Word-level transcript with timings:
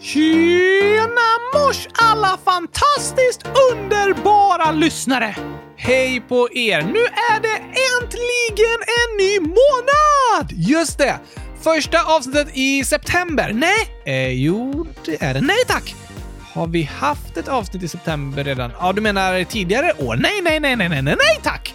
Tjena 0.00 1.30
mors 1.54 1.88
alla 1.92 2.38
fantastiskt 2.44 3.42
underbara 3.72 4.72
lyssnare! 4.72 5.36
Hej 5.76 6.20
på 6.28 6.48
er! 6.52 6.82
Nu 6.82 6.98
är 7.00 7.40
det 7.40 7.56
äntligen 8.00 8.78
en 8.98 9.16
ny 9.18 9.40
månad! 9.40 10.52
Just 10.52 10.98
det! 10.98 11.18
Första 11.62 12.02
avsnittet 12.02 12.48
i 12.52 12.84
september. 12.84 13.52
Nej, 13.52 13.88
eh, 14.04 14.30
jo, 14.30 14.86
det 15.04 15.22
är 15.22 15.34
det. 15.34 15.40
Nej 15.40 15.64
tack! 15.68 15.94
Har 16.52 16.66
vi 16.66 16.82
haft 16.82 17.36
ett 17.36 17.48
avsnitt 17.48 17.82
i 17.82 17.88
september 17.88 18.44
redan? 18.44 18.72
Ja, 18.80 18.92
du 18.92 19.00
menar 19.00 19.44
tidigare 19.44 19.92
år? 19.98 20.16
Nej, 20.16 20.40
nej, 20.42 20.60
nej, 20.60 20.76
nej, 20.76 20.88
nej, 20.88 21.02
nej, 21.02 21.16
nej 21.18 21.40
tack! 21.42 21.74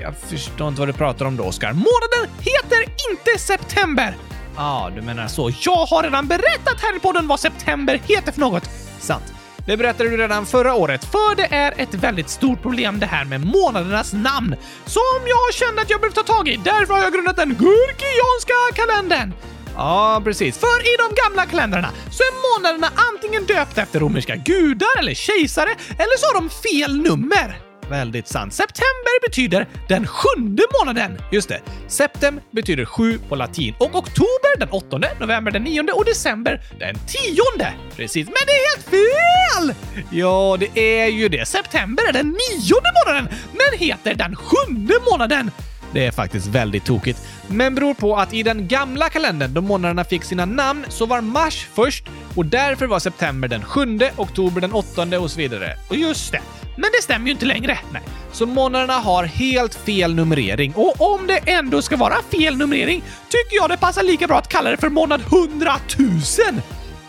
Jag 0.00 0.14
förstår 0.28 0.68
inte 0.68 0.80
vad 0.80 0.88
du 0.88 0.92
pratar 0.92 1.24
om 1.26 1.36
då, 1.36 1.44
Oskar. 1.44 1.72
Månaden 1.72 2.36
heter 2.40 2.82
inte 3.10 3.38
september! 3.38 4.16
Ja, 4.56 4.62
ah, 4.62 4.90
du 4.90 5.02
menar 5.02 5.28
så. 5.28 5.50
Jag 5.60 5.86
har 5.86 6.02
redan 6.02 6.26
berättat 6.26 6.80
här 6.82 6.96
i 6.96 7.00
podden 7.00 7.26
vad 7.26 7.40
september 7.40 8.00
heter 8.08 8.32
för 8.32 8.40
något. 8.40 8.70
Sant. 9.00 9.24
Det 9.66 9.76
berättade 9.76 10.10
du 10.10 10.16
redan 10.16 10.46
förra 10.46 10.74
året, 10.74 11.04
för 11.04 11.36
det 11.36 11.54
är 11.54 11.74
ett 11.76 11.94
väldigt 11.94 12.28
stort 12.28 12.62
problem 12.62 13.00
det 13.00 13.06
här 13.06 13.24
med 13.24 13.46
månadernas 13.46 14.12
namn 14.12 14.56
som 14.86 15.20
jag 15.26 15.54
kände 15.54 15.82
att 15.82 15.90
jag 15.90 16.00
behövde 16.00 16.22
ta 16.22 16.34
tag 16.34 16.48
i. 16.48 16.60
Därför 16.64 16.94
har 16.94 17.02
jag 17.02 17.12
grundat 17.12 17.36
den 17.36 17.48
Gurkianska 17.48 18.54
kalendern. 18.74 19.32
Ja, 19.76 20.20
precis. 20.24 20.58
För 20.58 20.80
i 20.80 20.96
de 20.98 21.14
gamla 21.22 21.46
kalendrarna 21.46 21.88
så 22.10 22.22
är 22.22 22.58
månaderna 22.58 22.88
antingen 23.12 23.44
döpta 23.44 23.82
efter 23.82 24.00
romerska 24.00 24.36
gudar 24.36 24.98
eller 24.98 25.14
kejsare, 25.14 25.70
eller 25.88 26.18
så 26.18 26.26
har 26.26 26.34
de 26.34 26.50
fel 26.50 26.96
nummer. 26.96 27.73
Väldigt 27.94 28.28
sant. 28.28 28.52
September 28.52 29.28
betyder 29.28 29.68
den 29.88 30.06
sjunde 30.06 30.62
månaden. 30.80 31.18
Just 31.32 31.48
det. 31.48 31.60
Septem 31.88 32.40
betyder 32.50 32.84
sju 32.84 33.18
på 33.28 33.36
latin 33.36 33.74
och 33.78 33.94
oktober 33.94 34.58
den 34.58 34.68
åttonde, 34.68 35.10
november 35.20 35.52
den 35.52 35.62
nionde 35.62 35.92
och 35.92 36.04
december 36.04 36.60
den 36.78 36.94
tionde. 36.94 37.72
Precis, 37.96 38.26
men 38.26 38.34
det 38.46 38.52
är 38.52 38.76
helt 38.76 38.88
fel! 38.90 39.74
Ja, 40.10 40.56
det 40.60 41.02
är 41.02 41.06
ju 41.06 41.28
det. 41.28 41.48
September 41.48 42.08
är 42.08 42.12
den 42.12 42.26
nionde 42.26 42.90
månaden, 43.06 43.28
men 43.52 43.78
heter 43.78 44.14
den 44.14 44.36
sjunde 44.36 44.94
månaden. 45.10 45.50
Det 45.92 46.06
är 46.06 46.10
faktiskt 46.10 46.46
väldigt 46.46 46.84
tokigt, 46.84 47.18
men 47.48 47.74
beror 47.74 47.94
på 47.94 48.16
att 48.16 48.34
i 48.34 48.42
den 48.42 48.68
gamla 48.68 49.08
kalendern, 49.08 49.54
då 49.54 49.60
månaderna 49.60 50.04
fick 50.04 50.24
sina 50.24 50.44
namn, 50.44 50.84
så 50.88 51.06
var 51.06 51.20
mars 51.20 51.68
först 51.74 52.04
och 52.36 52.46
därför 52.46 52.86
var 52.86 52.98
september 52.98 53.48
den 53.48 53.62
sjunde, 53.62 54.12
oktober 54.16 54.60
den 54.60 54.72
åttonde 54.72 55.18
och 55.18 55.30
så 55.30 55.38
vidare. 55.38 55.76
Och 55.88 55.96
just 55.96 56.32
det, 56.32 56.40
men 56.76 56.90
det 56.92 57.02
stämmer 57.02 57.26
ju 57.26 57.32
inte 57.32 57.46
längre. 57.46 57.78
Nej. 57.92 58.02
Så 58.32 58.46
månaderna 58.46 58.92
har 58.92 59.24
helt 59.24 59.74
fel 59.74 60.14
numrering 60.14 60.72
och 60.76 61.14
om 61.14 61.26
det 61.26 61.38
ändå 61.38 61.82
ska 61.82 61.96
vara 61.96 62.16
fel 62.30 62.56
numrering 62.56 63.02
tycker 63.28 63.56
jag 63.56 63.70
det 63.70 63.76
passar 63.76 64.02
lika 64.02 64.26
bra 64.26 64.38
att 64.38 64.48
kalla 64.48 64.70
det 64.70 64.76
för 64.76 64.88
månad 64.88 65.20
100 65.20 65.72
000. 65.98 66.10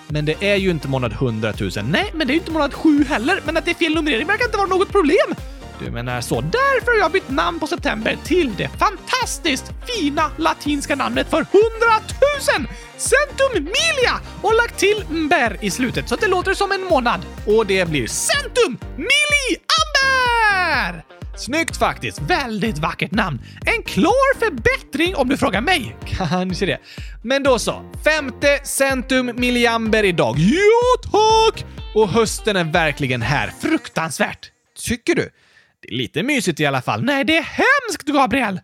Men 0.08 0.26
det 0.26 0.44
är 0.44 0.56
ju 0.56 0.70
inte 0.70 0.88
månad 0.88 1.12
100 1.12 1.54
000. 1.60 1.72
Nej, 1.84 2.12
men 2.14 2.28
det 2.28 2.32
är 2.32 2.36
ju 2.36 2.40
inte 2.40 2.52
månad 2.52 2.74
7 2.74 3.06
heller. 3.10 3.42
Men 3.46 3.58
att 3.58 3.66
det 3.66 3.72
är 3.72 3.76
fel 3.76 3.96
numrering 3.96 4.28
verkar 4.28 4.46
inte 4.46 4.58
vara 4.58 4.68
något 4.68 4.92
problem. 4.92 5.36
Du 5.80 5.92
menar 5.92 6.22
så. 6.22 6.42
Därför 6.42 6.92
har 6.92 7.00
jag 7.00 7.12
bytt 7.12 7.30
namn 7.30 7.60
på 7.60 7.68
september 7.68 8.18
till 8.24 8.56
det 8.58 8.70
fantastiskt 8.70 9.72
fina 9.88 10.32
latinska 10.38 10.96
namnet 10.96 11.30
för 11.30 11.38
100 11.38 11.48
000! 12.60 12.68
Centum 12.98 13.64
Milia! 13.64 14.20
Och 14.42 14.56
lagt 14.56 14.78
till 14.78 15.04
mber 15.10 15.58
i 15.62 15.72
slutet 15.72 16.10
så 16.10 16.16
att 16.16 16.22
det 16.22 16.28
låter 16.28 16.54
som 16.54 16.72
en 16.72 16.84
månad. 16.84 17.22
Och 17.48 17.66
det 17.66 17.90
blir 17.90 18.08
Centum 18.08 18.78
Mili 18.96 19.58
Amber! 19.82 21.06
Snyggt 21.38 21.78
faktiskt. 21.78 22.22
Väldigt 22.22 22.78
vackert 22.78 23.12
namn. 23.12 23.42
En 23.66 23.84
klar 23.84 24.40
förbättring 24.40 25.16
om 25.16 25.30
du 25.30 25.38
frågar 25.38 25.62
mig. 25.62 25.96
Kanske 26.06 26.66
det. 26.66 26.80
Men 27.24 27.44
då 27.44 27.60
så. 27.60 27.92
Femte 28.04 28.60
Centum 28.64 29.32
miliamber 29.36 30.04
idag. 30.04 30.36
Ja, 30.38 31.12
tack! 31.12 31.66
Och 31.96 32.10
hösten 32.10 32.56
är 32.56 32.64
verkligen 32.64 33.22
här. 33.22 33.54
Fruktansvärt. 33.62 34.52
Tycker 34.88 35.16
du? 35.16 35.30
Det 35.88 35.94
är 35.94 35.98
lite 35.98 36.24
mysigt 36.24 36.60
i 36.60 36.66
alla 36.66 36.82
fall. 36.82 37.04
Nej, 37.04 37.24
det 37.24 37.38
är 37.38 37.42
hemskt, 37.42 38.08
Gabriel! 38.08 38.60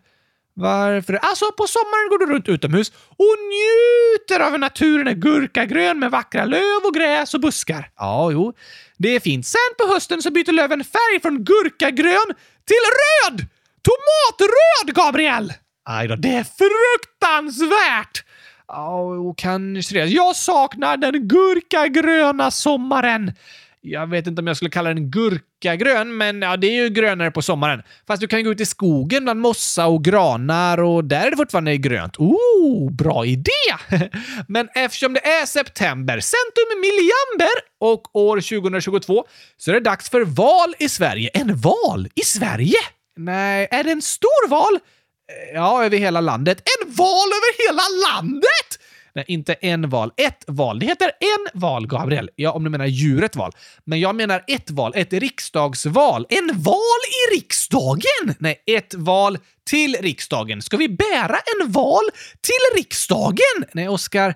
Varför? 0.54 1.14
Alltså, 1.14 1.52
på 1.52 1.66
sommaren 1.66 2.08
går 2.10 2.18
du 2.18 2.32
runt 2.32 2.48
utomhus 2.48 2.92
och 3.08 3.36
njuter 3.52 4.40
av 4.40 4.50
hur 4.50 4.58
naturen 4.58 5.08
är 5.08 5.12
gurkagrön 5.12 5.98
med 5.98 6.10
vackra 6.10 6.44
löv 6.44 6.80
och 6.84 6.94
gräs 6.94 7.34
och 7.34 7.40
buskar. 7.40 7.90
Ja, 7.96 8.30
jo, 8.32 8.52
det 8.96 9.16
är 9.16 9.20
fint. 9.20 9.46
Sen 9.46 9.60
på 9.78 9.92
hösten 9.94 10.22
så 10.22 10.30
byter 10.30 10.52
löven 10.52 10.84
färg 10.84 11.20
från 11.22 11.44
gurkagrön 11.44 12.34
till 12.66 12.84
röd! 13.00 13.46
Tomatröd, 13.82 14.94
Gabriel! 14.94 15.52
Aj 15.84 16.08
då, 16.08 16.16
det 16.16 16.34
är 16.34 16.44
fruktansvärt! 16.44 18.24
Ja, 18.68 19.02
oh, 19.02 19.34
kanske 19.36 19.94
det. 19.94 20.04
Jag 20.04 20.36
saknar 20.36 20.96
den 20.96 21.28
gurkagröna 21.28 22.50
sommaren. 22.50 23.32
Jag 23.84 24.06
vet 24.06 24.26
inte 24.26 24.40
om 24.40 24.46
jag 24.46 24.56
skulle 24.56 24.70
kalla 24.70 24.94
den 24.94 25.10
gurkagrön, 25.10 26.16
men 26.16 26.42
ja, 26.42 26.56
det 26.56 26.66
är 26.66 26.82
ju 26.82 26.88
grönare 26.88 27.30
på 27.30 27.42
sommaren. 27.42 27.82
Fast 28.06 28.20
du 28.20 28.28
kan 28.28 28.44
gå 28.44 28.50
ut 28.50 28.60
i 28.60 28.66
skogen 28.66 29.24
bland 29.24 29.40
mossa 29.40 29.86
och 29.86 30.04
granar 30.04 30.82
och 30.82 31.04
där 31.04 31.26
är 31.26 31.30
det 31.30 31.36
fortfarande 31.36 31.76
grönt. 31.76 32.16
Oh, 32.16 32.92
bra 32.92 33.26
idé! 33.26 33.50
men 34.48 34.68
eftersom 34.74 35.12
det 35.12 35.26
är 35.26 35.46
september, 35.46 36.20
centum 36.20 36.80
milliamber 36.80 37.52
och 37.80 38.16
år 38.16 38.36
2022 38.36 39.24
så 39.56 39.70
är 39.70 39.74
det 39.74 39.80
dags 39.80 40.10
för 40.10 40.20
val 40.24 40.74
i 40.78 40.88
Sverige. 40.88 41.30
En 41.34 41.56
val 41.56 42.08
i 42.14 42.20
Sverige? 42.20 42.78
Nej, 43.16 43.68
är 43.70 43.84
det 43.84 43.90
en 43.90 44.02
stor 44.02 44.48
val? 44.48 44.74
Eh, 44.74 45.54
ja, 45.54 45.84
över 45.84 45.98
hela 45.98 46.20
landet. 46.20 46.62
En 46.80 46.94
val 46.94 47.28
över 47.28 47.66
hela 47.66 47.82
landet! 48.10 48.78
Nej, 49.14 49.24
inte 49.28 49.54
en 49.54 49.88
val. 49.88 50.12
Ett 50.16 50.44
val. 50.46 50.78
Det 50.78 50.86
heter 50.86 51.06
en 51.06 51.60
val, 51.60 51.86
Gabriel. 51.86 52.30
Ja, 52.36 52.52
om 52.52 52.64
du 52.64 52.70
menar 52.70 52.86
djuret 52.86 53.36
val. 53.36 53.52
Men 53.84 54.00
jag 54.00 54.14
menar 54.14 54.44
ett 54.46 54.70
val. 54.70 54.92
Ett 54.96 55.12
riksdagsval. 55.12 56.26
En 56.28 56.50
val 56.62 57.00
i 57.10 57.36
riksdagen! 57.36 58.34
Nej, 58.38 58.62
ett 58.66 58.94
val 58.94 59.38
till 59.70 59.96
riksdagen. 60.00 60.62
Ska 60.62 60.76
vi 60.76 60.88
bära 60.88 61.36
en 61.36 61.72
val 61.72 62.04
till 62.40 62.78
riksdagen? 62.78 63.64
Nej, 63.72 63.88
Oskar. 63.88 64.34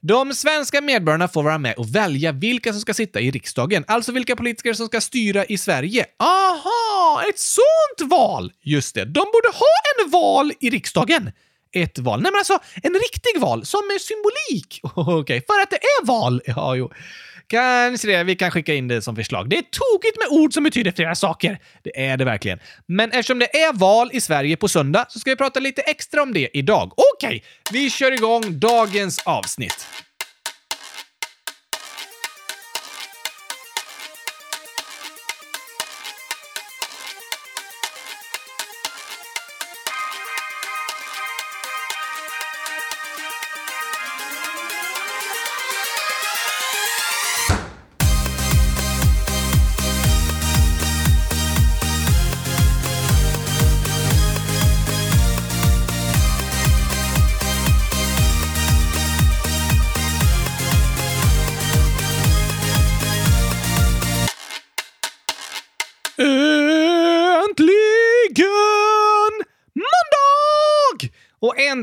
De 0.00 0.34
svenska 0.34 0.80
medborgarna 0.80 1.28
får 1.28 1.42
vara 1.42 1.58
med 1.58 1.74
och 1.74 1.94
välja 1.94 2.32
vilka 2.32 2.72
som 2.72 2.80
ska 2.80 2.94
sitta 2.94 3.20
i 3.20 3.30
riksdagen, 3.30 3.84
alltså 3.86 4.12
vilka 4.12 4.36
politiker 4.36 4.72
som 4.72 4.86
ska 4.86 5.00
styra 5.00 5.44
i 5.44 5.58
Sverige. 5.58 6.06
Aha, 6.18 7.22
ett 7.28 7.38
sånt 7.38 8.10
val! 8.10 8.52
Just 8.62 8.94
det, 8.94 9.04
de 9.04 9.20
borde 9.20 9.48
ha 9.54 10.04
en 10.04 10.10
val 10.10 10.52
i 10.60 10.70
riksdagen 10.70 11.32
ett 11.74 11.98
val. 11.98 12.22
Nej, 12.22 12.32
men 12.32 12.38
alltså 12.38 12.58
en 12.82 12.94
riktig 12.94 13.40
val 13.40 13.66
som 13.66 13.78
är 13.80 13.98
symbolik. 13.98 14.80
Okej, 14.94 15.14
okay, 15.14 15.40
för 15.40 15.62
att 15.62 15.70
det 15.70 15.76
är 15.76 16.06
val. 16.06 16.42
Ja, 16.56 16.76
jo. 16.76 16.90
Kanske 17.46 18.08
det. 18.08 18.24
Vi 18.24 18.36
kan 18.36 18.50
skicka 18.50 18.74
in 18.74 18.88
det 18.88 19.02
som 19.02 19.16
förslag. 19.16 19.48
Det 19.50 19.56
är 19.56 19.62
tokigt 19.62 20.18
med 20.18 20.40
ord 20.40 20.54
som 20.54 20.64
betyder 20.64 20.92
flera 20.92 21.14
saker. 21.14 21.58
Det 21.82 22.06
är 22.06 22.16
det 22.16 22.24
verkligen. 22.24 22.58
Men 22.86 23.10
eftersom 23.10 23.38
det 23.38 23.56
är 23.56 23.72
val 23.72 24.10
i 24.12 24.20
Sverige 24.20 24.56
på 24.56 24.68
söndag 24.68 25.06
så 25.08 25.18
ska 25.18 25.30
vi 25.30 25.36
prata 25.36 25.60
lite 25.60 25.82
extra 25.82 26.22
om 26.22 26.32
det 26.32 26.48
idag. 26.52 26.92
Okej, 26.96 27.28
okay, 27.28 27.40
vi 27.72 27.90
kör 27.90 28.12
igång 28.12 28.58
dagens 28.58 29.18
avsnitt. 29.18 29.86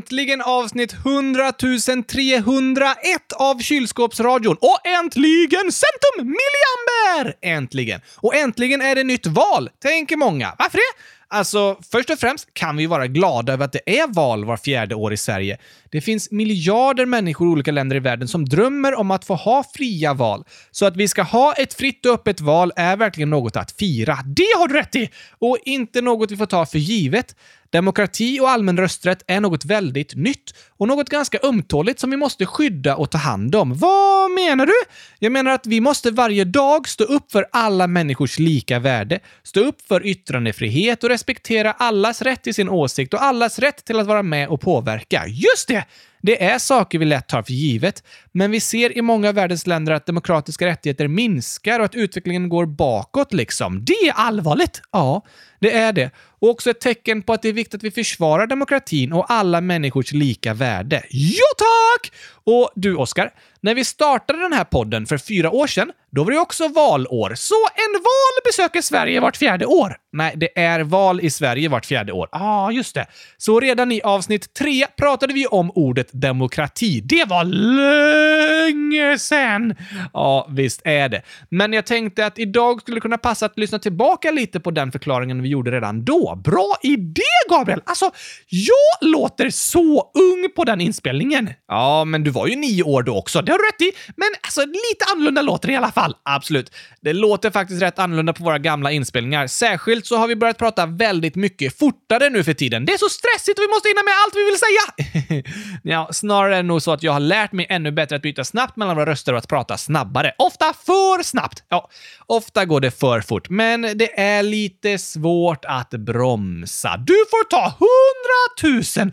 Äntligen 0.02 0.42
avsnitt 0.42 0.92
100 0.92 1.52
301 1.52 3.32
av 3.36 3.58
Kylskåpsradion 3.58 4.56
och 4.60 4.86
äntligen 4.86 5.72
Centum 5.72 6.16
Milliamber! 6.16 7.34
Äntligen! 7.42 8.00
Och 8.16 8.34
äntligen 8.34 8.82
är 8.82 8.94
det 8.94 9.04
nytt 9.04 9.26
val, 9.26 9.70
tänker 9.82 10.16
många. 10.16 10.54
Varför 10.58 10.78
det? 10.78 11.02
Alltså, 11.28 11.78
först 11.92 12.10
och 12.10 12.18
främst 12.18 12.54
kan 12.54 12.76
vi 12.76 12.86
vara 12.86 13.06
glada 13.06 13.52
över 13.52 13.64
att 13.64 13.72
det 13.72 14.00
är 14.00 14.14
val 14.14 14.44
var 14.44 14.56
fjärde 14.56 14.94
år 14.94 15.12
i 15.12 15.16
Sverige. 15.16 15.58
Det 15.90 16.00
finns 16.00 16.30
miljarder 16.30 17.06
människor 17.06 17.48
i 17.48 17.50
olika 17.50 17.72
länder 17.72 17.96
i 17.96 18.00
världen 18.00 18.28
som 18.28 18.44
drömmer 18.44 18.94
om 18.94 19.10
att 19.10 19.24
få 19.24 19.34
ha 19.34 19.64
fria 19.74 20.14
val. 20.14 20.44
Så 20.70 20.86
att 20.86 20.96
vi 20.96 21.08
ska 21.08 21.22
ha 21.22 21.52
ett 21.52 21.74
fritt 21.74 22.06
och 22.06 22.12
öppet 22.12 22.40
val 22.40 22.72
är 22.76 22.96
verkligen 22.96 23.30
något 23.30 23.56
att 23.56 23.72
fira. 23.72 24.18
Det 24.26 24.58
har 24.58 24.68
du 24.68 24.74
rätt 24.74 24.96
i! 24.96 25.10
Och 25.38 25.58
inte 25.64 26.00
något 26.00 26.30
vi 26.30 26.36
får 26.36 26.46
ta 26.46 26.66
för 26.66 26.78
givet. 26.78 27.36
Demokrati 27.72 28.40
och 28.40 28.50
allmän 28.50 28.78
rösträtt 28.78 29.24
är 29.26 29.40
något 29.40 29.64
väldigt 29.64 30.14
nytt 30.14 30.54
och 30.76 30.88
något 30.88 31.08
ganska 31.08 31.38
ömtåligt 31.42 32.00
som 32.00 32.10
vi 32.10 32.16
måste 32.16 32.46
skydda 32.46 32.96
och 32.96 33.10
ta 33.10 33.18
hand 33.18 33.54
om. 33.54 33.74
Vad 33.74 34.30
menar 34.30 34.66
du? 34.66 34.72
Jag 35.18 35.32
menar 35.32 35.50
att 35.50 35.66
vi 35.66 35.80
måste 35.80 36.10
varje 36.10 36.44
dag 36.44 36.88
stå 36.88 37.04
upp 37.04 37.32
för 37.32 37.46
alla 37.52 37.86
människors 37.86 38.38
lika 38.38 38.78
värde, 38.78 39.20
stå 39.42 39.60
upp 39.60 39.82
för 39.88 40.06
yttrandefrihet 40.06 41.04
och 41.04 41.10
respektera 41.10 41.72
allas 41.72 42.22
rätt 42.22 42.42
till 42.42 42.54
sin 42.54 42.68
åsikt 42.68 43.14
och 43.14 43.22
allas 43.22 43.58
rätt 43.58 43.84
till 43.84 43.98
att 43.98 44.06
vara 44.06 44.22
med 44.22 44.48
och 44.48 44.60
påverka. 44.60 45.24
Just 45.26 45.68
det! 45.68 45.84
Det 46.24 46.44
är 46.44 46.58
saker 46.58 46.98
vi 46.98 47.04
lätt 47.04 47.28
tar 47.28 47.42
för 47.42 47.52
givet, 47.52 48.02
men 48.32 48.50
vi 48.50 48.60
ser 48.60 48.98
i 48.98 49.02
många 49.02 49.28
av 49.28 49.34
världens 49.34 49.66
länder 49.66 49.92
att 49.92 50.06
demokratiska 50.06 50.66
rättigheter 50.66 51.08
minskar 51.08 51.80
och 51.80 51.84
att 51.84 51.94
utvecklingen 51.94 52.48
går 52.48 52.66
bakåt 52.66 53.32
liksom. 53.32 53.84
Det 53.84 53.92
är 53.92 54.12
allvarligt! 54.12 54.82
Ja, 54.92 55.22
det 55.62 55.72
är 55.72 55.92
det. 55.92 56.10
Och 56.40 56.50
också 56.50 56.70
ett 56.70 56.80
tecken 56.80 57.22
på 57.22 57.32
att 57.32 57.42
det 57.42 57.48
är 57.48 57.52
viktigt 57.52 57.74
att 57.74 57.82
vi 57.82 57.90
försvarar 57.90 58.46
demokratin 58.46 59.12
och 59.12 59.26
alla 59.28 59.60
människors 59.60 60.12
lika 60.12 60.54
värde. 60.54 61.02
Ja, 61.10 61.44
tack! 61.58 62.12
Och 62.44 62.70
du, 62.74 62.96
Oskar, 62.96 63.30
när 63.60 63.74
vi 63.74 63.84
startade 63.84 64.38
den 64.38 64.52
här 64.52 64.64
podden 64.64 65.06
för 65.06 65.18
fyra 65.18 65.50
år 65.50 65.66
sedan, 65.66 65.92
då 66.10 66.24
var 66.24 66.32
det 66.32 66.38
också 66.38 66.68
valår. 66.68 67.32
Så 67.34 67.54
en 67.54 67.92
val 67.92 68.42
besöker 68.44 68.80
Sverige 68.80 69.20
vart 69.20 69.36
fjärde 69.36 69.66
år. 69.66 69.96
Nej, 70.12 70.34
det 70.36 70.58
är 70.58 70.80
val 70.80 71.20
i 71.20 71.30
Sverige 71.30 71.68
vart 71.68 71.86
fjärde 71.86 72.12
år. 72.12 72.28
Ja, 72.32 72.38
ah, 72.40 72.70
just 72.70 72.94
det. 72.94 73.06
Så 73.36 73.60
redan 73.60 73.92
i 73.92 74.02
avsnitt 74.02 74.54
tre 74.54 74.86
pratade 74.96 75.34
vi 75.34 75.46
om 75.46 75.70
ordet 75.74 76.08
demokrati. 76.12 77.00
Det 77.00 77.24
var 77.24 77.44
länge 77.44 79.18
sedan! 79.18 79.74
Ja, 80.12 80.46
visst 80.50 80.82
är 80.84 81.08
det. 81.08 81.22
Men 81.48 81.72
jag 81.72 81.86
tänkte 81.86 82.26
att 82.26 82.38
idag 82.38 82.80
skulle 82.80 82.96
det 82.96 83.00
kunna 83.00 83.18
passa 83.18 83.46
att 83.46 83.58
lyssna 83.58 83.78
tillbaka 83.78 84.30
lite 84.30 84.60
på 84.60 84.70
den 84.70 84.92
förklaringen 84.92 85.42
vi 85.42 85.48
gjorde 85.52 85.70
redan 85.70 86.04
då. 86.04 86.40
Bra 86.44 86.76
idé, 86.82 87.22
Gabriel! 87.50 87.80
Alltså, 87.84 88.10
jag 88.48 89.08
låter 89.10 89.50
så 89.50 90.10
ung 90.14 90.48
på 90.56 90.64
den 90.64 90.80
inspelningen. 90.80 91.50
Ja, 91.68 92.04
men 92.04 92.24
du 92.24 92.30
var 92.30 92.46
ju 92.46 92.56
nio 92.56 92.82
år 92.82 93.02
då 93.02 93.16
också. 93.16 93.42
Det 93.42 93.52
har 93.52 93.58
du 93.58 93.64
rätt 93.64 93.94
i. 93.94 93.98
Men 94.16 94.28
alltså, 94.42 94.60
lite 94.60 95.04
annorlunda 95.14 95.42
låter 95.42 95.68
det 95.68 95.74
i 95.74 95.76
alla 95.76 95.92
fall. 95.92 96.16
Absolut. 96.22 96.70
Det 97.00 97.12
låter 97.12 97.50
faktiskt 97.50 97.82
rätt 97.82 97.98
annorlunda 97.98 98.32
på 98.32 98.44
våra 98.44 98.58
gamla 98.58 98.92
inspelningar. 98.92 99.46
Särskilt 99.46 100.06
så 100.06 100.16
har 100.16 100.28
vi 100.28 100.36
börjat 100.36 100.58
prata 100.58 100.86
väldigt 100.86 101.36
mycket 101.36 101.78
fortare 101.78 102.30
nu 102.30 102.44
för 102.44 102.52
tiden. 102.54 102.84
Det 102.84 102.92
är 102.92 102.98
så 102.98 103.08
stressigt 103.08 103.58
och 103.58 103.62
vi 103.62 103.68
måste 103.68 103.88
hinna 103.88 104.02
med 104.02 104.14
allt 104.24 104.34
vi 104.36 104.44
vill 104.44 104.58
säga! 104.58 105.42
ja, 105.82 106.08
snarare 106.12 106.52
är 106.52 106.62
det 106.62 106.68
nog 106.68 106.82
så 106.82 106.92
att 106.92 107.02
jag 107.02 107.12
har 107.12 107.20
lärt 107.20 107.52
mig 107.52 107.66
ännu 107.68 107.90
bättre 107.92 108.16
att 108.16 108.22
byta 108.22 108.44
snabbt 108.44 108.76
mellan 108.76 108.96
våra 108.96 109.06
röster 109.06 109.32
och 109.32 109.38
att 109.38 109.48
prata 109.48 109.78
snabbare. 109.78 110.32
Ofta 110.38 110.64
för 110.86 111.22
snabbt! 111.22 111.64
Ja, 111.68 111.88
ofta 112.26 112.64
går 112.64 112.80
det 112.80 112.90
för 112.90 113.20
fort, 113.20 113.48
men 113.48 113.82
det 113.82 114.20
är 114.20 114.42
lite 114.42 114.98
svårt 114.98 115.41
svårt 115.42 115.64
att 115.64 115.90
bromsa. 115.90 116.96
Du 116.96 117.14
får 117.30 117.48
ta 117.48 117.74
hundratusen 117.78 119.12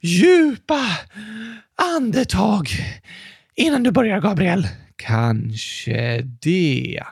djupa 0.00 0.80
andetag 1.96 2.68
innan 3.54 3.82
du 3.82 3.90
börjar, 3.90 4.20
Gabriel. 4.20 4.68
Kanske 4.96 6.20
det. 6.42 7.02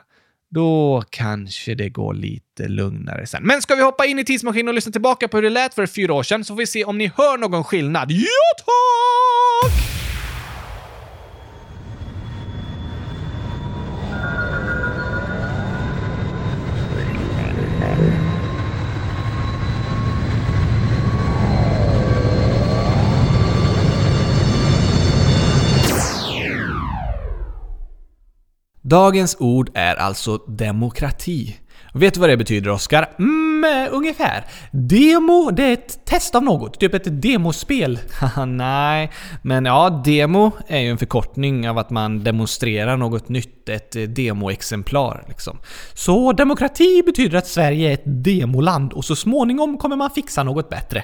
Då 0.49 1.03
kanske 1.09 1.75
det 1.75 1.89
går 1.89 2.13
lite 2.13 2.67
lugnare 2.67 3.25
sen. 3.25 3.43
Men 3.43 3.61
ska 3.61 3.75
vi 3.75 3.81
hoppa 3.81 4.05
in 4.05 4.19
i 4.19 4.25
tidsmaskinen 4.25 4.67
och 4.67 4.73
lyssna 4.73 4.91
tillbaka 4.91 5.27
på 5.27 5.37
hur 5.37 5.43
det 5.43 5.49
lät 5.49 5.73
för 5.73 5.85
fyra 5.87 6.13
år 6.13 6.23
sedan 6.23 6.43
så 6.43 6.53
får 6.53 6.57
vi 6.59 6.67
se 6.67 6.83
om 6.83 6.97
ni 6.97 7.11
hör 7.17 7.37
någon 7.37 7.63
skillnad. 7.63 8.11
Ja, 8.11 8.25
tack! 8.57 9.92
Dagens 28.93 29.37
ord 29.39 29.69
är 29.73 29.95
alltså 29.95 30.37
demokrati. 30.37 31.55
Vet 31.93 32.13
du 32.13 32.19
vad 32.19 32.29
det 32.29 32.37
betyder, 32.37 32.69
Oskar? 32.69 33.09
Mm, 33.19 33.63
eh, 33.63 33.93
ungefär. 33.93 34.45
Demo, 34.71 35.51
det 35.51 35.63
är 35.63 35.73
ett 35.73 36.05
test 36.05 36.35
av 36.35 36.43
något. 36.43 36.79
Typ 36.79 36.93
ett 36.93 37.21
demospel. 37.21 37.99
Haha, 38.19 38.45
Nej, 38.45 39.11
men 39.41 39.65
ja, 39.65 40.01
demo 40.05 40.51
är 40.67 40.79
ju 40.79 40.89
en 40.89 40.97
förkortning 40.97 41.69
av 41.69 41.77
att 41.77 41.89
man 41.89 42.23
demonstrerar 42.23 42.97
något 42.97 43.29
nytt. 43.29 43.69
Ett 43.69 43.95
eh, 43.95 44.03
demoexemplar, 44.03 45.25
liksom. 45.27 45.57
Så 45.93 46.31
demokrati 46.31 47.03
betyder 47.05 47.37
att 47.37 47.47
Sverige 47.47 47.89
är 47.89 47.93
ett 47.93 48.23
demoland 48.23 48.93
och 48.93 49.05
så 49.05 49.15
småningom 49.15 49.77
kommer 49.77 49.95
man 49.95 50.09
fixa 50.09 50.43
något 50.43 50.69
bättre. 50.69 51.03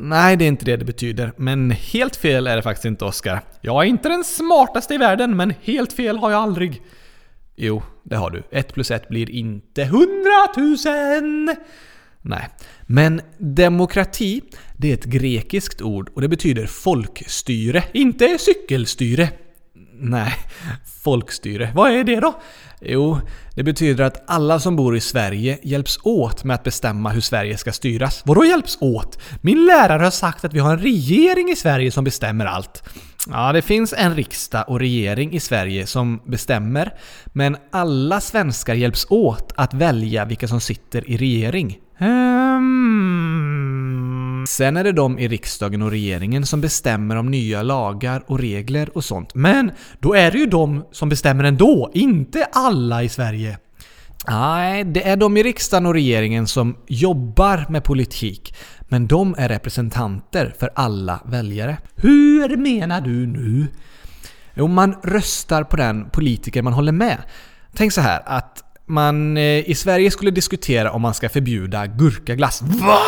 Nej, 0.00 0.36
det 0.36 0.44
är 0.44 0.48
inte 0.48 0.64
det 0.64 0.76
det 0.76 0.84
betyder. 0.84 1.32
Men 1.36 1.70
helt 1.70 2.16
fel 2.16 2.46
är 2.46 2.56
det 2.56 2.62
faktiskt 2.62 2.84
inte, 2.84 3.04
Oskar. 3.04 3.40
Jag 3.60 3.82
är 3.82 3.88
inte 3.88 4.08
den 4.08 4.24
smartaste 4.24 4.94
i 4.94 4.98
världen, 4.98 5.36
men 5.36 5.54
helt 5.62 5.92
fel 5.92 6.18
har 6.18 6.30
jag 6.30 6.42
aldrig. 6.42 6.82
Jo, 7.56 7.82
det 8.02 8.16
har 8.16 8.30
du. 8.30 8.42
Ett 8.50 8.74
plus 8.74 8.90
ett 8.90 9.08
blir 9.08 9.30
inte 9.30 9.84
hundratusen! 9.84 11.56
Nej. 12.22 12.48
Men 12.82 13.20
demokrati, 13.38 14.42
det 14.76 14.90
är 14.90 14.94
ett 14.94 15.04
grekiskt 15.04 15.82
ord 15.82 16.10
och 16.14 16.20
det 16.20 16.28
betyder 16.28 16.66
folkstyre, 16.66 17.84
inte 17.92 18.38
cykelstyre. 18.38 19.28
Nej, 19.96 20.34
folkstyre. 21.04 21.72
Vad 21.74 21.90
är 21.90 22.04
det 22.04 22.20
då? 22.20 22.40
Jo, 22.80 23.18
det 23.54 23.62
betyder 23.62 24.04
att 24.04 24.24
alla 24.26 24.60
som 24.60 24.76
bor 24.76 24.96
i 24.96 25.00
Sverige 25.00 25.58
hjälps 25.62 25.98
åt 26.02 26.44
med 26.44 26.54
att 26.54 26.62
bestämma 26.62 27.10
hur 27.10 27.20
Sverige 27.20 27.56
ska 27.56 27.72
styras. 27.72 28.22
Vadå 28.26 28.44
hjälps 28.44 28.78
åt? 28.80 29.18
Min 29.40 29.66
lärare 29.66 30.02
har 30.02 30.10
sagt 30.10 30.44
att 30.44 30.54
vi 30.54 30.58
har 30.58 30.72
en 30.72 30.78
regering 30.78 31.50
i 31.50 31.56
Sverige 31.56 31.90
som 31.90 32.04
bestämmer 32.04 32.46
allt. 32.46 32.82
Ja, 33.30 33.52
det 33.52 33.62
finns 33.62 33.94
en 33.96 34.14
riksdag 34.16 34.64
och 34.68 34.80
regering 34.80 35.32
i 35.32 35.40
Sverige 35.40 35.86
som 35.86 36.20
bestämmer, 36.26 36.94
men 37.26 37.56
alla 37.72 38.20
svenskar 38.20 38.74
hjälps 38.74 39.06
åt 39.10 39.52
att 39.56 39.74
välja 39.74 40.24
vilka 40.24 40.48
som 40.48 40.60
sitter 40.60 41.10
i 41.10 41.16
regering. 41.16 41.78
Hmm. 41.98 43.53
Sen 44.46 44.76
är 44.76 44.84
det 44.84 44.92
de 44.92 45.18
i 45.18 45.28
riksdagen 45.28 45.82
och 45.82 45.90
regeringen 45.90 46.46
som 46.46 46.60
bestämmer 46.60 47.16
om 47.16 47.30
nya 47.30 47.62
lagar 47.62 48.22
och 48.26 48.38
regler 48.38 48.96
och 48.96 49.04
sånt. 49.04 49.34
Men 49.34 49.70
då 49.98 50.14
är 50.14 50.30
det 50.30 50.38
ju 50.38 50.46
de 50.46 50.84
som 50.92 51.08
bestämmer 51.08 51.44
ändå, 51.44 51.90
inte 51.94 52.44
alla 52.52 53.02
i 53.02 53.08
Sverige. 53.08 53.58
Nej, 54.28 54.84
det 54.84 55.08
är 55.08 55.16
de 55.16 55.36
i 55.36 55.42
riksdagen 55.42 55.86
och 55.86 55.94
regeringen 55.94 56.46
som 56.46 56.76
jobbar 56.86 57.66
med 57.68 57.84
politik. 57.84 58.54
Men 58.80 59.06
de 59.06 59.34
är 59.38 59.48
representanter 59.48 60.54
för 60.58 60.70
alla 60.74 61.20
väljare. 61.24 61.76
Hur 61.96 62.56
menar 62.56 63.00
du 63.00 63.26
nu? 63.26 63.66
Jo, 64.54 64.66
man 64.66 64.96
röstar 65.02 65.64
på 65.64 65.76
den 65.76 66.10
politiker 66.10 66.62
man 66.62 66.72
håller 66.72 66.92
med. 66.92 67.18
Tänk 67.74 67.92
så 67.92 68.00
här 68.00 68.22
att 68.26 68.64
man 68.86 69.36
eh, 69.36 69.70
i 69.70 69.74
Sverige 69.74 70.10
skulle 70.10 70.30
diskutera 70.30 70.92
om 70.92 71.02
man 71.02 71.14
ska 71.14 71.28
förbjuda 71.28 71.86
gurkaglass. 71.86 72.62
VA? 72.62 72.98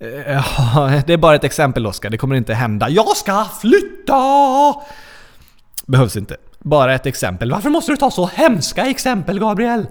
Eh, 0.00 0.44
ja, 0.74 1.02
det 1.06 1.12
är 1.12 1.16
bara 1.16 1.34
ett 1.36 1.44
exempel 1.44 1.86
Oskar, 1.86 2.10
det 2.10 2.18
kommer 2.18 2.36
inte 2.36 2.54
hända. 2.54 2.88
Jag 2.88 3.16
ska 3.16 3.46
flytta! 3.60 4.74
Behövs 5.86 6.16
inte. 6.16 6.36
Bara 6.58 6.94
ett 6.94 7.06
exempel. 7.06 7.50
Varför 7.50 7.70
måste 7.70 7.92
du 7.92 7.96
ta 7.96 8.10
så 8.10 8.26
hemska 8.26 8.86
exempel, 8.86 9.38
Gabriel? 9.40 9.86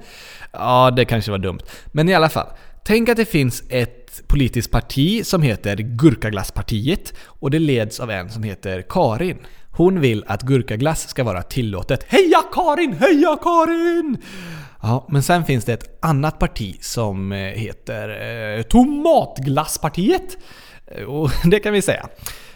Ja, 0.52 0.92
det 0.96 1.06
kanske 1.06 1.32
var 1.32 1.38
dumt. 1.38 1.60
Men 1.86 2.10
i 2.10 2.16
alla 2.16 2.30
fall. 2.30 2.48
Tänk 2.84 3.10
att 3.10 3.18
det 3.18 3.26
finns 3.26 3.64
ett 3.70 4.28
politiskt 4.28 4.72
parti 4.72 5.26
som 5.26 5.42
heter 5.42 5.76
Gurkaglasspartiet 5.76 7.14
och 7.26 7.52
det 7.52 7.60
leds 7.60 8.00
av 8.00 8.12
en 8.12 8.30
som 8.30 8.44
heter 8.44 8.82
Karin. 8.90 9.38
Hon 9.72 10.02
vill 10.02 10.24
att 10.28 10.42
gurkaglass 10.42 11.10
ska 11.10 11.24
vara 11.24 11.44
tillåtet. 11.44 12.04
Heja 12.08 12.44
Karin! 12.54 12.94
Heja 12.94 13.38
Karin! 13.42 14.18
Ja, 14.82 15.08
men 15.10 15.24
sen 15.24 15.46
finns 15.46 15.66
det 15.66 15.74
ett 15.74 15.98
annat 16.02 16.40
parti 16.40 16.78
som 16.82 17.32
eh, 17.32 17.38
heter 17.38 18.10
eh, 18.58 18.62
Tomatglasspartiet. 18.62 20.38
Eh, 20.88 21.04
och 21.04 21.32
det 21.44 21.60
kan 21.60 21.74
vi 21.74 21.82
säga. 21.82 22.08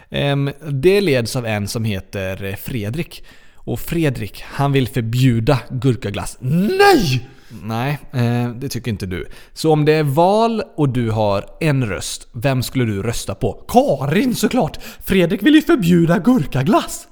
Eh, 0.10 0.36
det 0.72 1.02
leds 1.02 1.36
av 1.36 1.46
en 1.46 1.68
som 1.68 1.84
heter 1.84 2.44
eh, 2.44 2.56
Fredrik. 2.56 3.24
Och 3.56 3.80
Fredrik, 3.80 4.44
han 4.48 4.72
vill 4.72 4.88
förbjuda 4.88 5.60
gurkaglass. 5.70 6.38
NEJ! 6.42 7.28
Nej, 7.64 8.00
eh, 8.14 8.50
det 8.50 8.70
tycker 8.70 8.92
inte 8.92 9.06
du. 9.06 9.28
Så 9.54 9.72
om 9.72 9.86
det 9.86 9.94
är 9.94 10.04
val 10.04 10.64
och 10.76 10.90
du 10.90 11.12
har 11.12 11.46
en 11.60 11.86
röst, 11.86 12.28
vem 12.34 12.64
skulle 12.64 12.86
du 12.86 13.04
rösta 13.04 13.36
på? 13.36 13.66
Karin 13.68 14.36
såklart! 14.36 14.80
Fredrik 15.04 15.44
vill 15.44 15.56
ju 15.56 15.62
förbjuda 15.62 16.20
gurkaglass! 16.20 17.08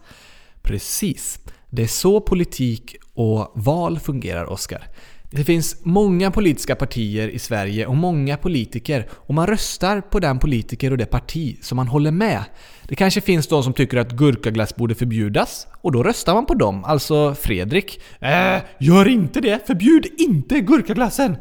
Precis. 0.61 1.39
Det 1.69 1.83
är 1.83 1.87
så 1.87 2.21
politik 2.21 2.95
och 3.19 3.51
val 3.55 3.99
fungerar, 3.99 4.45
Oskar. 4.45 4.87
Det 5.31 5.43
finns 5.43 5.77
många 5.83 6.31
politiska 6.31 6.75
partier 6.75 7.27
i 7.27 7.39
Sverige 7.39 7.85
och 7.85 7.95
många 7.95 8.37
politiker 8.37 9.07
och 9.11 9.33
man 9.33 9.47
röstar 9.47 10.01
på 10.01 10.19
den 10.19 10.39
politiker 10.39 10.91
och 10.91 10.97
det 10.97 11.05
parti 11.05 11.57
som 11.61 11.75
man 11.75 11.87
håller 11.87 12.11
med. 12.11 12.43
Det 12.83 12.95
kanske 12.95 13.21
finns 13.21 13.47
de 13.47 13.63
som 13.63 13.73
tycker 13.73 13.97
att 13.97 14.11
gurkaglass 14.11 14.75
borde 14.75 14.95
förbjudas 14.95 15.67
och 15.81 15.91
då 15.91 16.03
röstar 16.03 16.33
man 16.33 16.45
på 16.45 16.53
dem, 16.53 16.83
alltså 16.83 17.35
Fredrik. 17.35 18.01
Äh, 18.19 18.57
gör 18.79 19.07
inte 19.07 19.41
det! 19.41 19.67
Förbjud 19.67 20.05
inte 20.17 20.59
gurkaglassen! 20.59 21.37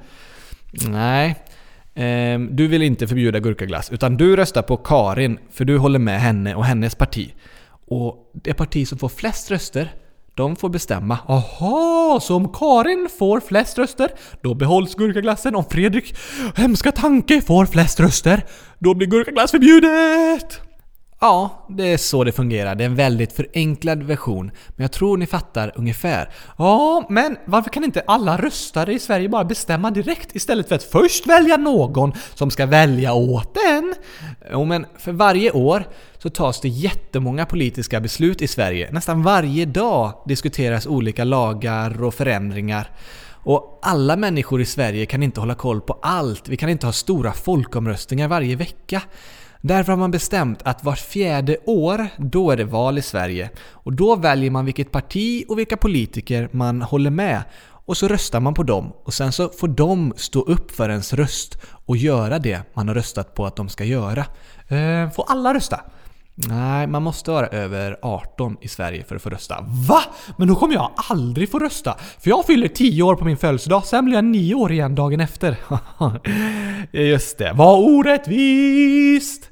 Nej. 0.89 1.37
eh, 1.95 2.41
du 2.51 2.67
vill 2.67 2.83
inte 2.83 3.09
förbjuda 3.09 3.41
gurkaglass, 3.41 3.93
utan 3.93 4.17
du 4.17 4.37
röstar 4.37 4.63
på 4.63 4.77
Karin 4.77 5.39
för 5.51 5.65
du 5.65 5.79
håller 5.79 5.99
med 5.99 6.21
henne 6.21 6.55
och 6.55 6.65
hennes 6.65 6.95
parti. 6.95 7.35
Och 7.87 8.33
det 8.35 8.55
parti 8.55 8.89
som 8.89 8.99
får 8.99 9.09
flest 9.09 9.51
röster, 9.51 9.95
de 10.39 10.57
får 10.57 10.69
bestämma. 10.69 11.19
Aha, 11.29 12.21
så 12.23 12.37
om 12.37 12.53
Karin 12.53 13.09
får 13.19 13.41
flest 13.41 13.79
röster, 13.79 14.11
då 14.43 14.55
behålls 14.55 14.95
gurkaglassen. 14.95 15.55
Om 15.55 15.65
Fredrik, 15.65 16.15
hemska 16.57 16.93
tanke, 16.93 17.41
får 17.41 17.67
flest 17.67 18.01
röster, 18.01 18.45
då 18.79 18.95
blir 18.95 19.07
gurkaglass 19.07 19.51
förbjudet! 19.51 20.68
Ja, 21.21 21.67
det 21.69 21.93
är 21.93 21.97
så 21.97 22.25
det 22.25 22.33
fungerar. 22.33 22.75
Det 22.75 22.85
är 22.85 22.87
en 22.87 22.95
väldigt 22.95 23.33
förenklad 23.33 24.03
version. 24.03 24.51
Men 24.69 24.85
jag 24.85 24.93
tror 24.93 25.17
ni 25.17 25.27
fattar 25.27 25.73
ungefär. 25.77 26.31
Ja, 26.59 27.07
men 27.09 27.37
varför 27.45 27.71
kan 27.71 27.85
inte 27.85 28.03
alla 28.07 28.37
röstare 28.37 28.93
i 28.93 28.99
Sverige 28.99 29.29
bara 29.29 29.45
bestämma 29.45 29.91
direkt 29.91 30.37
istället 30.37 30.69
för 30.69 30.75
att 30.75 30.83
först 30.83 31.27
välja 31.27 31.57
någon 31.57 32.13
som 32.35 32.51
ska 32.51 32.67
välja 32.67 33.13
åt 33.13 33.57
en? 33.69 33.95
Jo, 34.53 34.65
men 34.65 34.87
för 34.99 35.13
varje 35.13 35.51
år 35.51 35.85
så 36.19 36.31
tas 36.31 36.61
det 36.61 36.69
jättemånga 36.69 37.47
politiska 37.47 38.01
beslut 38.01 38.43
i 38.43 38.49
Sverige. 38.49 38.89
Nästan 38.93 39.23
varje 39.23 39.65
dag 39.65 40.23
diskuteras 40.27 40.87
olika 40.87 41.25
lagar 41.25 42.03
och 42.03 42.15
förändringar. 42.15 42.91
Och 43.31 43.79
alla 43.83 44.17
människor 44.17 44.61
i 44.61 44.67
Sverige 44.67 45.07
kan 45.07 45.23
inte 45.23 45.41
hålla 45.41 45.55
koll 45.55 45.81
på 45.81 45.99
allt. 46.03 46.49
Vi 46.49 46.57
kan 46.57 46.69
inte 46.69 46.87
ha 46.87 46.93
stora 46.93 47.33
folkomröstningar 47.33 48.29
varje 48.29 48.57
vecka. 48.57 49.03
Därför 49.61 49.93
har 49.93 49.99
man 49.99 50.11
bestämt 50.11 50.63
att 50.63 50.85
vart 50.85 50.99
fjärde 50.99 51.57
år, 51.67 52.09
då 52.17 52.51
är 52.51 52.57
det 52.57 52.65
val 52.65 52.99
i 52.99 53.03
Sverige. 53.03 53.51
Och 53.71 53.93
då 53.93 54.17
väljer 54.17 54.51
man 54.51 54.65
vilket 54.65 54.93
parti 54.93 55.45
och 55.49 55.59
vilka 55.59 55.77
politiker 55.77 56.49
man 56.53 56.83
håller 56.83 57.11
med. 57.11 57.43
Och 57.61 57.97
så 57.97 58.09
röstar 58.09 58.41
man 58.41 58.55
på 58.55 58.63
dem. 58.63 58.93
Och 59.05 59.15
sen 59.15 59.33
så 59.33 59.49
får 59.49 59.69
de 59.69 60.13
stå 60.17 60.41
upp 60.41 60.71
för 60.71 60.89
ens 60.91 61.13
röst 61.13 61.59
och 61.87 61.97
göra 61.97 62.39
det 62.39 62.61
man 62.75 62.89
har 62.89 62.95
röstat 62.95 63.35
på 63.35 63.47
att 63.47 63.57
de 63.57 63.69
ska 63.69 63.85
göra. 63.85 64.25
Eh, 64.69 65.11
får 65.11 65.25
alla 65.29 65.55
rösta? 65.55 65.81
Nej, 66.47 66.87
man 66.87 67.03
måste 67.03 67.31
vara 67.31 67.47
över 67.47 67.99
18 68.03 68.57
i 68.61 68.69
Sverige 68.69 69.05
för 69.05 69.17
att 69.17 69.23
få 69.23 69.31
rösta. 69.31 69.65
Va? 69.89 70.03
Men 70.37 70.49
då 70.49 70.55
kommer 70.55 70.75
jag 70.75 70.91
aldrig 71.11 71.51
få 71.51 71.59
rösta. 71.59 71.97
För 72.21 72.31
jag 72.31 72.47
fyller 72.47 72.69
10 72.69 73.03
år 73.03 73.17
på 73.17 73.25
min 73.25 73.37
födelsedag, 73.37 73.85
sen 73.85 74.05
blir 74.05 74.15
jag 74.15 74.25
9 74.25 74.55
år 74.55 74.73
igen 74.73 74.95
dagen 74.95 75.21
efter. 75.21 75.57
Just 76.93 77.39
det, 77.39 77.53
vad 77.55 77.79
orättvist! 77.79 79.51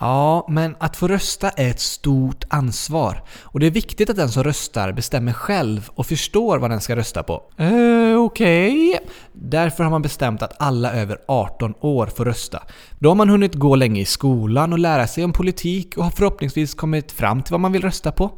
Ja, 0.00 0.46
men 0.48 0.76
att 0.80 0.96
få 0.96 1.08
rösta 1.08 1.50
är 1.50 1.70
ett 1.70 1.80
stort 1.80 2.44
ansvar. 2.48 3.22
Och 3.42 3.60
det 3.60 3.66
är 3.66 3.70
viktigt 3.70 4.10
att 4.10 4.16
den 4.16 4.28
som 4.28 4.44
röstar 4.44 4.92
bestämmer 4.92 5.32
själv 5.32 5.90
och 5.94 6.06
förstår 6.06 6.58
vad 6.58 6.70
den 6.70 6.80
ska 6.80 6.96
rösta 6.96 7.22
på. 7.22 7.42
Eh, 7.56 8.16
okej. 8.16 8.88
Okay. 8.88 9.00
Därför 9.32 9.84
har 9.84 9.90
man 9.90 10.02
bestämt 10.02 10.42
att 10.42 10.56
alla 10.58 10.92
över 10.92 11.18
18 11.28 11.74
år 11.80 12.06
får 12.06 12.24
rösta. 12.24 12.62
Då 12.98 13.10
har 13.10 13.14
man 13.14 13.28
hunnit 13.28 13.54
gå 13.54 13.76
länge 13.76 14.00
i 14.00 14.04
skolan 14.04 14.72
och 14.72 14.78
lära 14.78 15.06
sig 15.06 15.24
om 15.24 15.32
politik 15.32 15.96
och 15.96 16.04
har 16.04 16.10
förhoppningsvis 16.10 16.74
kommit 16.74 17.12
fram 17.12 17.42
till 17.42 17.52
vad 17.52 17.60
man 17.60 17.72
vill 17.72 17.82
rösta 17.82 18.12
på. 18.12 18.30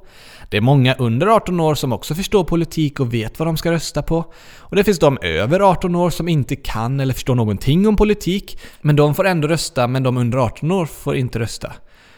Det 0.51 0.57
är 0.57 0.61
många 0.61 0.95
under 0.95 1.27
18 1.27 1.61
år 1.61 1.75
som 1.75 1.93
också 1.93 2.15
förstår 2.15 2.45
politik 2.45 3.01
och 3.01 3.15
vet 3.15 3.39
vad 3.39 3.49
de 3.49 3.57
ska 3.57 3.73
rösta 3.73 4.03
på. 4.03 4.25
Och 4.59 4.77
det 4.77 4.85
finns 4.85 4.99
de 4.99 5.19
över 5.23 5.61
18 5.61 5.95
år 5.95 6.11
som 6.11 6.29
inte 6.29 6.57
kan 6.57 7.01
eller 7.01 7.15
förstår 7.15 7.35
någonting 7.35 7.89
om 7.89 7.97
politik, 7.97 8.59
men 8.81 8.97
de 8.97 9.15
får 9.15 9.27
ändå 9.27 9.49
rösta, 9.49 9.87
men 9.87 10.03
de 10.03 10.17
under 10.17 10.39
18 10.39 10.71
år 10.71 10.87
får 10.87 11.17
inte 11.17 11.39
rösta. 11.39 11.73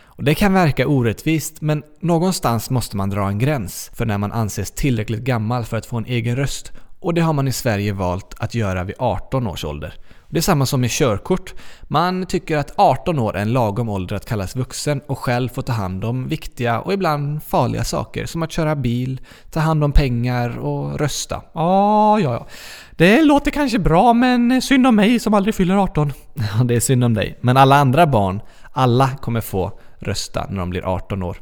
Och 0.07 0.25
det 0.25 0.35
kan 0.35 0.53
verka 0.53 0.87
orättvist, 0.87 1.61
men 1.61 1.83
någonstans 2.01 2.71
måste 2.71 2.97
man 2.97 3.11
dra 3.11 3.29
en 3.29 3.39
gräns 3.39 3.91
för 3.95 4.07
när 4.07 4.19
man 4.19 4.33
anses 4.33 4.71
tillräckligt 4.71 5.21
gammal 5.21 5.65
för 5.65 5.77
att 5.77 5.87
få 5.87 5.97
en 5.97 6.07
egen 6.07 6.37
röst. 6.37 6.73
Och 7.03 7.15
det 7.15 7.21
har 7.21 7.33
man 7.33 7.49
i 7.49 7.53
Sverige 7.53 7.93
valt 7.93 8.35
att 8.39 8.55
göra 8.55 8.85
vid 8.85 8.97
18 8.99 9.47
års 9.47 9.65
ålder. 9.65 9.95
Det 10.29 10.39
är 10.39 10.43
samma 10.43 10.67
som 10.67 10.81
med 10.81 10.91
körkort. 10.91 11.55
Man 11.83 12.27
tycker 12.27 12.57
att 12.57 12.73
18 12.77 13.19
år 13.19 13.37
är 13.37 13.43
en 13.43 13.53
lagom 13.53 13.89
ålder 13.89 14.17
att 14.17 14.27
kallas 14.27 14.57
vuxen 14.57 15.01
och 15.07 15.19
själv 15.19 15.49
få 15.49 15.63
ta 15.63 15.73
hand 15.73 16.05
om 16.05 16.29
viktiga 16.29 16.81
och 16.81 16.93
ibland 16.93 17.43
farliga 17.43 17.85
saker 17.85 18.27
som 18.27 18.43
att 18.43 18.53
köra 18.53 18.77
bil, 18.77 19.21
ta 19.51 19.61
hand 19.61 19.85
om 19.85 19.93
pengar 19.93 20.59
och 20.59 20.99
rösta. 20.99 21.43
Ja, 21.53 22.21
ja, 22.21 22.33
ja. 22.33 22.47
Det 22.97 23.23
låter 23.23 23.51
kanske 23.51 23.79
bra 23.79 24.13
men 24.13 24.63
synd 24.63 24.87
om 24.87 24.97
mig 24.97 25.19
som 25.19 25.35
aldrig 25.35 25.55
fyller 25.55 25.77
18. 25.77 26.13
Ja, 26.35 26.65
det 26.65 26.77
är 26.77 26.81
synd 26.81 27.05
om 27.05 27.15
dig. 27.15 27.39
Men 27.41 27.57
alla 27.57 27.77
andra 27.77 28.07
barn, 28.07 28.41
alla 28.73 29.09
kommer 29.09 29.41
få 29.41 29.73
rösta 29.99 30.47
när 30.51 30.59
de 30.59 30.71
blir 30.71 30.83
18 30.83 31.23
år. 31.23 31.37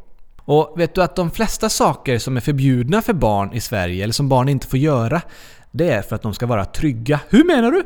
Och 0.51 0.73
vet 0.77 0.95
du 0.95 1.03
att 1.03 1.17
de 1.17 1.31
flesta 1.31 1.69
saker 1.69 2.19
som 2.19 2.37
är 2.37 2.41
förbjudna 2.41 3.03
för 3.03 3.13
barn 3.13 3.53
i 3.53 3.61
Sverige, 3.61 4.05
eller 4.05 4.13
som 4.13 4.29
barn 4.29 4.49
inte 4.49 4.67
får 4.67 4.79
göra, 4.79 5.23
det 5.71 5.91
är 5.91 6.03
för 6.03 6.17
att 6.17 6.23
de 6.23 6.35
ska 6.35 6.47
vara 6.47 6.65
trygga. 6.65 7.21
Hur 7.29 7.45
menar 7.45 7.71
du? 7.71 7.83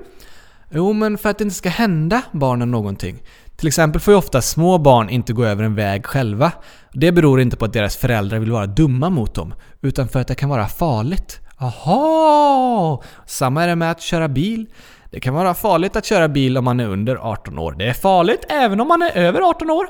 Jo, 0.71 0.93
men 0.93 1.19
för 1.19 1.29
att 1.29 1.39
det 1.39 1.45
inte 1.45 1.57
ska 1.57 1.69
hända 1.69 2.23
barnen 2.33 2.71
någonting. 2.71 3.23
Till 3.57 3.69
exempel 3.69 4.01
får 4.01 4.15
ju 4.15 4.19
ofta 4.19 4.43
små 4.43 4.79
barn 4.79 5.09
inte 5.09 5.33
gå 5.33 5.45
över 5.45 5.65
en 5.65 5.75
väg 5.75 6.07
själva. 6.07 6.53
Det 6.93 7.13
beror 7.13 7.41
inte 7.41 7.57
på 7.57 7.65
att 7.65 7.73
deras 7.73 7.97
föräldrar 7.97 8.39
vill 8.39 8.51
vara 8.51 8.67
dumma 8.67 9.11
mot 9.11 9.35
dem, 9.35 9.55
utan 9.83 10.09
för 10.09 10.21
att 10.21 10.29
det 10.29 10.35
kan 10.35 10.49
vara 10.49 10.67
farligt. 10.67 11.41
Aha! 11.59 13.03
Samma 13.27 13.63
är 13.63 13.69
det 13.69 13.77
med 13.77 13.91
att 13.91 14.01
köra 14.01 14.29
bil. 14.29 14.67
Det 15.11 15.21
kan 15.21 15.35
vara 15.35 15.55
farligt 15.55 15.97
att 15.97 16.05
köra 16.05 16.29
bil 16.29 16.59
om 16.59 16.65
man 16.65 16.81
är 16.81 16.87
under 16.87 17.17
18 17.17 17.59
år. 17.59 17.75
Det 17.79 17.89
är 17.89 17.95
farligt 17.95 18.45
även 18.49 18.81
om 18.81 18.89
man 18.89 19.03
är 19.03 19.11
över 19.17 19.41
18 19.41 19.71
år. 19.71 19.87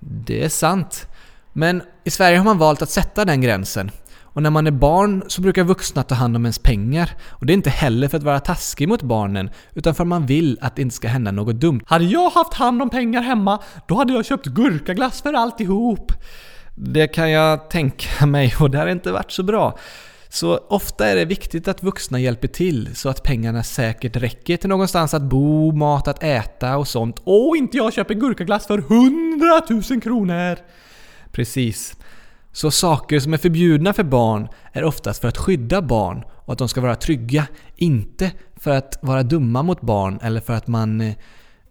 Det 0.00 0.44
är 0.44 0.48
sant. 0.48 1.06
Men 1.52 1.82
i 2.04 2.10
Sverige 2.10 2.38
har 2.38 2.44
man 2.44 2.58
valt 2.58 2.82
att 2.82 2.90
sätta 2.90 3.24
den 3.24 3.40
gränsen. 3.40 3.90
Och 4.32 4.42
när 4.42 4.50
man 4.50 4.66
är 4.66 4.70
barn 4.70 5.22
så 5.26 5.42
brukar 5.42 5.64
vuxna 5.64 6.02
ta 6.02 6.14
hand 6.14 6.36
om 6.36 6.44
ens 6.44 6.58
pengar. 6.58 7.10
Och 7.28 7.46
det 7.46 7.52
är 7.52 7.54
inte 7.54 7.70
heller 7.70 8.08
för 8.08 8.16
att 8.16 8.22
vara 8.22 8.40
taskig 8.40 8.88
mot 8.88 9.02
barnen, 9.02 9.50
utan 9.74 9.94
för 9.94 10.04
att 10.04 10.08
man 10.08 10.26
vill 10.26 10.58
att 10.60 10.76
det 10.76 10.82
inte 10.82 10.94
ska 10.94 11.08
hända 11.08 11.30
något 11.30 11.56
dumt. 11.56 11.80
Hade 11.86 12.04
jag 12.04 12.30
haft 12.30 12.54
hand 12.54 12.82
om 12.82 12.90
pengar 12.90 13.22
hemma, 13.22 13.58
då 13.88 13.94
hade 13.94 14.12
jag 14.12 14.24
köpt 14.24 14.46
gurkaglass 14.46 15.22
för 15.22 15.32
alltihop. 15.32 16.12
Det 16.74 17.08
kan 17.08 17.30
jag 17.30 17.70
tänka 17.70 18.26
mig 18.26 18.54
och 18.60 18.70
det 18.70 18.78
har 18.78 18.86
inte 18.86 19.12
varit 19.12 19.32
så 19.32 19.42
bra. 19.42 19.78
Så 20.28 20.56
ofta 20.68 21.08
är 21.08 21.16
det 21.16 21.24
viktigt 21.24 21.68
att 21.68 21.82
vuxna 21.82 22.20
hjälper 22.20 22.48
till 22.48 22.96
så 22.96 23.08
att 23.08 23.22
pengarna 23.22 23.62
säkert 23.62 24.16
räcker 24.16 24.56
till 24.56 24.68
någonstans 24.68 25.14
att 25.14 25.22
bo, 25.22 25.72
mat 25.72 26.08
att 26.08 26.22
äta 26.22 26.76
och 26.76 26.88
sånt. 26.88 27.20
Och 27.24 27.56
inte 27.56 27.76
jag 27.76 27.92
köper 27.92 28.14
gurkaglass 28.14 28.66
för 28.66 28.78
100 28.78 29.60
000 29.90 30.00
kronor! 30.00 30.58
Precis. 31.32 31.96
Så 32.52 32.70
saker 32.70 33.20
som 33.20 33.32
är 33.34 33.38
förbjudna 33.38 33.92
för 33.92 34.02
barn 34.02 34.48
är 34.72 34.84
oftast 34.84 35.20
för 35.20 35.28
att 35.28 35.38
skydda 35.38 35.82
barn 35.82 36.24
och 36.44 36.52
att 36.52 36.58
de 36.58 36.68
ska 36.68 36.80
vara 36.80 36.96
trygga. 36.96 37.46
Inte 37.76 38.30
för 38.56 38.70
att 38.70 38.98
vara 39.02 39.22
dumma 39.22 39.62
mot 39.62 39.80
barn 39.80 40.18
eller 40.22 40.40
för 40.40 40.52
att 40.52 40.66
man 40.66 41.00
eh, 41.00 41.14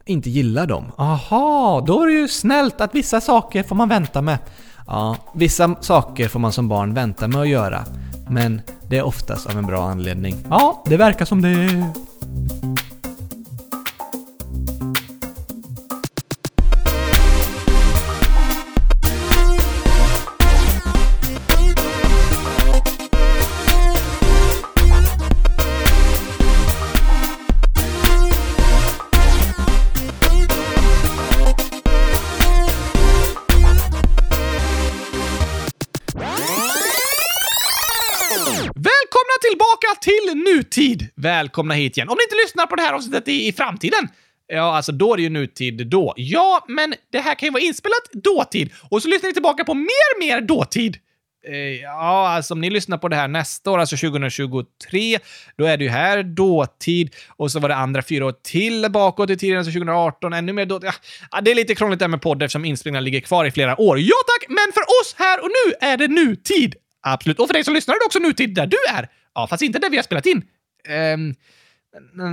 inte 0.05 0.29
gillar 0.29 0.67
dem. 0.67 0.91
Aha, 0.97 1.83
då 1.87 2.01
är 2.03 2.07
det 2.07 2.13
ju 2.13 2.27
snällt 2.27 2.81
att 2.81 2.95
vissa 2.95 3.21
saker 3.21 3.63
får 3.63 3.75
man 3.75 3.89
vänta 3.89 4.21
med. 4.21 4.37
Ja, 4.87 5.15
vissa 5.35 5.75
saker 5.81 6.27
får 6.27 6.39
man 6.39 6.51
som 6.51 6.67
barn 6.67 6.93
vänta 6.93 7.27
med 7.27 7.41
att 7.41 7.47
göra. 7.47 7.85
Men 8.29 8.61
det 8.87 8.97
är 8.97 9.03
oftast 9.03 9.47
av 9.47 9.57
en 9.57 9.65
bra 9.65 9.89
anledning. 9.89 10.35
Ja, 10.49 10.83
det 10.85 10.97
verkar 10.97 11.25
som 11.25 11.41
det. 11.41 11.93
Nutid! 40.59 41.07
Välkomna 41.15 41.73
hit 41.73 41.97
igen. 41.97 42.09
Om 42.09 42.17
ni 42.19 42.23
inte 42.23 42.43
lyssnar 42.45 42.65
på 42.65 42.75
det 42.75 42.81
här 42.81 42.93
avsnittet 42.93 43.27
i, 43.27 43.47
i 43.47 43.53
framtiden, 43.53 44.07
Ja, 44.51 44.75
alltså 44.75 44.91
då 44.91 45.13
är 45.13 45.17
det 45.17 45.23
ju 45.23 45.29
nutid 45.29 45.87
då. 45.87 46.13
Ja, 46.17 46.65
men 46.67 46.93
det 47.11 47.19
här 47.19 47.35
kan 47.35 47.47
ju 47.47 47.51
vara 47.51 47.63
inspelat 47.63 48.11
dåtid 48.23 48.69
och 48.89 49.01
så 49.01 49.07
lyssnar 49.07 49.27
ni 49.27 49.33
tillbaka 49.33 49.63
på 49.63 49.73
mer, 49.73 50.19
mer 50.19 50.41
dåtid. 50.41 50.97
Eh, 51.47 51.55
ja, 51.81 52.29
alltså 52.29 52.53
om 52.53 52.61
ni 52.61 52.69
lyssnar 52.69 52.97
på 52.97 53.07
det 53.07 53.15
här 53.15 53.27
nästa 53.27 53.71
år, 53.71 53.79
alltså 53.79 53.97
2023, 53.97 55.19
då 55.57 55.65
är 55.65 55.77
det 55.77 55.83
ju 55.83 55.89
här 55.89 56.23
dåtid 56.23 57.15
och 57.37 57.51
så 57.51 57.59
var 57.59 57.69
det 57.69 57.75
andra 57.75 58.01
fyra 58.01 58.25
år 58.25 58.33
till 58.43 58.87
bakåt 58.91 59.29
i 59.29 59.37
tiden, 59.37 59.57
alltså 59.57 59.71
2018, 59.71 60.33
ännu 60.33 60.53
mer 60.53 60.65
dåtid. 60.65 60.89
Ja, 61.31 61.41
det 61.41 61.51
är 61.51 61.55
lite 61.55 61.75
krångligt 61.75 61.99
där 61.99 62.07
med 62.07 62.21
podd 62.21 62.43
eftersom 62.43 62.65
inspelningarna 62.65 63.03
ligger 63.03 63.19
kvar 63.19 63.45
i 63.45 63.51
flera 63.51 63.81
år. 63.81 63.99
Ja 63.99 64.15
tack, 64.27 64.49
men 64.49 64.73
för 64.73 64.81
oss 64.81 65.15
här 65.17 65.39
och 65.43 65.49
nu 65.49 65.87
är 65.87 65.97
det 65.97 66.07
nutid. 66.07 66.75
Absolut. 67.01 67.39
Och 67.39 67.47
för 67.47 67.53
dig 67.53 67.63
som 67.63 67.73
lyssnar 67.73 67.95
är 67.95 67.99
det 67.99 68.05
också 68.05 68.19
nutid 68.19 68.55
där 68.55 68.67
du 68.67 68.77
är. 68.89 69.09
Ja, 69.39 69.47
fast 69.47 69.63
inte 69.63 69.79
där 69.79 69.89
vi 69.89 69.95
har 69.95 70.03
spelat 70.03 70.25
in. 70.25 70.43
Um, 71.13 71.35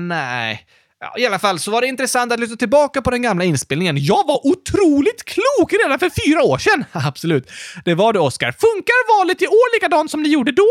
nej. 0.08 0.66
Ja, 1.14 1.20
I 1.22 1.26
alla 1.26 1.38
fall 1.38 1.58
så 1.58 1.70
var 1.70 1.80
det 1.80 1.86
intressant 1.86 2.32
att 2.32 2.40
lyssna 2.40 2.56
tillbaka 2.56 3.02
på 3.02 3.10
den 3.10 3.22
gamla 3.22 3.44
inspelningen. 3.44 3.96
Jag 4.04 4.26
var 4.26 4.46
otroligt 4.46 5.24
klok 5.24 5.72
redan 5.84 5.98
för 5.98 6.10
fyra 6.26 6.42
år 6.42 6.58
sedan! 6.58 6.84
Absolut. 6.92 7.50
Det 7.84 7.94
var 7.94 8.12
det, 8.12 8.18
Oscar. 8.20 8.52
Funkar 8.52 9.18
valet 9.18 9.42
i 9.42 9.46
år 9.46 9.76
likadant 9.76 10.10
som 10.10 10.22
det 10.22 10.28
gjorde 10.28 10.52
då? 10.52 10.68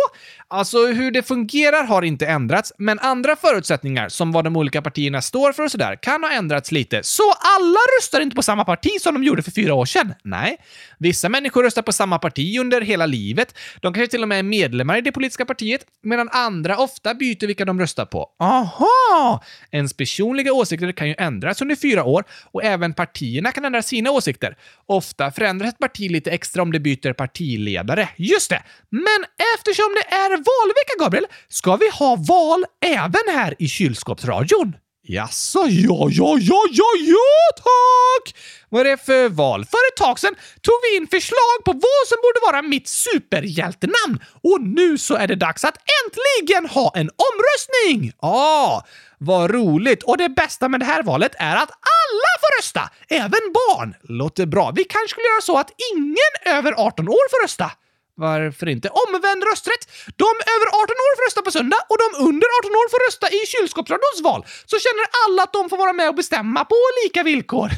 Alltså, 0.48 0.86
hur 0.86 1.12
det 1.12 1.24
fungerar 1.24 1.84
har 1.84 2.02
inte 2.02 2.26
ändrats, 2.26 2.74
men 2.78 3.00
andra 3.00 3.36
förutsättningar, 3.36 4.10
som 4.10 4.32
vad 4.32 4.44
de 4.44 4.56
olika 4.58 4.82
partierna 4.82 5.22
står 5.22 5.52
för 5.52 5.64
och 5.64 5.72
sådär, 5.72 6.00
kan 6.02 6.24
ha 6.24 6.32
ändrats 6.32 6.72
lite. 6.72 7.04
Så 7.04 7.24
alla 7.58 7.80
röstar 8.00 8.22
inte 8.22 8.36
på 8.36 8.44
samma 8.44 8.66
parti 8.66 8.92
som 9.02 9.14
de 9.14 9.24
gjorde 9.24 9.44
för 9.44 9.52
fyra 9.52 9.74
år 9.74 9.86
sedan. 9.86 10.14
Nej. 10.24 10.58
Vissa 10.98 11.30
människor 11.30 11.64
röstar 11.64 11.82
på 11.82 11.92
samma 11.92 12.20
parti 12.20 12.60
under 12.60 12.82
hela 12.82 13.06
livet. 13.06 13.58
De 13.82 13.94
kanske 13.94 14.12
till 14.12 14.22
och 14.22 14.28
med 14.28 14.40
är 14.40 14.44
medlemmar 14.44 14.98
i 14.98 15.02
det 15.02 15.12
politiska 15.12 15.46
partiet, 15.46 15.82
medan 16.04 16.30
andra 16.32 16.78
ofta 16.78 17.14
byter 17.14 17.48
vilka 17.48 17.66
de 17.66 17.80
röstar 17.80 18.06
på. 18.06 18.30
Aha! 18.40 19.44
Ens 19.72 19.98
personliga 20.26 20.54
åsikter 20.54 20.92
kan 20.92 21.08
ju 21.08 21.16
ändras 21.18 21.62
under 21.62 21.76
fyra 21.76 22.04
år 22.04 22.24
och 22.52 22.64
även 22.64 22.94
partierna 22.94 23.52
kan 23.52 23.66
ändra 23.66 23.82
sina 23.82 24.12
åsikter. 24.12 24.56
Ofta 24.86 25.32
förändras 25.32 25.74
ett 25.74 25.80
parti 25.80 26.12
lite 26.12 26.32
extra 26.32 26.62
om 26.62 26.72
det 26.72 26.80
byter 26.80 27.14
partiledare. 27.14 28.10
Just 28.16 28.50
det! 28.50 28.64
Men 28.90 29.26
eftersom 29.56 29.96
det 29.96 30.16
är 30.16 30.30
valvecka, 30.30 30.94
Gabriel, 31.00 31.26
ska 31.50 31.76
vi 31.76 31.90
ha 31.90 32.16
val 32.16 32.66
även 32.86 33.36
här 33.36 33.56
i 33.60 33.68
kylskåpsradion. 33.68 34.74
Jaså, 35.08 35.60
ja, 35.60 36.08
ja, 36.12 36.38
ja, 36.40 36.62
ja, 36.72 36.92
ja, 37.00 37.56
tack! 37.56 38.36
Vad 38.70 38.82
är 38.82 38.90
det 38.90 39.06
för 39.06 39.30
val? 39.30 39.66
För 39.66 39.78
ett 39.92 39.98
tag 39.98 40.20
sedan 40.20 40.36
tog 40.62 40.76
vi 40.84 40.98
in 40.98 41.08
förslag 41.08 41.58
på 41.66 41.72
vad 41.72 42.08
som 42.08 42.18
borde 42.24 42.52
vara 42.52 42.62
mitt 42.62 42.88
superhjältenamn 42.88 44.20
och 44.44 44.62
nu 44.62 44.98
så 44.98 45.16
är 45.16 45.28
det 45.28 45.36
dags 45.36 45.64
att 45.64 45.78
äntligen 45.98 46.70
ha 46.70 46.92
en 46.96 47.10
omröstning! 47.10 48.14
Ja, 48.22 48.30
ah, 48.30 48.86
vad 49.18 49.52
roligt! 49.52 50.04
Och 50.04 50.18
det 50.18 50.30
bästa 50.30 50.70
med 50.70 50.80
det 50.80 50.86
här 50.86 51.04
valet 51.04 51.36
är 51.40 51.56
att 51.56 51.72
alla 51.72 52.32
får 52.42 52.60
rösta, 52.60 52.90
även 53.10 53.54
barn. 53.54 53.96
Låter 54.02 54.46
bra. 54.46 54.72
Vi 54.76 54.84
kanske 54.84 55.10
skulle 55.10 55.28
göra 55.28 55.42
så 55.42 55.58
att 55.58 55.72
ingen 55.96 56.58
över 56.58 56.72
18 56.72 57.10
år 57.10 57.30
får 57.32 57.44
rösta. 57.44 57.72
Varför 58.18 58.70
inte? 58.70 58.90
Omvänd 58.90 59.44
rösträtt! 59.52 59.84
De 60.16 60.32
över 60.56 60.68
18 60.84 61.06
år 61.06 61.14
får 61.18 61.26
rösta 61.28 61.42
på 61.42 61.52
söndag 61.52 61.82
och 61.90 61.98
de 62.04 62.08
under 62.28 62.48
18 62.60 62.72
år 62.82 62.88
får 62.94 63.02
rösta 63.08 63.28
i 63.38 63.40
kylskåpsradions 63.54 64.22
val. 64.24 64.46
Så 64.66 64.76
känner 64.86 65.06
alla 65.24 65.44
att 65.44 65.54
de 65.54 65.70
får 65.70 65.78
vara 65.78 65.94
med 65.94 66.10
och 66.10 66.16
bestämma 66.16 66.66
på 66.66 66.76
lika 67.04 67.24
villkor. 67.24 67.70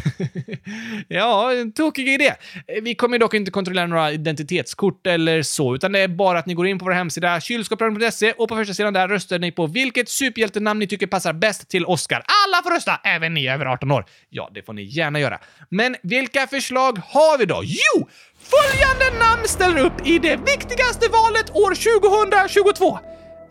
ja, 1.07 1.53
en 1.53 1.71
tokig 1.73 2.07
idé. 2.09 2.33
Vi 2.81 2.95
kommer 2.95 3.19
dock 3.19 3.33
inte 3.33 3.51
kontrollera 3.51 3.87
några 3.87 4.11
identitetskort 4.11 5.07
eller 5.07 5.41
så, 5.41 5.75
utan 5.75 5.91
det 5.91 5.99
är 5.99 6.07
bara 6.07 6.39
att 6.39 6.45
ni 6.45 6.53
går 6.53 6.67
in 6.67 6.79
på 6.79 6.85
vår 6.85 6.91
hemsida 6.91 7.41
kylskåpsradion.se 7.41 8.31
och 8.31 8.49
på 8.49 8.55
första 8.55 8.73
sidan 8.73 8.93
där 8.93 9.07
röstar 9.07 9.39
ni 9.39 9.51
på 9.51 9.67
vilket 9.67 10.09
superhjältenamn 10.09 10.79
ni 10.79 10.87
tycker 10.87 11.07
passar 11.07 11.33
bäst 11.33 11.69
till 11.69 11.85
Oscar. 11.85 12.23
Alla 12.45 12.63
får 12.63 12.71
rösta, 12.71 12.99
även 13.03 13.33
ni 13.33 13.49
över 13.49 13.65
18 13.65 13.91
år. 13.91 14.05
Ja, 14.29 14.49
det 14.53 14.63
får 14.63 14.73
ni 14.73 14.83
gärna 14.83 15.19
göra. 15.19 15.39
Men 15.69 15.95
vilka 16.03 16.47
förslag 16.47 17.01
har 17.05 17.37
vi 17.37 17.45
då? 17.45 17.61
Jo! 17.63 18.07
Följande 18.53 19.25
namn 19.25 19.47
ställer 19.47 19.77
upp 19.77 20.07
i 20.07 20.19
det 20.19 20.35
viktigaste 20.35 21.07
valet 21.09 21.55
år 21.55 21.99
2022. 22.39 22.99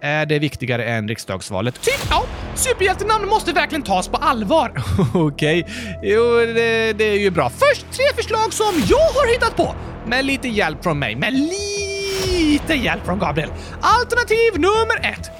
Är 0.01 0.27
det 0.27 0.39
viktigare 0.39 0.85
än 0.85 1.09
riksdagsvalet? 1.09 1.81
Typ, 1.83 2.07
ja. 2.11 2.25
Superhjältenamn 2.55 3.29
måste 3.29 3.53
verkligen 3.53 3.83
tas 3.83 4.09
på 4.09 4.17
allvar. 4.17 4.73
Okej, 5.15 5.63
okay. 5.63 5.65
jo, 6.03 6.37
det, 6.37 6.93
det, 6.93 7.05
är 7.05 7.19
ju 7.19 7.31
bra. 7.31 7.51
Först 7.51 7.87
tre 7.93 8.05
förslag 8.15 8.53
som 8.53 8.83
jag 8.89 8.99
har 8.99 9.33
hittat 9.33 9.57
på. 9.57 9.75
Med 10.07 10.25
lite 10.25 10.49
hjälp 10.49 10.83
från 10.83 10.99
mig. 10.99 11.17
Med 11.17 11.33
lite 11.33 12.75
hjälp 12.75 13.05
från 13.05 13.19
Gabriel. 13.19 13.51
Alternativ 13.81 14.53
nummer 14.55 15.13
ett. 15.13 15.31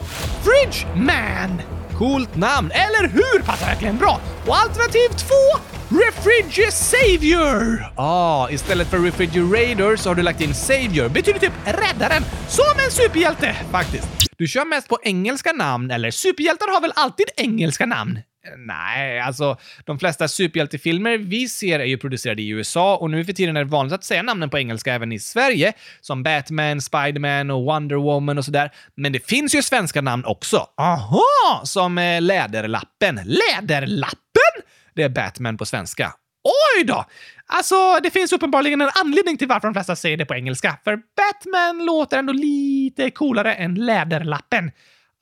Fridge 0.45 0.87
Man. 0.95 1.76
Coolt 1.99 2.37
namn, 2.37 2.71
eller 2.71 3.09
hur? 3.09 3.43
Passar 3.43 3.67
verkligen 3.67 3.97
bra. 3.97 4.21
Och 4.47 4.57
alternativ 4.57 5.09
två 5.09 5.61
Refrigerator 5.89 6.71
Savior! 6.71 7.87
Ah, 7.97 8.51
istället 8.51 8.89
för 8.89 8.99
Refrigerator 8.99 9.97
så 9.97 10.11
har 10.11 10.15
du 10.15 10.23
lagt 10.23 10.41
in 10.41 10.55
Savior. 10.55 11.09
Betyder 11.09 11.39
typ 11.39 11.53
räddaren. 11.65 12.23
Som 12.49 12.65
en 12.85 12.91
superhjälte, 12.91 13.57
faktiskt. 13.71 14.09
Du 14.37 14.47
kör 14.47 14.65
mest 14.65 14.89
på 14.89 14.99
engelska 15.03 15.53
namn, 15.53 15.91
eller? 15.91 16.11
Superhjältar 16.11 16.73
har 16.73 16.81
väl 16.81 16.93
alltid 16.97 17.27
engelska 17.37 17.87
namn? 17.87 18.19
Nej, 18.57 19.21
alltså 19.21 19.57
de 19.85 19.99
flesta 19.99 20.29
superhjältefilmer 20.29 21.19
vi 21.19 21.49
ser 21.49 21.81
är 21.81 21.85
ju 21.85 21.99
producerade 21.99 22.43
i 22.43 22.49
USA 22.49 22.97
och 22.97 23.11
nu 23.11 23.25
för 23.25 23.33
tiden 23.33 23.57
är 23.57 23.65
det 23.65 23.71
vanligt 23.71 23.95
att 23.95 24.05
säga 24.05 24.23
namnen 24.23 24.51
på 24.51 24.59
engelska 24.59 24.95
även 24.95 25.13
i 25.13 25.19
Sverige, 25.19 25.73
som 26.01 26.23
Batman, 26.23 26.81
Spiderman 26.81 27.51
och 27.51 27.65
Wonder 27.65 27.97
Woman 27.97 28.39
och 28.39 28.45
sådär. 28.45 28.71
Men 28.95 29.13
det 29.13 29.27
finns 29.27 29.55
ju 29.55 29.63
svenska 29.63 30.01
namn 30.01 30.25
också. 30.25 30.67
Aha! 30.77 31.61
Som 31.65 31.99
eh, 31.99 32.23
Läderlappen. 32.23 33.21
Läderlappen? 33.25 34.63
Det 34.95 35.03
är 35.03 35.09
Batman 35.09 35.57
på 35.57 35.67
svenska. 35.67 36.13
Oj 36.45 36.85
då! 36.85 37.05
Alltså, 37.47 38.01
det 38.03 38.11
finns 38.11 38.33
uppenbarligen 38.33 38.81
en 38.81 38.91
anledning 38.95 39.37
till 39.37 39.49
varför 39.49 39.69
de 39.69 39.75
flesta 39.75 39.97
säger 39.97 40.17
det 40.17 40.25
på 40.25 40.35
engelska. 40.35 40.79
För 40.85 40.97
Batman 40.97 41.87
låter 41.87 42.19
ändå 42.19 42.33
lite 42.33 43.11
coolare 43.11 43.55
än 43.55 43.75
Läderlappen. 43.75 44.71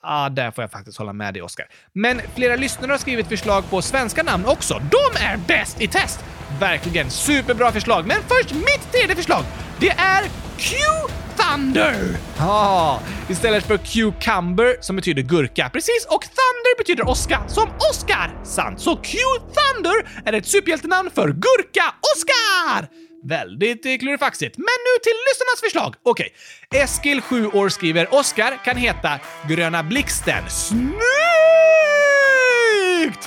Ah, 0.06 0.28
där 0.28 0.50
får 0.50 0.64
jag 0.64 0.70
faktiskt 0.70 0.98
hålla 0.98 1.12
med 1.12 1.34
dig, 1.34 1.42
Oscar. 1.42 1.66
Men 1.92 2.20
flera 2.34 2.56
lyssnare 2.56 2.90
har 2.90 2.98
skrivit 2.98 3.26
förslag 3.28 3.70
på 3.70 3.82
svenska 3.82 4.22
namn 4.22 4.44
också. 4.46 4.82
De 4.90 5.24
är 5.24 5.36
bäst 5.36 5.80
i 5.80 5.88
test! 5.88 6.24
Verkligen 6.60 7.10
superbra 7.10 7.72
förslag. 7.72 8.06
Men 8.06 8.16
först 8.28 8.54
mitt 8.54 8.92
tredje 8.92 9.16
förslag. 9.16 9.44
Det 9.80 9.90
är 9.90 10.22
Q 10.58 10.76
Thunder! 11.36 11.94
Ah, 12.38 12.98
istället 13.28 13.64
för 13.66 13.76
Cucumber 13.76 14.76
som 14.80 14.96
betyder 14.96 15.22
gurka. 15.22 15.70
Precis, 15.72 16.06
och 16.08 16.22
Thunder 16.22 16.78
betyder 16.78 17.08
åska 17.08 17.48
som 17.48 17.68
Oscar. 17.90 18.44
Sant, 18.44 18.80
så 18.80 18.96
Q 18.96 19.18
Thunder 19.38 19.94
är 20.24 20.32
ett 20.32 20.46
superhjältenamn 20.46 21.10
för 21.14 21.28
gurka 21.28 21.94
Oscar! 22.16 23.03
Väldigt 23.28 23.86
eh, 23.86 23.98
klurifaxigt. 23.98 24.58
Men 24.58 24.64
nu 24.64 24.98
till 25.02 25.12
lyssnarnas 25.28 25.60
förslag. 25.60 25.94
Okej. 26.02 26.32
Okay. 26.68 26.80
Eskil, 26.80 27.20
7 27.20 27.46
år, 27.46 27.68
skriver 27.68 28.14
Oscar 28.14 28.64
kan 28.64 28.76
heta 28.76 29.20
Gröna 29.48 29.82
Blixten. 29.82 30.50
Snyggt! 30.50 30.88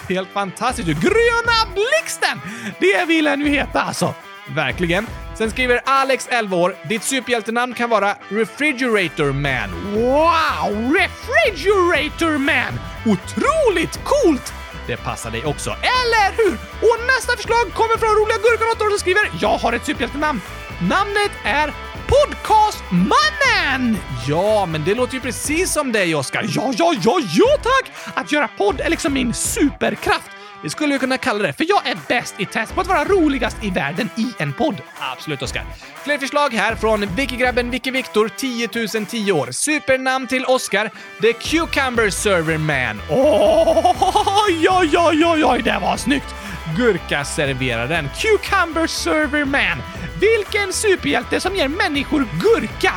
Helt 0.10 0.30
fantastiskt! 0.30 0.88
Gröna 0.88 1.74
Blixten! 1.74 2.40
Det 2.80 3.06
vill 3.08 3.28
han 3.28 3.42
ju 3.42 3.48
heta 3.48 3.82
alltså. 3.82 4.14
Verkligen. 4.56 5.08
Sen 5.38 5.52
skriver 5.52 5.82
Alex, 5.86 6.28
11 6.32 6.58
år, 6.58 6.76
ditt 6.90 7.04
superhjältenamn 7.04 7.74
kan 7.74 7.90
vara 7.90 8.18
Refrigerator 8.30 9.32
Man. 9.32 9.94
Wow! 9.94 10.94
Refrigerator 10.94 12.38
Man! 12.38 12.80
Otroligt 13.06 14.00
coolt! 14.04 14.54
Det 14.88 14.98
passar 14.98 15.32
dig 15.32 15.46
också, 15.46 15.70
eller 15.70 16.38
hur? 16.38 16.54
Och 16.82 16.98
nästa 17.16 17.38
förslag 17.38 17.74
kommer 17.74 17.98
från 17.98 18.10
roliga 18.10 18.38
gurkan 18.38 18.90
som 18.90 19.00
skriver 19.00 19.32
“Jag 19.42 19.58
har 19.58 19.74
ett 19.74 19.86
superhjältenamn. 19.86 20.42
Namnet 20.82 21.32
är 21.44 21.74
Podcastmannen! 22.08 23.98
Ja, 24.28 24.66
men 24.66 24.84
det 24.84 24.96
låter 24.96 25.14
ju 25.14 25.20
precis 25.20 25.74
som 25.74 25.92
dig, 25.92 26.16
Oskar. 26.16 26.46
Ja, 26.48 26.74
ja, 26.78 26.94
ja, 27.04 27.20
ja 27.38 27.58
tack! 27.64 27.92
Att 28.14 28.32
göra 28.32 28.48
podd 28.48 28.82
är 28.82 28.90
liksom 28.90 29.14
min 29.14 29.34
superkraft. 29.34 30.32
Vi 30.64 30.70
skulle 30.70 30.94
ju 30.94 31.00
kunna 31.00 31.18
kalla 31.18 31.40
det, 31.40 31.54
för 31.54 31.66
jag 31.70 31.88
är 31.88 31.98
bäst 32.08 32.36
i 32.38 32.46
test 32.46 32.76
på 32.76 32.82
att 32.82 32.88
vara 32.88 33.04
roligast 33.04 33.58
i 33.64 33.70
världen 33.70 34.10
i 34.18 34.34
en 34.38 34.54
podd. 34.54 34.82
Absolut, 35.00 35.42
Oskar. 35.42 35.66
Fler 36.04 36.18
förslag 36.18 36.54
här 36.54 36.76
från 36.76 37.16
Wikigrabben 37.16 37.70
Wiki 37.72 37.92
Viktor, 37.92 38.30
10 38.38 38.68
010 39.06 39.32
år. 39.32 39.52
Supernamn 39.52 40.28
till 40.28 40.46
Oskar, 40.46 40.92
The 41.22 41.34
Cucumber 41.34 42.10
Server 42.10 42.58
Man. 42.58 43.02
Oj, 43.10 44.68
oj, 44.70 44.98
oj, 44.98 45.26
oj, 45.26 45.46
oj, 45.46 45.62
det 45.62 45.80
var 45.82 45.98
snyggt! 45.98 46.36
Gurkaserveraren, 46.78 48.10
Cucumber 48.22 48.88
Server 48.88 49.46
Man. 49.46 49.78
Vilken 50.20 50.74
superhjälte 50.74 51.40
som 51.40 51.56
ger 51.56 51.68
människor 51.68 52.28
gurka! 52.42 52.94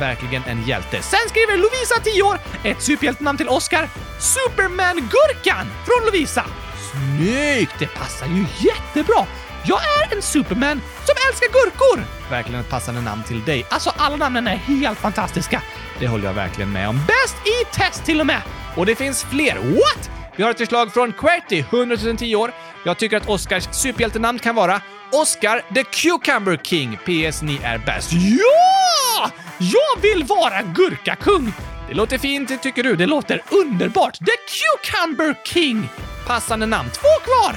Verkligen 0.00 0.42
en 0.44 0.62
hjälte. 0.62 1.02
Sen 1.02 1.28
skriver 1.28 1.56
Lovisa, 1.56 2.00
10 2.04 2.22
år, 2.22 2.38
ett 2.64 2.82
superhjältenamn 2.82 3.38
till 3.38 3.48
Oscar. 3.48 3.88
Superman-gurkan 4.20 5.66
från 5.86 6.06
Lovisa. 6.06 6.44
Snyggt! 6.90 7.74
Det 7.78 7.86
passar 7.86 8.26
ju 8.26 8.46
jättebra! 8.68 9.26
Jag 9.64 9.78
är 9.82 10.16
en 10.16 10.22
Superman 10.22 10.82
som 11.04 11.14
älskar 11.30 11.48
gurkor! 11.52 12.04
Verkligen 12.30 12.60
ett 12.60 12.70
passande 12.70 13.00
namn 13.00 13.22
till 13.22 13.44
dig. 13.44 13.66
Alltså, 13.70 13.92
alla 13.96 14.16
namnen 14.16 14.46
är 14.46 14.56
helt 14.56 14.98
fantastiska. 14.98 15.62
Det 15.98 16.08
håller 16.08 16.24
jag 16.24 16.34
verkligen 16.34 16.72
med 16.72 16.88
om. 16.88 17.00
Bäst 17.06 17.36
i 17.46 17.74
test 17.76 18.04
till 18.04 18.20
och 18.20 18.26
med! 18.26 18.42
Och 18.76 18.86
det 18.86 18.94
finns 18.94 19.24
fler. 19.24 19.56
What? 19.56 20.10
Vi 20.36 20.42
har 20.42 20.50
ett 20.50 20.58
förslag 20.58 20.92
från 20.92 21.12
Querty, 21.12 21.58
100 21.58 21.96
010 22.18 22.34
år. 22.34 22.52
Jag 22.84 22.98
tycker 22.98 23.16
att 23.16 23.28
Oscars 23.28 23.68
superhjältenamn 23.70 24.38
kan 24.38 24.54
vara 24.54 24.80
Oscar 25.12 25.62
the 25.74 25.84
Cucumber 25.84 26.56
King. 26.62 26.96
PS. 26.96 27.42
Ni 27.42 27.60
är 27.64 27.78
bäst. 27.78 28.12
Ja! 28.12 29.30
Jag 29.58 30.02
vill 30.02 30.24
vara 30.24 30.62
gurkakung! 30.62 31.52
Det 31.88 31.94
låter 31.94 32.18
fint, 32.18 32.62
tycker 32.62 32.82
du. 32.82 32.96
Det 32.96 33.06
låter 33.06 33.42
underbart. 33.50 34.18
The 34.18 34.36
Cucumber 34.48 35.34
King! 35.44 35.88
Passande 36.28 36.66
namn. 36.66 36.90
Två 36.90 37.08
kvar! 37.24 37.56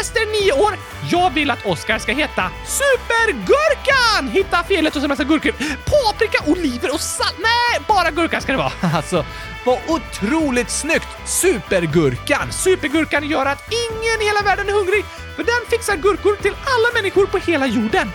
Ester, 0.00 0.44
9 0.44 0.52
år. 0.52 0.78
Jag 1.10 1.30
vill 1.30 1.50
att 1.50 1.66
Oscar 1.66 1.98
ska 1.98 2.12
heta 2.12 2.50
Supergurkan! 2.66 4.28
Hitta 4.32 4.64
felet 4.64 4.96
och 4.96 5.02
så 5.02 5.08
massa 5.08 5.24
gurkor. 5.24 5.52
Paprika, 5.84 6.50
oliver 6.50 6.94
och 6.94 7.00
salt. 7.00 7.36
Nej, 7.38 7.80
bara 7.88 8.10
gurka 8.10 8.40
ska 8.40 8.52
det 8.52 8.58
vara. 8.58 8.72
Alltså, 8.96 9.24
vad 9.64 9.78
otroligt 9.88 10.70
snyggt! 10.70 11.08
Supergurkan! 11.24 12.52
Supergurkan 12.52 13.28
gör 13.28 13.46
att 13.46 13.72
ingen 13.72 14.22
i 14.22 14.24
hela 14.24 14.42
världen 14.42 14.68
är 14.68 14.72
hungrig, 14.72 15.04
för 15.36 15.44
den 15.44 15.70
fixar 15.70 15.96
gurkor 15.96 16.36
till 16.36 16.54
alla 16.54 17.02
människor 17.02 17.26
på 17.26 17.38
hela 17.38 17.66
jorden. 17.66 18.10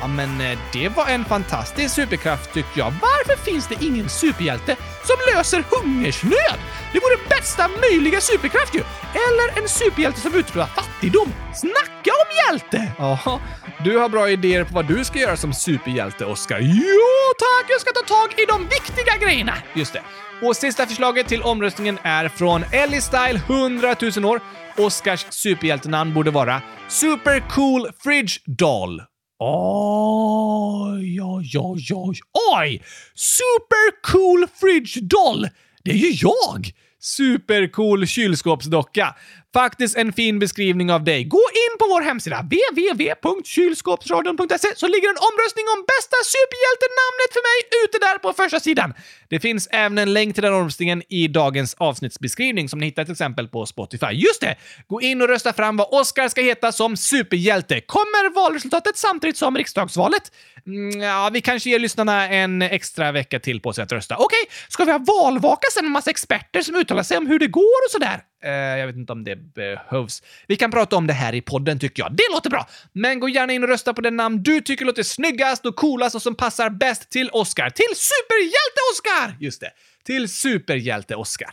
Ja, 0.00 0.06
men 0.06 0.40
eh, 0.40 0.58
det 0.72 0.88
var 0.88 1.06
en 1.06 1.24
fantastisk 1.24 1.94
superkraft 1.94 2.52
tycker 2.54 2.78
jag. 2.78 2.92
Varför 3.02 3.44
finns 3.44 3.68
det 3.68 3.84
ingen 3.84 4.08
superhjälte 4.08 4.76
som 5.04 5.16
löser 5.34 5.64
hungersnöd? 5.70 6.58
Det 6.92 6.98
vore 6.98 7.28
bästa 7.28 7.68
möjliga 7.68 8.20
superkraft 8.20 8.74
ju! 8.74 8.80
Eller 9.12 9.62
en 9.62 9.68
superhjälte 9.68 10.20
som 10.20 10.34
utrotar 10.34 10.66
fattigdom. 10.66 11.32
Snacka 11.54 12.10
om 12.22 12.28
hjälte! 12.46 12.92
Ja, 12.98 13.40
du 13.84 13.98
har 13.98 14.08
bra 14.08 14.30
idéer 14.30 14.64
på 14.64 14.74
vad 14.74 14.86
du 14.86 15.04
ska 15.04 15.18
göra 15.18 15.36
som 15.36 15.52
superhjälte, 15.52 16.24
Oscar. 16.24 16.58
Jo 16.60 17.32
tack, 17.38 17.70
jag 17.70 17.80
ska 17.80 17.90
ta 17.92 18.14
tag 18.14 18.40
i 18.40 18.46
de 18.48 18.62
viktiga 18.62 19.16
grejerna. 19.26 19.54
Just 19.74 19.92
det. 19.92 20.02
Och 20.42 20.56
sista 20.56 20.86
förslaget 20.86 21.28
till 21.28 21.42
omröstningen 21.42 21.98
är 22.02 22.28
från 22.28 22.64
Ellie 22.72 23.00
Style 23.00 23.40
100 23.48 23.96
000 24.16 24.24
år. 24.24 24.40
Oscars 24.76 25.26
superhjältenamn 25.30 26.14
borde 26.14 26.30
vara 26.30 26.62
Super 26.88 27.40
Cool 27.48 27.88
Fridge 28.02 28.40
Doll. 28.46 29.02
Oj, 29.38 31.20
oj, 31.20 31.50
oj, 31.58 31.86
oj, 31.94 32.16
oj! 32.54 32.82
Super 33.14 34.00
Cool 34.02 34.46
Fridge 34.60 35.00
Doll! 35.00 35.48
Det 35.84 35.90
är 35.90 35.94
ju 35.94 36.10
jag! 36.10 36.72
Supercool 37.00 38.06
kylskåpsdocka. 38.06 39.14
Faktiskt 39.62 39.96
en 39.96 40.12
fin 40.12 40.38
beskrivning 40.38 40.92
av 40.92 41.04
dig. 41.04 41.24
Gå 41.24 41.42
in 41.64 41.78
på 41.78 41.86
vår 41.88 42.00
hemsida 42.00 42.42
www.kylskåpsradion.se 42.42 44.68
så 44.76 44.88
ligger 44.88 45.08
en 45.08 45.16
omröstning 45.30 45.64
om 45.76 45.84
bästa 45.92 46.16
superhjältenamnet 46.34 47.30
för 47.32 47.42
mig 47.48 47.58
ute 47.84 47.98
där 47.98 48.18
på 48.18 48.32
första 48.32 48.60
sidan. 48.60 48.94
Det 49.28 49.40
finns 49.40 49.68
även 49.70 49.98
en 49.98 50.12
länk 50.12 50.34
till 50.34 50.42
den 50.42 50.54
omröstningen 50.54 51.02
i 51.08 51.28
dagens 51.28 51.74
avsnittsbeskrivning 51.74 52.68
som 52.68 52.78
ni 52.78 52.86
hittar 52.86 53.04
till 53.04 53.12
exempel 53.12 53.48
på 53.48 53.66
Spotify. 53.66 54.12
Just 54.12 54.40
det! 54.40 54.56
Gå 54.86 55.00
in 55.00 55.22
och 55.22 55.28
rösta 55.28 55.52
fram 55.52 55.76
vad 55.76 55.88
Oscar 55.90 56.28
ska 56.28 56.40
heta 56.40 56.72
som 56.72 56.96
superhjälte. 56.96 57.80
Kommer 57.80 58.34
valresultatet 58.34 58.96
samtidigt 58.96 59.36
som 59.36 59.56
riksdagsvalet? 59.56 60.32
Mm, 60.66 61.00
ja, 61.00 61.30
vi 61.32 61.40
kanske 61.40 61.70
ger 61.70 61.78
lyssnarna 61.78 62.28
en 62.28 62.62
extra 62.62 63.12
vecka 63.12 63.40
till 63.40 63.60
på 63.60 63.72
sig 63.72 63.84
att 63.84 63.92
rösta. 63.92 64.16
Okej, 64.16 64.44
ska 64.68 64.84
vi 64.84 64.92
ha 64.92 64.98
valvaka 64.98 65.66
sen 65.72 65.84
med 65.84 65.92
massa 65.92 66.10
experter 66.10 66.62
som 66.62 66.76
uttalar 66.76 67.02
sig 67.02 67.18
om 67.18 67.26
hur 67.26 67.38
det 67.38 67.46
går 67.46 67.86
och 67.86 67.90
sådär? 67.90 68.20
Eh, 68.46 68.52
jag 68.52 68.86
vet 68.86 68.96
inte 68.96 69.12
om 69.12 69.24
det 69.24 69.36
behövs. 69.36 70.22
Vi 70.46 70.56
kan 70.56 70.70
prata 70.70 70.96
om 70.96 71.06
det 71.06 71.12
här 71.12 71.34
i 71.34 71.40
podden 71.40 71.78
tycker 71.78 72.02
jag. 72.02 72.12
Det 72.12 72.22
låter 72.32 72.50
bra! 72.50 72.68
Men 72.92 73.20
gå 73.20 73.28
gärna 73.28 73.52
in 73.52 73.62
och 73.62 73.68
rösta 73.68 73.94
på 73.94 74.00
den 74.00 74.16
namn 74.16 74.42
du 74.42 74.60
tycker 74.60 74.84
låter 74.84 75.02
snyggast 75.02 75.66
och 75.66 75.76
coolast 75.76 76.14
och 76.14 76.22
som 76.22 76.34
passar 76.34 76.70
bäst 76.70 77.10
till 77.10 77.30
Oscar. 77.32 77.70
Till 77.70 77.96
Superhjälte-Oscar! 77.96 79.44
Just 79.44 79.60
det, 79.60 79.70
till 80.04 80.28
Superhjälte-Oscar. 80.28 81.50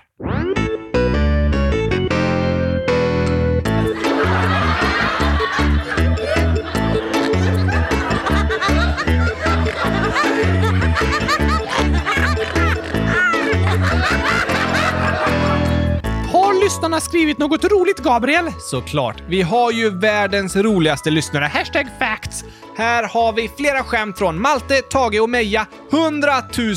Lyssnarna 16.63 16.99
skrivit 16.99 17.37
något 17.37 17.63
roligt, 17.63 17.99
Gabriel? 17.99 18.45
Såklart. 18.59 19.23
Vi 19.27 19.41
har 19.41 19.71
ju 19.71 19.89
världens 19.89 20.55
roligaste 20.55 21.09
lyssnare. 21.09 21.45
Hashtag 21.45 21.87
facts. 21.99 22.43
Här 22.77 23.03
har 23.03 23.33
vi 23.33 23.49
flera 23.57 23.83
skämt 23.83 24.17
från 24.17 24.41
Malte, 24.41 24.81
Tage 24.81 25.21
och 25.21 25.29
Meja. 25.29 25.67
100 25.91 26.31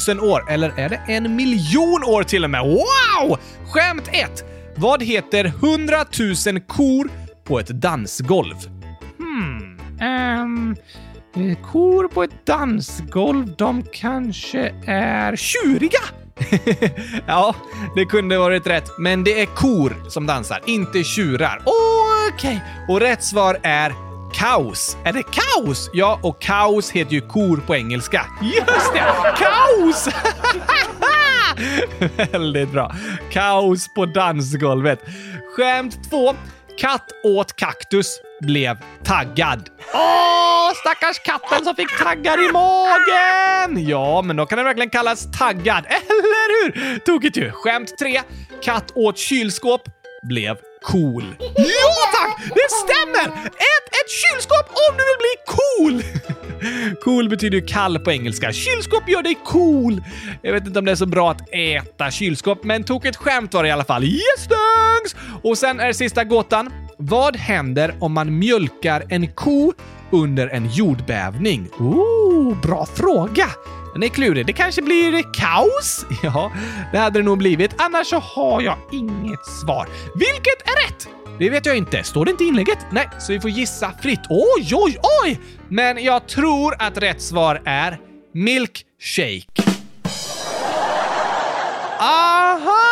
000 0.08 0.20
år, 0.20 0.50
eller 0.50 0.72
är 0.76 0.88
det 0.88 1.00
en 1.06 1.36
miljon 1.36 2.04
år 2.04 2.22
till 2.22 2.44
och 2.44 2.50
med? 2.50 2.62
Wow! 2.64 3.38
Skämt 3.66 4.08
1. 4.12 4.44
Vad 4.76 5.02
heter 5.02 5.44
100 5.44 5.96
000 6.46 6.60
kor 6.60 7.10
på 7.44 7.58
ett 7.58 7.68
dansgolv? 7.68 8.56
Hmm... 9.18 9.78
Um, 10.00 10.76
kor 11.72 12.08
på 12.08 12.22
ett 12.22 12.46
dansgolv, 12.46 13.56
de 13.56 13.82
kanske 13.92 14.74
är 14.86 15.36
tjuriga? 15.36 16.25
ja, 17.26 17.54
det 17.94 18.04
kunde 18.04 18.38
varit 18.38 18.66
rätt, 18.66 18.98
men 18.98 19.24
det 19.24 19.40
är 19.40 19.46
kor 19.46 19.96
som 20.08 20.26
dansar, 20.26 20.60
inte 20.66 21.04
tjurar. 21.04 21.62
Okej, 21.64 22.56
okay. 22.56 22.58
och 22.88 23.00
rätt 23.00 23.24
svar 23.24 23.58
är 23.62 23.92
kaos. 24.32 24.96
Är 25.04 25.12
det 25.12 25.22
kaos? 25.22 25.90
Ja, 25.92 26.20
och 26.22 26.40
kaos 26.40 26.90
heter 26.90 27.12
ju 27.12 27.20
kor 27.20 27.62
på 27.66 27.76
engelska. 27.76 28.26
Just 28.42 28.92
det! 28.94 29.34
Kaos! 29.38 30.08
Väldigt 32.32 32.72
bra. 32.72 32.94
Kaos 33.30 33.94
på 33.94 34.06
dansgolvet. 34.06 35.00
Skämt 35.56 36.10
två. 36.10 36.34
Katt 36.78 37.08
åt 37.24 37.56
kaktus, 37.56 38.20
blev 38.40 38.76
taggad. 39.04 39.70
Åh, 39.94 40.72
stackars 40.74 41.18
katten 41.18 41.64
som 41.64 41.74
fick 41.76 41.98
taggar 41.98 42.48
i 42.48 42.52
magen! 42.52 43.88
Ja, 43.88 44.22
men 44.22 44.36
då 44.36 44.46
kan 44.46 44.56
den 44.56 44.64
verkligen 44.64 44.90
kallas 44.90 45.38
taggad, 45.38 45.84
Eh, 45.88 45.96
hur? 46.74 46.98
Tokigt 46.98 47.36
ju. 47.36 47.50
Skämt 47.50 47.98
tre. 47.98 48.20
Katt 48.62 48.92
åt 48.94 49.18
kylskåp, 49.18 49.82
blev 50.22 50.56
cool. 50.86 51.36
Ja 51.56 51.92
tack! 52.12 52.44
Det 52.54 52.70
stämmer! 52.70 53.36
Ät 53.46 53.86
ett 53.88 54.10
kylskåp 54.10 54.68
om 54.68 54.96
du 54.96 55.04
vill 55.04 55.18
bli 55.18 55.34
cool! 55.56 56.02
cool 57.04 57.28
betyder 57.28 57.58
ju 57.58 57.66
kall 57.66 57.98
på 57.98 58.12
engelska. 58.12 58.52
Kylskåp 58.52 59.08
gör 59.08 59.22
dig 59.22 59.38
cool. 59.44 60.02
Jag 60.42 60.52
vet 60.52 60.66
inte 60.66 60.78
om 60.78 60.84
det 60.84 60.90
är 60.90 60.96
så 60.96 61.06
bra 61.06 61.30
att 61.30 61.54
äta 61.54 62.10
kylskåp, 62.10 62.64
men 62.64 62.84
tog 62.84 63.06
ett 63.06 63.16
skämt 63.16 63.54
var 63.54 63.62
det 63.62 63.68
i 63.68 63.72
alla 63.72 63.84
fall. 63.84 64.04
Yes 64.04 64.48
thanks! 64.48 65.16
Och 65.42 65.58
sen 65.58 65.80
är 65.80 65.92
sista 65.92 66.24
gåtan. 66.24 66.72
Vad 66.98 67.36
händer 67.36 67.94
om 68.00 68.12
man 68.12 68.38
mjölkar 68.38 69.04
en 69.08 69.32
ko 69.32 69.72
under 70.10 70.48
en 70.48 70.70
jordbävning? 70.70 71.68
Oh, 71.78 72.60
bra 72.60 72.86
fråga! 72.94 73.46
Den 73.96 74.02
är 74.02 74.08
klurig. 74.08 74.46
Det 74.46 74.52
kanske 74.52 74.82
blir 74.82 75.22
kaos? 75.32 76.06
Ja, 76.22 76.52
det 76.92 76.98
hade 76.98 77.18
det 77.18 77.24
nog 77.24 77.38
blivit. 77.38 77.74
Annars 77.78 78.06
så 78.06 78.18
har 78.18 78.62
jag 78.62 78.78
inget 78.92 79.46
svar. 79.46 79.88
Vilket 80.14 80.62
är 80.64 80.86
rätt? 80.86 81.08
Det 81.38 81.50
vet 81.50 81.66
jag 81.66 81.76
inte. 81.76 82.02
Står 82.02 82.24
det 82.24 82.30
inte 82.30 82.44
i 82.44 82.46
inlägget? 82.46 82.78
Nej, 82.92 83.08
så 83.18 83.32
vi 83.32 83.40
får 83.40 83.50
gissa 83.50 83.92
fritt. 84.02 84.20
Oj, 84.30 84.70
oj, 84.72 84.98
oj! 85.24 85.40
Men 85.68 86.04
jag 86.04 86.26
tror 86.28 86.74
att 86.78 86.98
rätt 86.98 87.22
svar 87.22 87.62
är 87.64 87.98
milkshake. 88.34 89.62
Aha! 92.00 92.85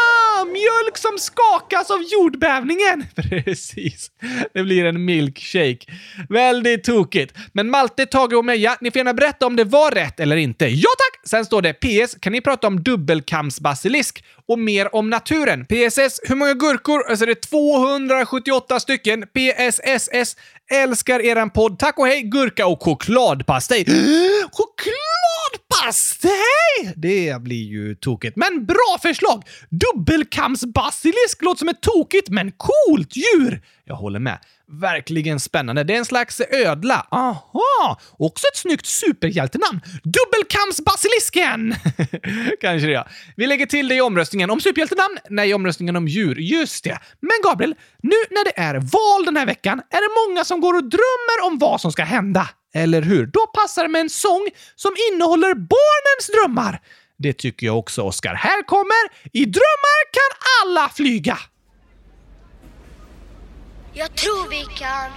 Mjölk 0.54 0.98
som 0.98 1.18
skakas 1.18 1.90
av 1.90 2.02
jordbävningen! 2.02 3.06
Precis. 3.16 4.10
Det 4.54 4.62
blir 4.62 4.84
en 4.84 5.04
milkshake. 5.04 5.86
Väldigt 6.28 6.84
tokigt. 6.84 7.34
Men 7.52 7.70
Malte, 7.70 8.06
Tage 8.06 8.32
och 8.32 8.44
Meja, 8.44 8.76
ni 8.80 8.90
får 8.90 8.98
gärna 8.98 9.14
berätta 9.14 9.46
om 9.46 9.56
det 9.56 9.64
var 9.64 9.90
rätt 9.90 10.20
eller 10.20 10.36
inte. 10.36 10.66
Ja 10.66 10.90
tack! 10.98 11.28
Sen 11.28 11.44
står 11.44 11.62
det 11.62 11.72
PS. 11.72 12.16
Kan 12.20 12.32
ni 12.32 12.40
prata 12.40 12.66
om 12.66 12.82
dubbelkamsbasilisk 12.82 14.24
och 14.48 14.58
mer 14.58 14.94
om 14.94 15.10
naturen? 15.10 15.66
PSS. 15.66 16.20
Hur 16.22 16.34
många 16.34 16.54
gurkor? 16.54 17.10
Alltså 17.10 17.26
det 17.26 17.32
är 17.32 17.48
278 17.48 18.80
stycken. 18.80 19.22
PSSS. 19.22 20.36
Älskar 20.72 21.20
eran 21.20 21.50
podd. 21.50 21.78
Tack 21.78 21.98
och 21.98 22.06
hej, 22.06 22.22
gurka 22.22 22.66
och 22.66 22.82
chokladpastej. 22.82 23.84
Choklad! 24.52 25.23
Chokladpastej! 25.54 26.92
Det 26.96 27.42
blir 27.42 27.64
ju 27.64 27.94
tokigt. 27.94 28.36
Men 28.36 28.66
bra 28.66 28.98
förslag! 29.02 29.42
Dubbelkamsbasilisk 29.70 31.42
låter 31.42 31.58
som 31.58 31.68
ett 31.68 31.80
tokigt 31.80 32.28
men 32.28 32.52
coolt 32.52 33.16
djur. 33.16 33.62
Jag 33.84 33.94
håller 33.94 34.18
med. 34.18 34.38
Verkligen 34.80 35.40
spännande. 35.40 35.84
Det 35.84 35.94
är 35.94 35.98
en 35.98 36.04
slags 36.04 36.40
ödla. 36.40 37.06
Aha! 37.10 38.00
Också 38.18 38.46
ett 38.52 38.56
snyggt 38.56 38.86
superhjältenamn. 38.86 39.80
Dubbelkamsbasilisken! 40.04 41.74
Kanske 42.60 42.86
det, 42.86 42.92
ja. 42.92 43.08
Vi 43.36 43.46
lägger 43.46 43.66
till 43.66 43.88
det 43.88 43.94
i 43.94 44.00
omröstningen 44.00 44.50
om 44.50 44.60
superhjältenamn. 44.60 45.18
Nej, 45.30 45.50
i 45.50 45.54
omröstningen 45.54 45.96
om 45.96 46.08
djur. 46.08 46.36
Just 46.36 46.84
det. 46.84 46.98
Men 47.20 47.50
Gabriel, 47.50 47.74
nu 48.02 48.16
när 48.30 48.44
det 48.44 48.58
är 48.60 48.74
val 48.74 49.24
den 49.24 49.36
här 49.36 49.46
veckan 49.46 49.78
är 49.90 50.00
det 50.00 50.30
många 50.30 50.44
som 50.44 50.60
går 50.60 50.74
och 50.74 50.84
drömmer 50.84 51.46
om 51.46 51.58
vad 51.58 51.80
som 51.80 51.92
ska 51.92 52.04
hända. 52.04 52.48
Eller 52.74 53.02
hur? 53.02 53.26
Då 53.26 53.46
passar 53.46 53.82
det 53.82 53.88
med 53.88 54.00
en 54.00 54.10
sång 54.10 54.48
som 54.74 54.92
innehåller 55.12 55.54
barnens 55.54 56.26
drömmar. 56.34 56.80
Det 57.18 57.32
tycker 57.32 57.66
jag 57.66 57.78
också, 57.78 58.02
Oskar. 58.02 58.34
Här 58.34 58.62
kommer 58.62 59.30
I 59.32 59.44
drömmar 59.44 60.12
kan 60.12 60.38
alla 60.62 60.88
flyga! 60.88 61.38
Jag 63.92 64.14
tror 64.16 64.50
vi 64.50 64.64
kan. 64.78 65.10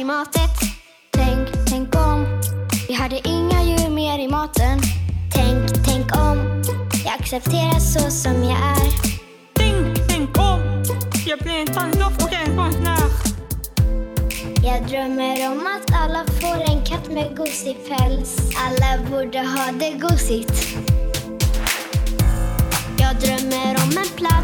klimatet. 0.00 0.56
Tänk, 1.10 1.48
tänk 1.66 1.94
om. 1.94 2.40
Vi 2.88 2.94
hade 2.94 3.28
inga 3.28 3.62
djur 3.62 3.90
mer 3.90 4.18
i 4.18 4.28
maten. 4.28 4.80
Tänk, 5.34 5.84
tänk 5.84 6.16
om. 6.16 6.62
Jag 7.04 7.14
accepterar 7.20 7.78
så 7.78 8.10
som 8.10 8.44
jag 8.44 8.58
är. 8.58 8.90
Tänk, 9.54 10.08
tänk 10.08 10.38
om. 10.38 10.84
Jag 11.26 11.38
blir 11.38 11.54
en 11.54 11.66
tandlopp 11.66 12.22
och 12.22 12.32
en 12.32 12.56
konstnär. 12.56 13.10
Jag 14.64 14.88
drömmer 14.88 15.52
om 15.52 15.66
att 15.76 15.94
alla 16.02 16.24
får 16.40 16.72
en 16.72 16.84
katt 16.84 17.12
med 17.12 17.36
gosig 17.36 17.76
päls. 17.88 18.52
Alla 18.56 19.10
borde 19.10 19.38
ha 19.38 19.72
det 19.72 19.92
gosigt. 19.92 20.76
Jag 22.98 23.16
drömmer 23.16 23.70
om 23.82 23.90
en 23.90 24.16
plats 24.16 24.39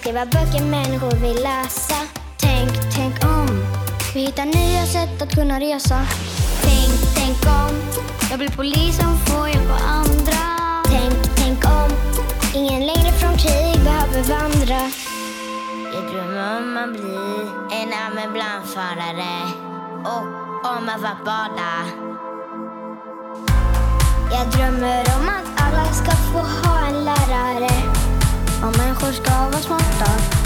skriva 0.00 0.26
böcker 0.26 0.64
människor 0.64 1.10
vill 1.10 1.42
läsa. 1.42 1.94
Tänk, 2.36 2.70
tänk 2.94 3.24
om 3.24 3.48
vi 4.14 4.20
hittar 4.20 4.44
nya 4.44 4.86
sätt 4.86 5.22
att 5.22 5.34
kunna 5.34 5.60
resa. 5.60 6.06
Tänk, 6.62 7.00
tänk 7.16 7.38
om 7.46 7.74
jag 8.30 8.38
blir 8.38 8.48
polis 8.48 8.96
som 8.96 9.18
får 9.18 9.48
hjälpa 9.48 9.74
andra. 9.74 10.42
Tänk, 10.84 11.36
tänk 11.36 11.64
om 11.64 11.90
ingen 12.54 12.86
längre 12.86 13.12
från 13.12 13.36
krig 13.36 13.76
behöver 13.84 14.22
vandra. 14.22 14.82
Jag 15.94 16.04
drömmer 16.12 16.58
om 16.58 16.76
att 16.76 16.90
bli 16.90 17.18
en 17.78 17.92
ambulansförare 18.06 19.36
och 20.04 20.24
om 20.76 20.88
att 20.88 21.00
vara 21.02 21.18
bada. 21.24 21.72
Jag 24.32 24.50
drömmer 24.50 25.00
om 25.16 25.28
att 25.28 25.62
alla 25.62 25.92
ska 25.92 26.10
få 26.10 26.38
ha 26.38 26.86
en 26.86 27.04
lärare. 27.04 27.99
Och 28.62 28.78
människor 28.78 29.12
ska 29.12 29.30
vara 29.30 29.62
smarta. 29.62 30.39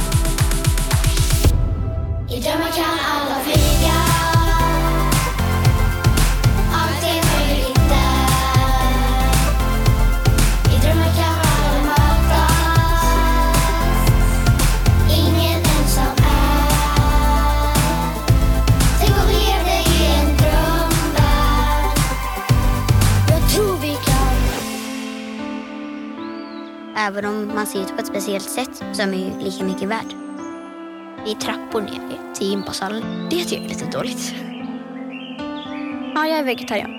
Man 27.75 27.83
ser 27.83 27.93
ut 27.93 27.97
på 27.97 28.03
ett 28.03 28.07
speciellt 28.07 28.51
sätt 28.51 28.85
så 28.93 29.03
är 29.03 29.07
man 29.07 29.45
lika 29.45 29.65
mycket 29.65 29.89
värd. 29.89 30.15
Det 31.25 31.31
är 31.31 31.35
trappor 31.35 31.81
ner 31.81 32.35
till 32.35 32.51
gympasalen. 32.51 33.03
Det 33.31 33.37
tycker 33.37 33.57
jag 33.57 33.65
är 33.65 33.69
lite 33.69 33.99
dåligt. 33.99 34.35
Ja, 36.15 36.27
jag 36.27 36.39
är 36.39 36.45
vegetarian. 36.45 36.91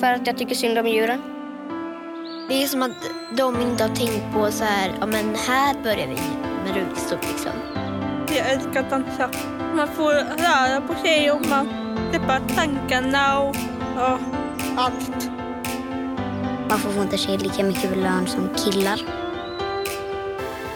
För 0.00 0.06
att 0.06 0.26
jag 0.26 0.38
tycker 0.38 0.54
synd 0.54 0.78
om 0.78 0.86
djuren. 0.86 1.22
Det 2.48 2.62
är 2.62 2.66
som 2.66 2.82
att 2.82 3.10
de 3.36 3.60
inte 3.60 3.84
har 3.84 3.94
tänkt 3.94 4.34
på 4.34 4.50
så 4.50 4.64
här, 4.64 4.92
ja 5.00 5.06
men 5.06 5.34
här 5.34 5.74
börjar 5.82 6.06
vi 6.06 6.18
med 6.64 6.76
rullstol 6.76 7.18
liksom. 7.28 7.52
Jag 8.28 8.50
älskar 8.50 8.80
att 8.80 8.90
dansa. 8.90 9.30
Man 9.76 9.88
får 9.88 10.12
röra 10.14 10.80
på 10.80 10.94
sig 10.94 11.30
och 11.30 11.46
man 11.46 11.68
släpper 12.10 12.40
tankarna 12.54 13.40
och 13.40 13.56
ja, 13.96 14.18
allt. 14.76 15.30
Varför 16.68 16.90
får 16.90 17.02
inte 17.02 17.16
tjejer 17.16 17.38
lika 17.38 17.64
mycket 17.64 17.96
lön 17.96 18.26
som 18.26 18.48
killar? 18.56 19.23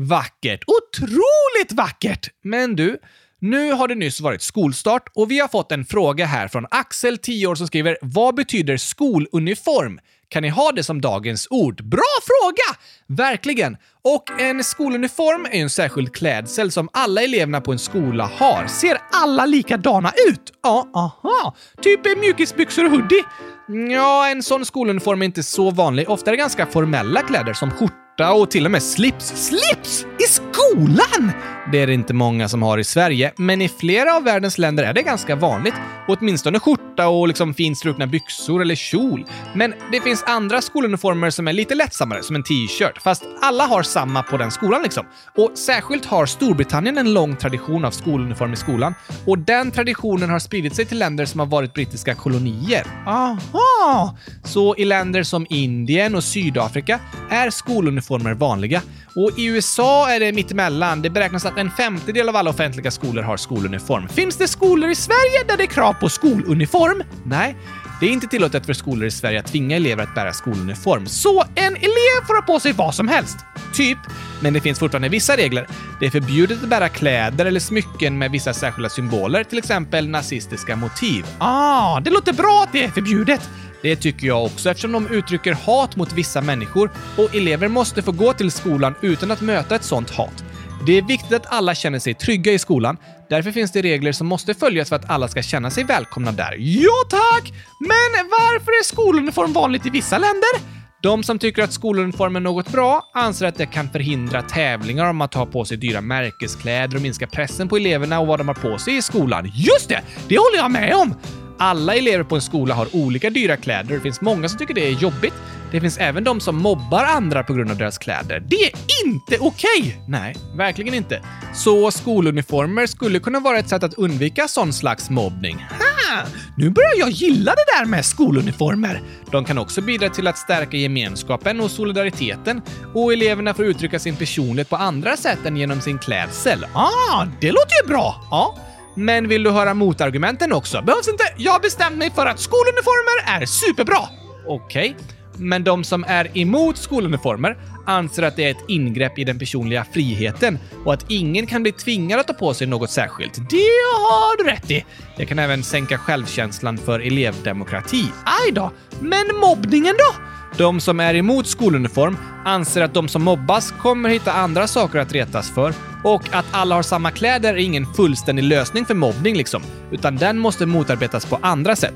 Vackert! 0.00 0.64
Otroligt 0.66 1.72
vackert! 1.72 2.28
Men 2.44 2.76
du, 2.76 2.98
nu 3.40 3.72
har 3.72 3.88
det 3.88 3.94
nyss 3.94 4.20
varit 4.20 4.42
skolstart 4.42 5.08
och 5.14 5.30
vi 5.30 5.38
har 5.38 5.48
fått 5.48 5.72
en 5.72 5.84
fråga 5.84 6.26
här 6.26 6.48
från 6.48 6.66
Axel, 6.70 7.18
10 7.18 7.46
år, 7.46 7.54
som 7.54 7.66
skriver 7.66 7.98
“Vad 8.02 8.34
betyder 8.34 8.76
skoluniform? 8.76 10.00
Kan 10.28 10.42
ni 10.42 10.48
ha 10.48 10.72
det 10.72 10.82
som 10.82 11.00
dagens 11.00 11.46
ord?” 11.50 11.84
Bra 11.84 12.02
fråga! 12.22 12.78
Verkligen! 13.06 13.76
Och 14.04 14.40
en 14.40 14.64
skoluniform 14.64 15.46
är 15.50 15.56
ju 15.56 15.62
en 15.62 15.70
särskild 15.70 16.14
klädsel 16.14 16.72
som 16.72 16.88
alla 16.92 17.22
eleverna 17.22 17.60
på 17.60 17.72
en 17.72 17.78
skola 17.78 18.30
har. 18.34 18.66
Ser 18.66 18.98
alla 19.12 19.46
likadana 19.46 20.12
ut? 20.28 20.52
Ja, 20.62 20.90
aha. 20.94 21.56
Typ 21.82 22.18
mjukisbyxor 22.18 22.84
och 22.84 22.90
hoodie. 22.90 23.24
Mm, 23.68 23.90
ja, 23.90 24.28
en 24.28 24.42
sån 24.42 24.64
skoluniform 24.64 25.22
är 25.22 25.26
inte 25.26 25.42
så 25.42 25.70
vanlig. 25.70 26.10
Ofta 26.10 26.30
är 26.30 26.32
det 26.32 26.38
ganska 26.38 26.66
formella 26.66 27.22
kläder 27.22 27.52
som 27.52 27.70
skjorta 27.70 28.07
och 28.18 28.50
till 28.50 28.64
och 28.64 28.70
med 28.70 28.82
slips. 28.82 29.26
Slips! 29.26 30.06
I 30.18 30.32
skolan! 30.70 31.32
Det 31.72 31.78
är 31.78 31.86
det 31.86 31.94
inte 31.94 32.14
många 32.14 32.48
som 32.48 32.62
har 32.62 32.78
i 32.78 32.84
Sverige, 32.84 33.32
men 33.36 33.62
i 33.62 33.68
flera 33.68 34.16
av 34.16 34.24
världens 34.24 34.58
länder 34.58 34.84
är 34.84 34.92
det 34.92 35.02
ganska 35.02 35.36
vanligt. 35.36 35.74
Åtminstone 36.08 36.60
skjorta 36.60 37.08
och 37.08 37.28
liksom 37.28 37.54
fint 37.54 37.78
strukna 37.78 38.06
byxor 38.06 38.62
eller 38.62 38.74
kjol. 38.74 39.24
Men 39.54 39.74
det 39.92 40.00
finns 40.00 40.24
andra 40.26 40.62
skoluniformer 40.62 41.30
som 41.30 41.48
är 41.48 41.52
lite 41.52 41.74
lättsammare, 41.74 42.22
som 42.22 42.36
en 42.36 42.42
t-shirt. 42.42 43.02
Fast 43.02 43.24
alla 43.42 43.64
har 43.64 43.82
samma 43.82 44.22
på 44.22 44.36
den 44.36 44.50
skolan 44.50 44.82
liksom. 44.82 45.06
Och 45.36 45.58
särskilt 45.58 46.04
har 46.04 46.26
Storbritannien 46.26 46.98
en 46.98 47.14
lång 47.14 47.36
tradition 47.36 47.84
av 47.84 47.90
skoluniform 47.90 48.52
i 48.52 48.56
skolan. 48.56 48.94
Och 49.26 49.38
den 49.38 49.70
traditionen 49.70 50.30
har 50.30 50.38
spridit 50.38 50.76
sig 50.76 50.84
till 50.84 50.98
länder 50.98 51.24
som 51.24 51.40
har 51.40 51.46
varit 51.46 51.74
brittiska 51.74 52.14
kolonier. 52.14 52.86
Aha! 53.06 54.16
Så 54.44 54.76
i 54.76 54.84
länder 54.84 55.22
som 55.22 55.46
Indien 55.50 56.14
och 56.14 56.24
Sydafrika 56.24 57.00
är 57.30 57.50
skoluniformer 57.50 58.34
vanliga. 58.34 58.82
Och 59.14 59.38
i 59.38 59.46
USA 59.46 60.10
är 60.10 60.20
det 60.20 60.32
mittemellan. 60.58 61.02
Det 61.02 61.10
beräknas 61.10 61.44
att 61.44 61.58
en 61.58 61.70
femtedel 61.70 62.28
av 62.28 62.36
alla 62.36 62.50
offentliga 62.50 62.90
skolor 62.90 63.22
har 63.22 63.36
skoluniform. 63.36 64.08
Finns 64.08 64.36
det 64.36 64.48
skolor 64.48 64.90
i 64.90 64.94
Sverige 64.94 65.44
där 65.48 65.56
det 65.56 65.62
är 65.62 65.66
krav 65.66 65.92
på 65.92 66.08
skoluniform? 66.08 67.02
Nej. 67.24 67.56
Det 68.00 68.06
är 68.06 68.10
inte 68.10 68.26
tillåtet 68.26 68.66
för 68.66 68.72
skolor 68.72 69.06
i 69.06 69.10
Sverige 69.10 69.40
att 69.40 69.46
tvinga 69.46 69.76
elever 69.76 70.02
att 70.02 70.14
bära 70.14 70.32
skoluniform, 70.32 71.06
så 71.06 71.44
en 71.54 71.76
elev 71.76 72.26
får 72.26 72.34
ha 72.34 72.42
på 72.42 72.60
sig 72.60 72.72
vad 72.72 72.94
som 72.94 73.08
helst. 73.08 73.36
Typ. 73.74 73.98
Men 74.40 74.52
det 74.52 74.60
finns 74.60 74.78
fortfarande 74.78 75.08
vissa 75.08 75.36
regler. 75.36 75.66
Det 76.00 76.06
är 76.06 76.10
förbjudet 76.10 76.62
att 76.62 76.68
bära 76.68 76.88
kläder 76.88 77.46
eller 77.46 77.60
smycken 77.60 78.18
med 78.18 78.30
vissa 78.30 78.54
särskilda 78.54 78.88
symboler, 78.88 79.44
till 79.44 79.58
exempel 79.58 80.08
nazistiska 80.08 80.76
motiv. 80.76 81.26
Ah, 81.38 82.00
det 82.00 82.10
låter 82.10 82.32
bra 82.32 82.62
att 82.66 82.72
det 82.72 82.84
är 82.84 82.90
förbjudet. 82.90 83.50
Det 83.82 83.96
tycker 83.96 84.26
jag 84.26 84.44
också 84.44 84.70
eftersom 84.70 84.92
de 84.92 85.06
uttrycker 85.06 85.52
hat 85.52 85.96
mot 85.96 86.12
vissa 86.12 86.40
människor 86.40 86.90
och 87.16 87.34
elever 87.34 87.68
måste 87.68 88.02
få 88.02 88.12
gå 88.12 88.32
till 88.32 88.50
skolan 88.50 88.94
utan 89.00 89.30
att 89.30 89.40
möta 89.40 89.76
ett 89.76 89.84
sånt 89.84 90.10
hat. 90.10 90.44
Det 90.86 90.98
är 90.98 91.02
viktigt 91.02 91.32
att 91.32 91.46
alla 91.46 91.74
känner 91.74 91.98
sig 91.98 92.14
trygga 92.14 92.52
i 92.52 92.58
skolan. 92.58 92.96
Därför 93.28 93.52
finns 93.52 93.72
det 93.72 93.82
regler 93.82 94.12
som 94.12 94.26
måste 94.26 94.54
följas 94.54 94.88
för 94.88 94.96
att 94.96 95.10
alla 95.10 95.28
ska 95.28 95.42
känna 95.42 95.70
sig 95.70 95.84
välkomna 95.84 96.32
där. 96.32 96.56
Ja 96.58 96.92
tack! 97.10 97.52
Men 97.80 98.28
varför 98.30 98.70
är 98.70 98.84
skoluniform 98.84 99.52
vanligt 99.52 99.86
i 99.86 99.90
vissa 99.90 100.18
länder? 100.18 100.78
De 101.02 101.22
som 101.22 101.38
tycker 101.38 101.62
att 101.62 101.72
skoluniform 101.72 102.36
är 102.36 102.40
något 102.40 102.68
bra 102.68 103.10
anser 103.14 103.46
att 103.46 103.56
det 103.56 103.66
kan 103.66 103.90
förhindra 103.90 104.42
tävlingar 104.42 105.10
om 105.10 105.20
att 105.20 105.34
ha 105.34 105.46
på 105.46 105.64
sig 105.64 105.76
dyra 105.76 106.00
märkeskläder 106.00 106.96
och 106.96 107.02
minska 107.02 107.26
pressen 107.26 107.68
på 107.68 107.76
eleverna 107.76 108.20
och 108.20 108.26
vad 108.26 108.40
de 108.40 108.48
har 108.48 108.54
på 108.54 108.78
sig 108.78 108.96
i 108.96 109.02
skolan. 109.02 109.50
Just 109.54 109.88
det! 109.88 110.02
Det 110.28 110.38
håller 110.38 110.56
jag 110.56 110.70
med 110.70 110.94
om! 110.94 111.14
Alla 111.58 111.94
elever 111.94 112.24
på 112.24 112.34
en 112.34 112.42
skola 112.42 112.74
har 112.74 112.96
olika 112.96 113.30
dyra 113.30 113.56
kläder 113.56 113.94
det 113.94 114.00
finns 114.00 114.20
många 114.20 114.48
som 114.48 114.58
tycker 114.58 114.74
det 114.74 114.86
är 114.86 114.90
jobbigt. 114.90 115.34
Det 115.70 115.80
finns 115.80 115.98
även 115.98 116.24
de 116.24 116.40
som 116.40 116.56
mobbar 116.56 117.04
andra 117.04 117.42
på 117.42 117.54
grund 117.54 117.70
av 117.70 117.76
deras 117.76 117.98
kläder. 117.98 118.40
Det 118.40 118.64
är 118.64 118.72
inte 119.04 119.38
okej! 119.40 119.80
Okay. 119.80 119.92
Nej, 120.06 120.36
verkligen 120.54 120.94
inte. 120.94 121.22
Så 121.54 121.90
skoluniformer 121.90 122.86
skulle 122.86 123.18
kunna 123.18 123.40
vara 123.40 123.58
ett 123.58 123.68
sätt 123.68 123.82
att 123.82 123.94
undvika 123.94 124.48
sån 124.48 124.72
slags 124.72 125.10
mobbning. 125.10 125.56
Ha! 125.56 126.22
Nu 126.56 126.70
börjar 126.70 126.94
jag 126.98 127.10
gilla 127.10 127.52
det 127.52 127.78
där 127.78 127.84
med 127.84 128.04
skoluniformer. 128.04 129.02
De 129.30 129.44
kan 129.44 129.58
också 129.58 129.80
bidra 129.80 130.08
till 130.08 130.26
att 130.26 130.38
stärka 130.38 130.76
gemenskapen 130.76 131.60
och 131.60 131.70
solidariteten 131.70 132.62
och 132.94 133.12
eleverna 133.12 133.54
får 133.54 133.64
uttrycka 133.64 133.98
sin 133.98 134.16
personlighet 134.16 134.68
på 134.68 134.76
andra 134.76 135.16
sätt 135.16 135.46
än 135.46 135.56
genom 135.56 135.80
sin 135.80 135.98
klädsel. 135.98 136.66
Ah, 136.72 137.26
det 137.40 137.52
låter 137.52 137.82
ju 137.82 137.88
bra! 137.88 138.28
Ja. 138.30 138.67
Men 138.98 139.28
vill 139.28 139.42
du 139.42 139.50
höra 139.50 139.74
motargumenten 139.74 140.52
också? 140.52 140.82
Behövs 140.82 141.08
inte. 141.08 141.24
Jag 141.36 141.52
har 141.52 141.60
bestämt 141.60 141.96
mig 141.96 142.10
för 142.10 142.26
att 142.26 142.40
skoluniformer 142.40 143.40
är 143.40 143.46
superbra. 143.46 143.98
Okej. 144.46 144.96
Okay. 144.96 145.16
Men 145.36 145.64
de 145.64 145.84
som 145.84 146.04
är 146.08 146.38
emot 146.38 146.76
skoluniformer 146.76 147.56
anser 147.86 148.22
att 148.22 148.36
det 148.36 148.44
är 148.44 148.50
ett 148.50 148.64
ingrepp 148.68 149.18
i 149.18 149.24
den 149.24 149.38
personliga 149.38 149.84
friheten 149.92 150.58
och 150.84 150.94
att 150.94 151.04
ingen 151.08 151.46
kan 151.46 151.62
bli 151.62 151.72
tvingad 151.72 152.20
att 152.20 152.26
ta 152.26 152.32
på 152.32 152.54
sig 152.54 152.66
något 152.66 152.90
särskilt. 152.90 153.34
Det 153.34 153.82
har 153.94 154.44
du 154.44 154.50
rätt 154.50 154.70
i. 154.70 154.84
Det 155.16 155.26
kan 155.26 155.38
även 155.38 155.62
sänka 155.62 155.98
självkänslan 155.98 156.78
för 156.78 157.00
elevdemokrati. 157.00 158.04
Aj 158.24 158.52
då! 158.52 158.72
Men 159.00 159.36
mobbningen 159.40 159.94
då? 159.98 160.37
De 160.56 160.80
som 160.80 161.00
är 161.00 161.14
emot 161.14 161.46
skoluniform 161.46 162.16
anser 162.44 162.82
att 162.82 162.94
de 162.94 163.08
som 163.08 163.22
mobbas 163.22 163.74
kommer 163.80 164.08
hitta 164.08 164.32
andra 164.32 164.66
saker 164.66 164.98
att 164.98 165.12
retas 165.12 165.50
för 165.50 165.74
och 166.04 166.22
att 166.32 166.46
alla 166.50 166.74
har 166.74 166.82
samma 166.82 167.10
kläder 167.10 167.54
är 167.54 167.58
ingen 167.58 167.94
fullständig 167.94 168.42
lösning 168.42 168.84
för 168.84 168.94
mobbning 168.94 169.36
liksom, 169.36 169.62
utan 169.90 170.16
den 170.16 170.38
måste 170.38 170.66
motarbetas 170.66 171.26
på 171.26 171.38
andra 171.42 171.76
sätt. 171.76 171.94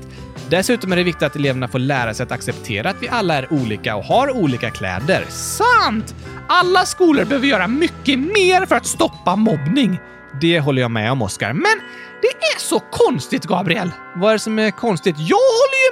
Dessutom 0.49 0.91
är 0.91 0.95
det 0.95 1.03
viktigt 1.03 1.23
att 1.23 1.35
eleverna 1.35 1.67
får 1.67 1.79
lära 1.79 2.13
sig 2.13 2.23
att 2.23 2.31
acceptera 2.31 2.89
att 2.89 3.01
vi 3.01 3.09
alla 3.09 3.35
är 3.35 3.53
olika 3.53 3.95
och 3.95 4.03
har 4.03 4.37
olika 4.37 4.69
kläder. 4.69 5.25
Sant! 5.29 6.15
Alla 6.47 6.85
skolor 6.85 7.25
behöver 7.25 7.47
göra 7.47 7.67
mycket 7.67 8.19
mer 8.19 8.65
för 8.65 8.75
att 8.75 8.85
stoppa 8.85 9.35
mobbning. 9.35 9.99
Det 10.41 10.59
håller 10.59 10.81
jag 10.81 10.91
med 10.91 11.11
om, 11.11 11.21
Oskar. 11.21 11.53
Men 11.53 11.79
det 12.21 12.27
är 12.27 12.59
så 12.59 12.79
konstigt, 12.79 13.45
Gabriel. 13.45 13.91
Vad 14.15 14.29
är 14.29 14.33
det 14.33 14.39
som 14.39 14.59
är 14.59 14.71
konstigt? 14.71 15.15
Jag 15.19 15.37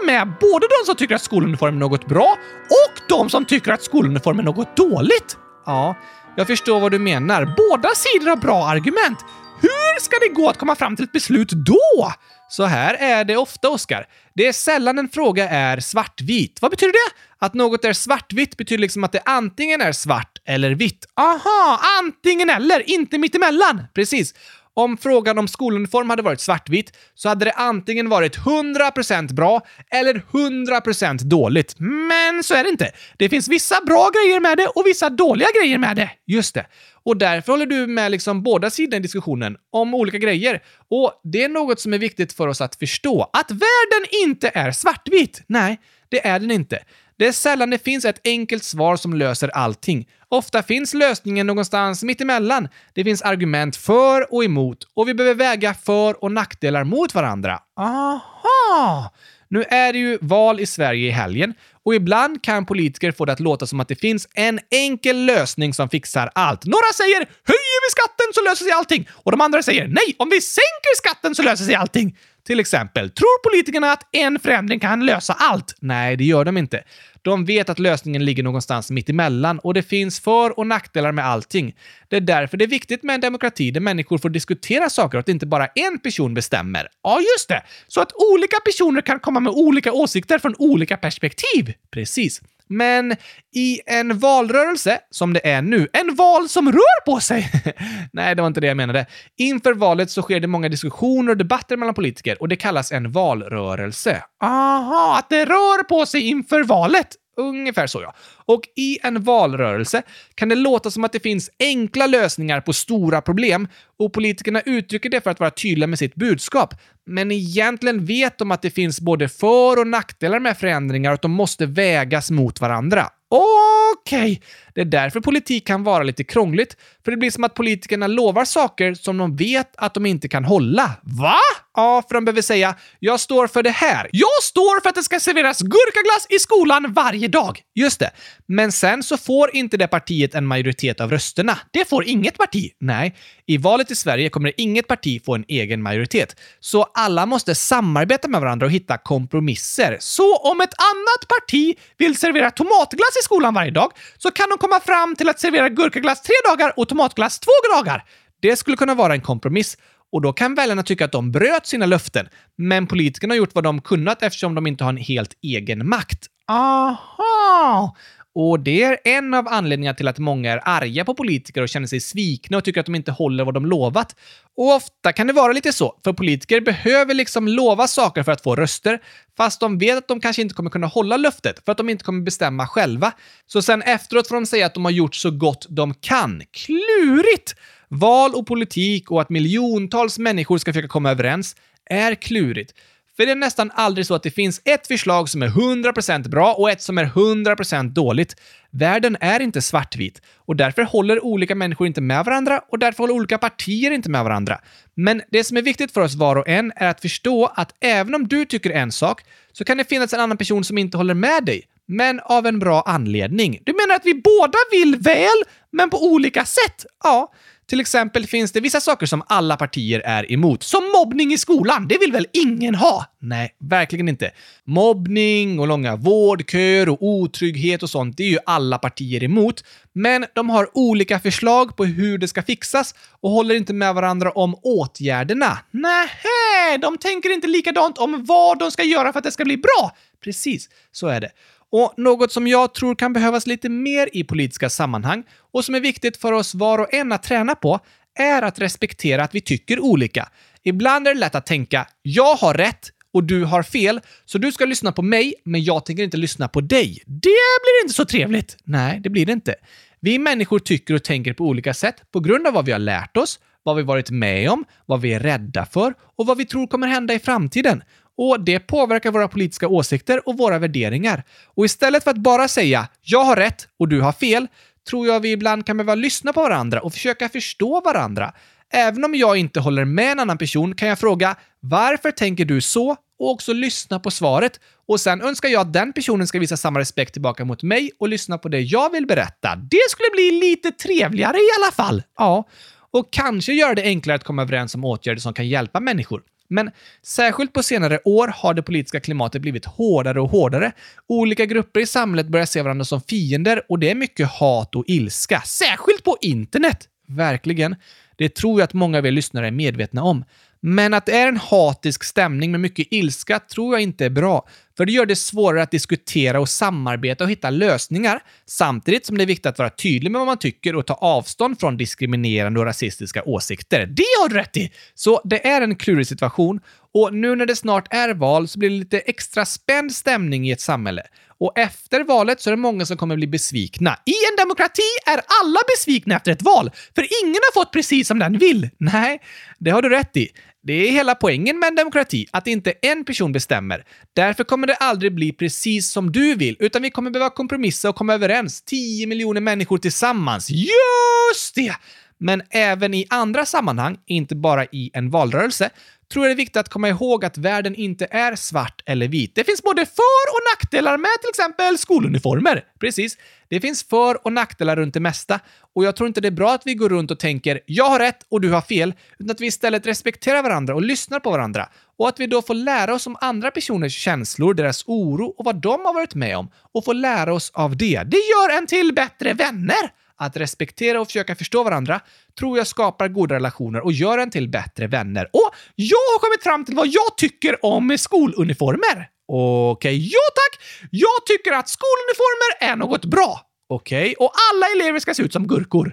håller 0.02 0.20
med 0.20 0.34
både 0.40 0.68
de 0.68 0.86
som 0.86 0.96
tycker 0.96 1.16
att 1.16 1.22
skoluniform 1.22 1.76
är 1.76 1.80
något 1.80 2.08
bra 2.08 2.38
och 2.70 3.02
de 3.10 3.30
som 3.30 3.46
tycker 3.46 3.72
att 3.72 3.84
skoluniform 3.84 4.40
är 4.40 4.44
något 4.44 4.78
dåligt. 4.78 5.38
Ja, 5.66 5.96
jag 6.36 6.48
förstår 6.48 6.80
vad 6.80 6.92
du 6.92 7.00
menar. 7.00 7.46
Båda 7.58 7.90
sidor 7.96 8.30
har 8.30 8.36
bra 8.36 8.68
argument. 8.68 9.20
Hur 9.62 10.00
ska 10.00 10.20
det 10.20 10.28
gå 10.28 10.50
att 10.50 10.58
komma 10.58 10.76
fram 10.76 10.96
till 10.96 11.06
ett 11.06 11.12
beslut 11.12 11.50
då? 11.52 12.12
Så 12.50 12.64
här 12.64 12.94
är 12.94 13.24
det 13.24 13.38
ofta, 13.38 13.70
Oskar. 13.70 14.06
Det 14.34 14.48
är 14.48 14.54
sällan 14.54 15.00
en 15.00 15.10
fråga 15.10 15.50
är 15.50 15.80
svartvit. 15.80 16.62
Vad 16.62 16.72
betyder 16.72 16.94
det? 16.94 17.16
Att 17.46 17.54
något 17.54 17.86
är 17.86 17.94
svartvitt 17.94 18.58
betyder 18.58 18.82
liksom 18.82 19.04
att 19.04 19.12
det 19.12 19.22
antingen 19.26 19.82
är 19.82 19.92
svart 19.92 20.38
eller 20.46 20.72
vitt. 20.72 21.06
Aha, 21.16 21.82
antingen 22.00 22.50
eller, 22.50 22.90
inte 22.90 23.18
mittemellan. 23.18 23.84
Precis. 23.94 24.34
Om 24.74 24.98
frågan 24.98 25.38
om 25.38 25.48
skoluniform 25.48 26.10
hade 26.10 26.22
varit 26.22 26.40
svartvit 26.40 26.98
så 27.14 27.30
hade 27.30 27.46
det 27.46 27.52
antingen 27.52 28.10
varit 28.10 28.38
100% 28.38 29.34
bra 29.34 29.62
eller 29.92 30.14
100% 30.32 31.18
dåligt. 31.24 31.76
Men 31.80 32.44
så 32.44 32.54
är 32.54 32.64
det 32.64 32.70
inte. 32.70 32.92
Det 33.18 33.30
finns 33.30 33.48
vissa 33.48 33.82
bra 33.86 34.10
grejer 34.10 34.40
med 34.40 34.58
det 34.58 34.68
och 34.68 34.84
vissa 34.86 35.10
dåliga 35.10 35.48
grejer 35.62 35.78
med 35.78 35.96
det. 35.96 36.10
Just 36.28 36.54
det. 36.54 36.66
Och 37.04 37.18
därför 37.18 37.52
håller 37.52 37.66
du 37.66 37.88
med 37.88 38.12
liksom 38.12 38.44
båda 38.44 38.70
sidorna 38.70 38.98
i 38.98 39.00
diskussionen 39.00 39.58
om 39.72 39.94
olika 39.94 40.18
grejer. 40.18 40.60
Och 40.90 41.22
det 41.24 41.44
är 41.44 41.50
något 41.50 41.80
som 41.80 41.94
är 41.94 41.98
viktigt 41.98 42.34
för 42.34 42.48
oss 42.48 42.62
att 42.62 42.76
förstå. 42.76 43.30
Att 43.34 43.52
världen 43.52 44.08
inte 44.24 44.52
är 44.54 44.72
svartvit. 44.72 45.44
Nej, 45.48 45.80
det 46.10 46.28
är 46.28 46.40
den 46.40 46.52
inte. 46.52 46.80
Det 47.22 47.28
är 47.28 47.32
sällan 47.32 47.70
det 47.70 47.84
finns 47.84 48.06
ett 48.06 48.22
enkelt 48.24 48.64
svar 48.64 48.96
som 48.96 49.14
löser 49.14 49.48
allting. 49.48 50.08
Ofta 50.30 50.64
finns 50.64 50.94
lösningen 50.94 51.48
någonstans 51.48 52.04
mittemellan. 52.04 52.68
Det 52.94 53.04
finns 53.04 53.22
argument 53.22 53.76
för 53.76 54.34
och 54.34 54.44
emot 54.44 54.78
och 54.94 55.08
vi 55.08 55.14
behöver 55.14 55.36
väga 55.36 55.74
för 55.74 56.24
och 56.24 56.32
nackdelar 56.32 56.84
mot 56.84 57.16
varandra. 57.16 57.60
Aha! 57.80 59.14
Nu 59.50 59.64
är 59.64 59.94
det 59.94 60.00
ju 60.00 60.18
val 60.22 60.60
i 60.60 60.66
Sverige 60.66 61.08
i 61.08 61.12
helgen 61.12 61.54
och 61.86 61.96
ibland 61.96 62.44
kan 62.44 62.66
politiker 62.66 63.12
få 63.12 63.26
det 63.26 63.34
att 63.34 63.40
låta 63.40 63.68
som 63.68 63.80
att 63.80 63.88
det 63.88 63.96
finns 63.96 64.28
en 64.34 64.60
enkel 64.72 65.26
lösning 65.26 65.74
som 65.74 65.90
fixar 65.90 66.32
allt. 66.36 66.66
Några 66.66 66.94
säger 66.96 67.18
“höjer 67.20 67.86
vi 67.86 67.92
skatten 67.92 68.34
så 68.34 68.42
löser 68.42 68.66
sig 68.66 68.74
allting” 68.74 69.10
och 69.14 69.32
de 69.32 69.42
andra 69.42 69.64
säger 69.64 69.88
“nej, 69.88 70.16
om 70.18 70.30
vi 70.30 70.42
sänker 70.42 70.96
skatten 70.98 71.36
så 71.36 71.44
löser 71.44 71.66
sig 71.66 71.76
allting”. 71.76 72.18
Till 72.44 72.60
exempel, 72.60 73.10
tror 73.10 73.50
politikerna 73.50 73.92
att 73.92 74.08
en 74.12 74.40
förändring 74.40 74.80
kan 74.80 75.06
lösa 75.06 75.34
allt? 75.34 75.76
Nej, 75.80 76.18
det 76.18 76.24
gör 76.24 76.46
de 76.46 76.58
inte. 76.58 76.84
De 77.22 77.46
vet 77.46 77.70
att 77.70 77.80
lösningen 77.80 78.26
ligger 78.26 78.44
någonstans 78.44 78.92
mitt 78.92 79.10
emellan 79.10 79.60
och 79.60 79.74
det 79.74 79.84
finns 79.84 80.20
för 80.20 80.60
och 80.60 80.68
nackdelar 80.68 81.12
med 81.12 81.26
allting. 81.26 81.76
Det 82.10 82.16
är 82.16 82.22
därför 82.22 82.58
det 82.58 82.66
är 82.66 82.68
viktigt 82.68 83.04
med 83.04 83.14
en 83.16 83.22
demokrati 83.22 83.72
där 83.72 83.82
människor 83.82 84.18
får 84.18 84.30
diskutera 84.30 84.90
saker 84.90 85.18
och 85.18 85.20
att 85.20 85.30
inte 85.30 85.46
bara 85.46 85.68
en 85.68 86.00
person 86.00 86.34
bestämmer. 86.34 86.88
Ja, 87.04 87.20
just 87.20 87.50
det! 87.50 87.64
Så 87.88 88.02
att 88.02 88.12
olika 88.32 88.58
personer 88.66 89.02
kan 89.02 89.20
komma 89.20 89.40
med 89.40 89.54
olika 89.54 89.92
åsikter 89.92 90.40
från 90.40 90.56
olika 90.58 90.98
perspektiv. 90.98 91.74
Precis. 91.92 92.42
Men 92.72 93.16
i 93.56 93.80
en 93.86 94.20
valrörelse, 94.20 95.00
som 95.10 95.34
det 95.34 95.48
är 95.48 95.62
nu, 95.62 95.88
en 95.94 96.16
val 96.16 96.50
som 96.50 96.72
rör 96.72 97.06
på 97.06 97.20
sig! 97.20 97.52
Nej, 98.14 98.36
det 98.36 98.42
var 98.42 98.48
inte 98.48 98.62
det 98.62 98.68
jag 98.68 98.78
menade. 98.78 99.06
Inför 99.38 99.74
valet 99.74 100.12
så 100.12 100.22
sker 100.22 100.40
det 100.40 100.48
många 100.48 100.70
diskussioner 100.70 101.32
och 101.32 101.38
debatter 101.38 101.78
mellan 101.78 101.94
politiker 101.94 102.42
och 102.42 102.48
det 102.48 102.56
kallas 102.56 102.92
en 102.92 103.12
valrörelse. 103.12 104.24
Aha, 104.44 105.16
att 105.20 105.30
det 105.30 105.46
rör 105.46 105.84
på 105.84 106.06
sig 106.06 106.22
inför 106.22 106.64
valet! 106.64 107.08
Ungefär 107.38 107.88
så 107.88 108.02
ja. 108.02 108.16
Och 108.46 108.62
i 108.76 109.00
en 109.04 109.24
valrörelse 109.24 110.02
kan 110.36 110.50
det 110.50 110.56
låta 110.56 110.92
som 110.92 111.04
att 111.04 111.12
det 111.12 111.20
finns 111.20 111.50
enkla 111.60 112.08
lösningar 112.08 112.62
på 112.62 112.74
stora 112.74 113.22
problem 113.22 113.68
och 114.00 114.14
politikerna 114.14 114.62
uttrycker 114.62 115.10
det 115.10 115.22
för 115.22 115.30
att 115.30 115.40
vara 115.40 115.52
tydliga 115.52 115.88
med 115.88 116.00
sitt 116.00 116.16
budskap. 116.16 116.74
Men 117.06 117.32
egentligen 117.32 118.06
vet 118.06 118.38
de 118.38 118.52
att 118.52 118.62
det 118.62 118.72
finns 118.72 119.02
både 119.02 119.30
för 119.30 119.80
och 119.80 119.88
nackdelar 119.88 120.40
med 120.40 120.58
förändringar 120.58 121.12
och 121.12 121.16
att 121.16 121.22
de 121.22 121.32
måste 121.32 121.66
vägas 121.66 122.32
mot 122.32 122.62
varandra. 122.62 123.10
Okej, 123.32 124.42
det 124.76 124.82
är 124.82 124.86
därför 124.86 125.20
politik 125.20 125.68
kan 125.68 125.84
vara 125.84 126.04
lite 126.04 126.24
krångligt, 126.24 126.78
för 127.06 127.12
det 127.12 127.18
blir 127.18 127.32
som 127.32 127.44
att 127.44 127.54
politikerna 127.54 128.08
lovar 128.08 128.46
saker 128.46 128.94
som 128.94 129.18
de 129.18 129.36
vet 129.36 129.74
att 129.78 129.94
de 129.94 130.06
inte 130.06 130.28
kan 130.28 130.46
hålla. 130.46 130.92
Va? 131.02 131.38
Ja, 131.76 132.04
för 132.08 132.16
de 132.16 132.26
behöver 132.26 132.42
säga 132.42 132.76
“Jag 133.00 133.20
står 133.20 133.48
för 133.48 133.64
det 133.64 133.70
här. 133.70 134.10
Jag 134.12 134.44
står 134.44 134.82
för 134.82 134.90
att 134.90 134.96
det 134.96 135.04
ska 135.04 135.20
serveras 135.20 135.60
gurkaglass 135.60 136.28
i 136.30 136.40
skolan 136.40 136.94
varje 136.94 137.28
dag.” 137.28 137.62
Just 137.76 138.00
det. 138.00 138.12
Men 138.48 138.72
sen 138.72 139.04
så 139.04 139.18
får 139.18 139.56
inte 139.56 139.78
det 139.78 139.88
partiet 139.88 140.36
en 140.36 140.48
majoritet 140.48 141.02
av 141.02 141.12
rösterna. 141.12 141.58
Det 141.72 141.90
får 141.90 142.06
inget 142.06 142.38
parti. 142.38 142.72
Nej, 142.80 143.16
i 143.48 143.58
valet 143.58 143.92
i 143.92 143.96
Sverige 143.96 144.30
kommer 144.30 144.54
inget 144.58 144.88
parti 144.88 145.26
få 145.26 145.36
en 145.36 145.46
egen 145.48 145.82
majoritet. 145.82 146.36
Så 146.60 146.84
alla 146.84 147.26
måste 147.26 147.56
samarbeta 147.56 148.28
med 148.28 148.42
varandra 148.42 148.66
och 148.66 148.72
hitta 148.72 148.98
kompromisser. 148.98 149.98
Så 150.00 150.38
om 150.38 150.62
ett 150.62 150.74
annat 150.74 151.28
parti 151.28 151.76
vill 151.98 152.18
servera 152.18 152.52
tomatglass 152.52 153.18
i 153.20 153.24
skolan 153.24 153.54
varje 153.54 153.72
dag 153.72 153.92
så 154.18 154.32
kan 154.32 154.50
de 154.50 154.58
komma 154.58 154.80
fram 154.80 155.16
till 155.16 155.30
att 155.30 155.40
servera 155.40 155.70
gurkaglass 155.70 156.22
tre 156.22 156.36
dagar 156.46 156.74
och 156.78 156.90
tomatglass 156.90 157.40
två 157.40 157.52
dagar. 157.76 158.04
Det 158.42 158.56
skulle 158.56 158.78
kunna 158.78 158.96
vara 158.96 159.14
en 159.14 159.22
kompromiss 159.22 159.78
och 160.12 160.22
då 160.22 160.34
kan 160.34 160.56
väljarna 160.56 160.84
tycka 160.84 161.06
att 161.06 161.12
de 161.12 161.32
bröt 161.32 161.68
sina 161.68 161.86
löften. 161.86 162.28
Men 162.56 162.88
politikerna 162.88 163.32
har 163.32 163.38
gjort 163.38 163.56
vad 163.56 163.64
de 163.64 163.82
kunnat 163.82 164.24
eftersom 164.24 164.56
de 164.56 164.68
inte 164.68 164.84
har 164.84 164.90
en 164.90 164.98
helt 164.98 165.34
egen 165.42 165.90
makt. 165.90 166.28
Aha! 166.48 167.96
Och 168.36 168.60
det 168.60 168.84
är 168.84 168.98
en 169.04 169.34
av 169.34 169.48
anledningarna 169.48 169.96
till 169.96 170.08
att 170.08 170.20
många 170.20 170.52
är 170.52 170.62
arga 170.64 171.06
på 171.06 171.14
politiker 171.14 171.62
och 171.62 171.70
känner 171.70 171.88
sig 171.88 172.00
svikna 172.00 172.58
och 172.58 172.64
tycker 172.64 172.80
att 172.80 172.86
de 172.86 172.96
inte 172.96 173.12
håller 173.12 173.44
vad 173.44 173.54
de 173.54 173.66
lovat. 173.66 174.16
Och 174.58 174.76
ofta 174.76 175.14
kan 175.14 175.28
det 175.28 175.34
vara 175.34 175.54
lite 175.54 175.74
så, 175.74 176.00
för 176.04 176.14
politiker 176.14 176.62
behöver 176.62 177.14
liksom 177.14 177.48
lova 177.48 177.88
saker 177.88 178.24
för 178.24 178.32
att 178.32 178.44
få 178.44 178.56
röster, 178.56 179.00
fast 179.38 179.60
de 179.60 179.78
vet 179.78 179.98
att 179.98 180.08
de 180.08 180.20
kanske 180.20 180.42
inte 180.42 180.56
kommer 180.56 180.70
kunna 180.70 180.88
hålla 180.88 181.18
löftet 181.18 181.66
för 181.66 181.72
att 181.72 181.78
de 181.78 181.90
inte 181.90 182.04
kommer 182.04 182.22
bestämma 182.22 182.68
själva. 182.68 183.12
Så 183.48 183.62
sen 183.62 183.82
efteråt 183.82 184.28
får 184.28 184.36
de 184.36 184.46
säga 184.46 184.66
att 184.66 184.74
de 184.74 184.86
har 184.86 184.92
gjort 184.92 185.16
så 185.16 185.32
gott 185.32 185.66
de 185.70 185.94
kan. 185.94 186.42
Klurigt! 186.52 187.56
Val 187.94 188.36
och 188.36 188.48
politik 188.48 189.12
och 189.12 189.22
att 189.22 189.30
miljontals 189.30 190.20
människor 190.20 190.58
ska 190.58 190.74
försöka 190.74 190.88
komma 190.88 191.12
överens 191.12 191.56
är 191.86 192.16
klurigt. 192.16 192.74
För 193.18 193.26
det 193.26 193.32
är 193.32 193.36
nästan 193.36 193.72
aldrig 193.74 194.06
så 194.06 194.16
att 194.16 194.24
det 194.24 194.32
finns 194.32 194.62
ett 194.66 194.88
förslag 194.88 195.30
som 195.30 195.42
är 195.42 195.48
100% 195.48 196.30
bra 196.30 196.54
och 196.54 196.72
ett 196.72 196.82
som 196.82 196.98
är 196.98 197.06
100% 197.06 197.90
dåligt. 197.90 198.36
Världen 198.72 199.18
är 199.20 199.40
inte 199.40 199.62
svartvit 199.62 200.22
och 200.36 200.56
därför 200.56 200.82
håller 200.82 201.26
olika 201.26 201.56
människor 201.56 201.88
inte 201.88 202.02
med 202.02 202.26
varandra 202.26 202.62
och 202.72 202.80
därför 202.80 202.98
håller 202.98 203.14
olika 203.14 203.38
partier 203.38 203.92
inte 203.92 204.10
med 204.10 204.24
varandra. 204.24 204.60
Men 204.96 205.22
det 205.32 205.44
som 205.44 205.58
är 205.58 205.62
viktigt 205.62 205.92
för 205.92 206.02
oss 206.02 206.16
var 206.16 206.36
och 206.36 206.48
en 206.48 206.72
är 206.76 206.88
att 206.88 207.02
förstå 207.02 207.46
att 207.46 207.76
även 207.80 208.16
om 208.16 208.28
du 208.28 208.46
tycker 208.46 208.70
en 208.70 208.92
sak 208.92 209.22
så 209.52 209.66
kan 209.66 209.78
det 209.78 209.90
finnas 209.90 210.14
en 210.14 210.20
annan 210.20 210.38
person 210.38 210.64
som 210.64 210.78
inte 210.78 210.98
håller 210.98 211.14
med 211.14 211.46
dig, 211.46 211.64
men 211.88 212.20
av 212.20 212.46
en 212.46 212.60
bra 212.60 212.82
anledning. 212.82 213.60
Du 213.64 213.74
menar 213.74 213.96
att 213.96 214.06
vi 214.06 214.14
båda 214.14 214.58
vill 214.72 214.96
väl, 214.96 215.44
men 215.72 215.90
på 215.90 216.04
olika 216.04 216.46
sätt? 216.46 216.86
Ja. 217.04 217.34
Till 217.68 217.80
exempel 217.80 218.28
finns 218.28 218.52
det 218.52 218.60
vissa 218.60 218.82
saker 218.82 219.06
som 219.06 219.24
alla 219.28 219.58
partier 219.58 220.00
är 220.00 220.32
emot. 220.32 220.64
Som 220.64 220.92
mobbning 220.92 221.34
i 221.34 221.38
skolan! 221.38 221.88
Det 221.88 221.98
vill 221.98 222.12
väl 222.12 222.28
ingen 222.34 222.76
ha? 222.76 223.06
Nej, 223.20 223.56
verkligen 223.60 224.10
inte. 224.10 224.32
Mobbning 224.64 225.60
och 225.60 225.68
långa 225.68 225.96
vårdköer 225.96 226.90
och 226.90 226.98
otrygghet 227.02 227.84
och 227.84 227.90
sånt, 227.90 228.18
det 228.18 228.24
är 228.24 228.30
ju 228.30 228.38
alla 228.46 228.78
partier 228.78 229.24
emot. 229.24 229.64
Men 229.94 230.26
de 230.34 230.50
har 230.50 230.78
olika 230.78 231.20
förslag 231.20 231.76
på 231.76 231.86
hur 231.86 232.18
det 232.18 232.28
ska 232.28 232.44
fixas 232.44 232.96
och 233.22 233.32
håller 233.32 233.56
inte 233.56 233.74
med 233.74 233.96
varandra 233.96 234.32
om 234.32 234.56
åtgärderna. 234.64 235.58
Nej, 235.72 236.78
de 236.82 236.98
tänker 236.98 237.34
inte 237.34 237.48
likadant 237.48 237.98
om 237.98 238.26
vad 238.26 238.60
de 238.60 238.72
ska 238.72 238.84
göra 238.84 239.12
för 239.12 239.20
att 239.20 239.24
det 239.24 239.32
ska 239.32 239.46
bli 239.46 239.58
bra. 239.58 239.96
Precis, 240.24 240.70
så 240.92 241.08
är 241.08 241.22
det. 241.22 241.30
Och 241.72 241.94
något 241.98 242.32
som 242.32 242.48
jag 242.48 242.74
tror 242.74 242.96
kan 242.96 243.14
behövas 243.14 243.48
lite 243.48 243.70
mer 243.70 244.10
i 244.14 244.24
politiska 244.24 244.70
sammanhang 244.70 245.24
och 245.52 245.66
som 245.66 245.76
är 245.76 245.80
viktigt 245.80 246.18
för 246.18 246.32
oss 246.32 246.56
var 246.56 246.80
och 246.80 246.94
en 246.94 247.12
att 247.12 247.24
träna 247.24 247.56
på 247.56 247.80
är 248.20 248.42
att 248.42 248.60
respektera 248.60 249.24
att 249.24 249.36
vi 249.36 249.42
tycker 249.42 249.80
olika. 249.80 250.30
Ibland 250.64 251.08
är 251.08 251.14
det 251.14 251.20
lätt 251.20 251.36
att 251.36 251.46
tänka 251.46 251.88
“jag 252.02 252.36
har 252.36 252.54
rätt” 252.54 252.90
och 253.14 253.24
du 253.24 253.44
har 253.44 253.64
fel, 253.64 254.02
så 254.26 254.38
du 254.38 254.52
ska 254.52 254.66
lyssna 254.66 254.92
på 254.92 255.02
mig, 255.02 255.34
men 255.44 255.64
jag 255.64 255.86
tänker 255.86 256.04
inte 256.04 256.18
lyssna 256.18 256.48
på 256.48 256.62
dig. 256.62 257.04
Det 257.06 257.60
blir 257.64 257.82
inte 257.84 257.94
så 257.94 258.06
trevligt. 258.06 258.58
Nej, 258.64 259.00
det 259.00 259.10
blir 259.10 259.26
det 259.26 259.32
inte. 259.32 259.56
Vi 260.00 260.20
människor 260.20 260.60
tycker 260.60 260.94
och 260.94 261.04
tänker 261.04 261.34
på 261.34 261.46
olika 261.46 261.74
sätt 261.74 262.12
på 262.12 262.20
grund 262.20 262.48
av 262.48 262.54
vad 262.54 262.66
vi 262.66 262.72
har 262.72 262.80
lärt 262.80 263.18
oss, 263.18 263.40
vad 263.64 263.76
vi 263.76 263.84
varit 263.84 264.10
med 264.10 264.50
om, 264.50 264.66
vad 264.86 265.02
vi 265.02 265.14
är 265.14 265.20
rädda 265.20 265.66
för 265.66 265.94
och 266.16 266.26
vad 266.26 266.38
vi 266.38 266.46
tror 266.46 266.68
kommer 266.68 266.88
hända 266.88 267.14
i 267.14 267.20
framtiden. 267.20 267.84
Och 268.18 268.40
det 268.40 268.60
påverkar 268.60 269.12
våra 269.12 269.28
politiska 269.28 269.68
åsikter 269.68 270.28
och 270.28 270.38
våra 270.38 270.60
värderingar. 270.60 271.24
Och 271.56 271.66
istället 271.66 272.04
för 272.04 272.12
att 272.12 272.18
bara 272.18 272.48
säga 272.48 272.88
“jag 273.02 273.24
har 273.24 273.36
rätt 273.36 273.68
och 273.80 273.88
du 273.88 274.02
har 274.02 274.12
fel” 274.12 274.48
tror 274.90 275.08
jag 275.08 275.20
vi 275.20 275.32
ibland 275.32 275.66
kan 275.66 275.78
behöva 275.78 275.96
lyssna 275.96 276.34
på 276.34 276.42
varandra 276.42 276.82
och 276.82 276.94
försöka 276.94 277.30
förstå 277.30 277.82
varandra. 277.82 278.34
Även 278.74 279.04
om 279.04 279.16
jag 279.16 279.38
inte 279.38 279.60
håller 279.60 279.86
med 279.86 280.12
en 280.12 280.20
annan 280.20 280.38
person 280.38 280.76
kan 280.76 280.88
jag 280.88 281.00
fråga 281.00 281.36
“varför 281.60 282.12
tänker 282.12 282.46
du 282.46 282.62
så?” 282.62 282.96
och 283.20 283.32
också 283.32 283.54
lyssna 283.54 284.00
på 284.00 284.12
svaret. 284.12 284.60
Och 284.88 285.00
sen 285.00 285.22
önskar 285.22 285.50
jag 285.50 285.62
att 285.62 285.74
den 285.74 285.94
personen 285.94 286.28
ska 286.28 286.40
visa 286.40 286.58
samma 286.58 286.80
respekt 286.80 287.14
tillbaka 287.14 287.46
mot 287.46 287.64
mig 287.64 287.92
och 288.00 288.10
lyssna 288.10 288.38
på 288.38 288.50
det 288.50 288.60
jag 288.60 288.92
vill 288.92 289.08
berätta. 289.08 289.56
Det 289.56 289.90
skulle 289.90 290.10
bli 290.14 290.32
lite 290.40 290.72
trevligare 290.72 291.38
i 291.38 291.50
alla 291.60 291.72
fall. 291.72 292.04
Ja, 292.18 292.48
och 292.92 293.14
kanske 293.14 293.54
göra 293.54 293.76
det 293.76 293.84
enklare 293.84 294.16
att 294.16 294.24
komma 294.24 294.42
överens 294.42 294.76
om 294.76 294.86
åtgärder 294.86 295.20
som 295.22 295.34
kan 295.34 295.48
hjälpa 295.48 295.80
människor. 295.80 296.22
Men 296.52 296.72
särskilt 297.02 297.54
på 297.54 297.64
senare 297.64 298.00
år 298.06 298.28
har 298.28 298.54
det 298.54 298.64
politiska 298.64 299.00
klimatet 299.00 299.42
blivit 299.42 299.66
hårdare 299.66 300.22
och 300.22 300.30
hårdare. 300.30 300.72
Olika 301.08 301.46
grupper 301.46 301.80
i 301.80 301.86
samhället 301.86 302.28
börjar 302.28 302.46
se 302.46 302.62
varandra 302.62 302.86
som 302.86 303.02
fiender 303.02 303.62
och 303.70 303.80
det 303.80 303.92
är 303.92 303.96
mycket 303.96 304.28
hat 304.28 304.76
och 304.76 304.84
ilska. 304.88 305.42
Särskilt 305.46 306.04
på 306.04 306.18
internet! 306.22 306.88
Verkligen. 307.08 307.76
Det 308.16 308.36
tror 308.36 308.60
jag 308.60 308.66
att 308.66 308.74
många 308.74 308.98
av 308.98 309.06
er 309.06 309.12
lyssnare 309.12 309.48
är 309.48 309.52
medvetna 309.52 310.04
om. 310.04 310.24
Men 310.62 310.94
att 310.94 311.06
det 311.06 311.18
är 311.18 311.28
en 311.28 311.38
hatisk 311.38 312.04
stämning 312.04 312.52
med 312.52 312.60
mycket 312.60 312.88
ilska 312.92 313.40
tror 313.40 313.76
jag 313.76 313.82
inte 313.82 314.06
är 314.06 314.10
bra, 314.10 314.48
för 314.78 314.86
det 314.86 314.92
gör 314.92 315.06
det 315.06 315.16
svårare 315.16 315.64
att 315.64 315.72
diskutera 315.72 316.40
och 316.40 316.50
samarbeta 316.50 317.24
och 317.24 317.30
hitta 317.30 317.50
lösningar, 317.50 318.24
samtidigt 318.46 319.06
som 319.06 319.18
det 319.18 319.24
är 319.24 319.28
viktigt 319.28 319.46
att 319.46 319.60
vara 319.60 319.70
tydlig 319.70 320.12
med 320.12 320.20
vad 320.20 320.26
man 320.26 320.38
tycker 320.38 320.76
och 320.76 320.86
ta 320.86 320.94
avstånd 320.94 321.60
från 321.60 321.78
diskriminerande 321.78 322.60
och 322.60 322.66
rasistiska 322.66 323.24
åsikter. 323.24 323.86
Det 323.86 324.04
har 324.22 324.30
du 324.30 324.36
rätt 324.36 324.58
i! 324.58 324.72
Så 324.96 325.22
det 325.24 325.48
är 325.48 325.62
en 325.62 325.76
klurig 325.76 326.08
situation 326.08 326.60
och 326.94 327.14
nu 327.14 327.36
när 327.36 327.46
det 327.46 327.56
snart 327.56 327.94
är 327.94 328.14
val 328.14 328.48
så 328.48 328.60
blir 328.60 328.70
det 328.70 328.76
lite 328.76 329.00
extra 329.00 329.46
spänd 329.46 329.92
stämning 329.92 330.48
i 330.48 330.52
ett 330.52 330.62
samhälle. 330.62 331.04
Och 331.42 331.58
efter 331.58 332.04
valet 332.04 332.42
så 332.42 332.50
är 332.50 332.52
det 332.52 332.58
många 332.58 332.86
som 332.86 332.98
kommer 332.98 333.16
bli 333.16 333.28
besvikna. 333.28 334.00
I 334.06 334.14
en 334.32 334.46
demokrati 334.46 334.82
är 335.06 335.22
alla 335.42 335.60
besvikna 335.76 336.16
efter 336.16 336.32
ett 336.32 336.42
val, 336.42 336.72
för 336.96 337.08
ingen 337.24 337.36
har 337.36 337.54
fått 337.54 337.74
precis 337.74 338.08
som 338.08 338.20
den 338.20 338.38
vill. 338.38 338.70
Nej, 338.78 339.22
det 339.60 339.72
har 339.72 339.82
du 339.82 339.90
rätt 339.90 340.18
i. 340.18 340.30
Det 340.64 340.74
är 340.74 340.92
hela 340.92 341.16
poängen 341.16 341.60
med 341.60 341.68
en 341.68 341.76
demokrati, 341.76 342.28
att 342.32 342.48
inte 342.48 342.74
en 342.82 343.06
person 343.06 343.32
bestämmer. 343.32 343.86
Därför 344.14 344.44
kommer 344.44 344.68
det 344.68 344.76
aldrig 344.76 345.16
bli 345.16 345.32
precis 345.32 345.90
som 345.90 346.12
du 346.12 346.36
vill, 346.36 346.58
utan 346.60 346.82
vi 346.82 346.90
kommer 346.90 347.12
behöva 347.12 347.30
kompromissa 347.30 347.90
och 347.90 347.96
komma 347.96 348.14
överens. 348.14 348.62
10 348.62 349.08
miljoner 349.08 349.42
människor 349.42 349.78
tillsammans. 349.78 350.50
Just 350.50 351.56
det! 351.56 351.76
Men 352.18 352.42
även 352.50 352.94
i 352.94 353.06
andra 353.10 353.46
sammanhang, 353.46 353.98
inte 354.06 354.36
bara 354.36 354.66
i 354.66 354.92
en 354.94 355.10
valrörelse, 355.10 355.70
tror 356.12 356.26
jag 356.26 356.30
det 356.30 356.34
är 356.34 356.44
viktigt 356.44 356.58
att 356.58 356.70
komma 356.70 356.90
ihåg 356.90 357.26
att 357.26 357.38
världen 357.38 357.76
inte 357.76 358.08
är 358.12 358.36
svart 358.36 358.84
eller 358.86 359.08
vit. 359.08 359.36
Det 359.36 359.44
finns 359.44 359.64
både 359.64 359.86
för 359.86 360.26
och 360.34 360.40
nackdelar 360.54 360.98
med 360.98 361.12
till 361.22 361.30
exempel 361.30 361.78
skoluniformer. 361.78 362.64
Precis. 362.80 363.18
Det 363.50 363.62
finns 363.62 363.84
för 363.84 364.26
och 364.26 364.34
nackdelar 364.34 364.76
runt 364.76 364.94
det 364.94 365.00
mesta. 365.00 365.40
Och 365.76 365.86
jag 365.86 365.96
tror 365.96 366.08
inte 366.08 366.22
det 366.22 366.28
är 366.28 366.32
bra 366.32 366.54
att 366.54 366.62
vi 366.66 366.74
går 366.74 366.90
runt 366.90 367.12
och 367.12 367.20
tänker 367.20 367.60
“jag 367.66 367.90
har 367.90 368.00
rätt 368.00 368.26
och 368.30 368.42
du 368.42 368.52
har 368.52 368.62
fel”, 368.62 368.94
utan 369.20 369.32
att 369.32 369.42
vi 369.42 369.46
istället 369.46 369.88
respekterar 369.88 370.44
varandra 370.44 370.76
och 370.76 370.82
lyssnar 370.82 371.20
på 371.20 371.32
varandra. 371.32 371.70
Och 371.98 372.08
att 372.08 372.20
vi 372.20 372.28
då 372.28 372.42
får 372.42 372.54
lära 372.54 372.94
oss 372.94 373.08
om 373.08 373.18
andra 373.22 373.52
personers 373.52 373.94
känslor, 373.94 374.54
deras 374.54 374.84
oro 374.88 375.26
och 375.38 375.46
vad 375.46 375.56
de 375.56 375.86
har 375.86 375.94
varit 375.94 376.16
med 376.16 376.38
om 376.38 376.52
och 376.72 376.86
får 376.86 376.94
lära 376.94 377.34
oss 377.34 377.52
av 377.54 377.78
det. 377.78 378.04
Det 378.04 378.18
gör 378.18 378.58
en 378.58 378.68
till 378.68 378.94
bättre 378.94 379.34
vänner! 379.34 380.01
Att 380.22 380.38
respektera 380.38 381.02
och 381.02 381.08
försöka 381.08 381.36
förstå 381.36 381.64
varandra 381.64 382.00
tror 382.40 382.58
jag 382.58 382.68
skapar 382.68 383.08
goda 383.08 383.36
relationer 383.36 383.86
och 383.86 383.92
gör 383.92 384.18
en 384.18 384.30
till 384.30 384.50
bättre 384.50 384.88
vänner. 384.88 385.30
Och 385.34 385.50
jag 385.76 385.98
har 385.98 386.20
kommit 386.20 386.44
fram 386.44 386.66
till 386.66 386.76
vad 386.76 386.88
jag 386.88 387.18
tycker 387.18 387.66
om 387.66 387.98
skoluniformer. 387.98 389.10
Okej, 389.28 389.98
okay, 389.98 389.98
ja 389.98 390.20
tack! 390.36 390.62
Jag 390.92 391.26
tycker 391.28 391.52
att 391.52 391.70
skoluniformer 391.70 392.72
är 392.72 392.76
något 392.76 393.06
bra. 393.06 393.42
Okej, 393.70 394.02
okay. 394.02 394.26
och 394.26 394.32
alla 394.52 394.66
elever 394.76 395.00
ska 395.00 395.14
se 395.14 395.24
ut 395.24 395.34
som 395.34 395.48
gurkor. 395.48 395.88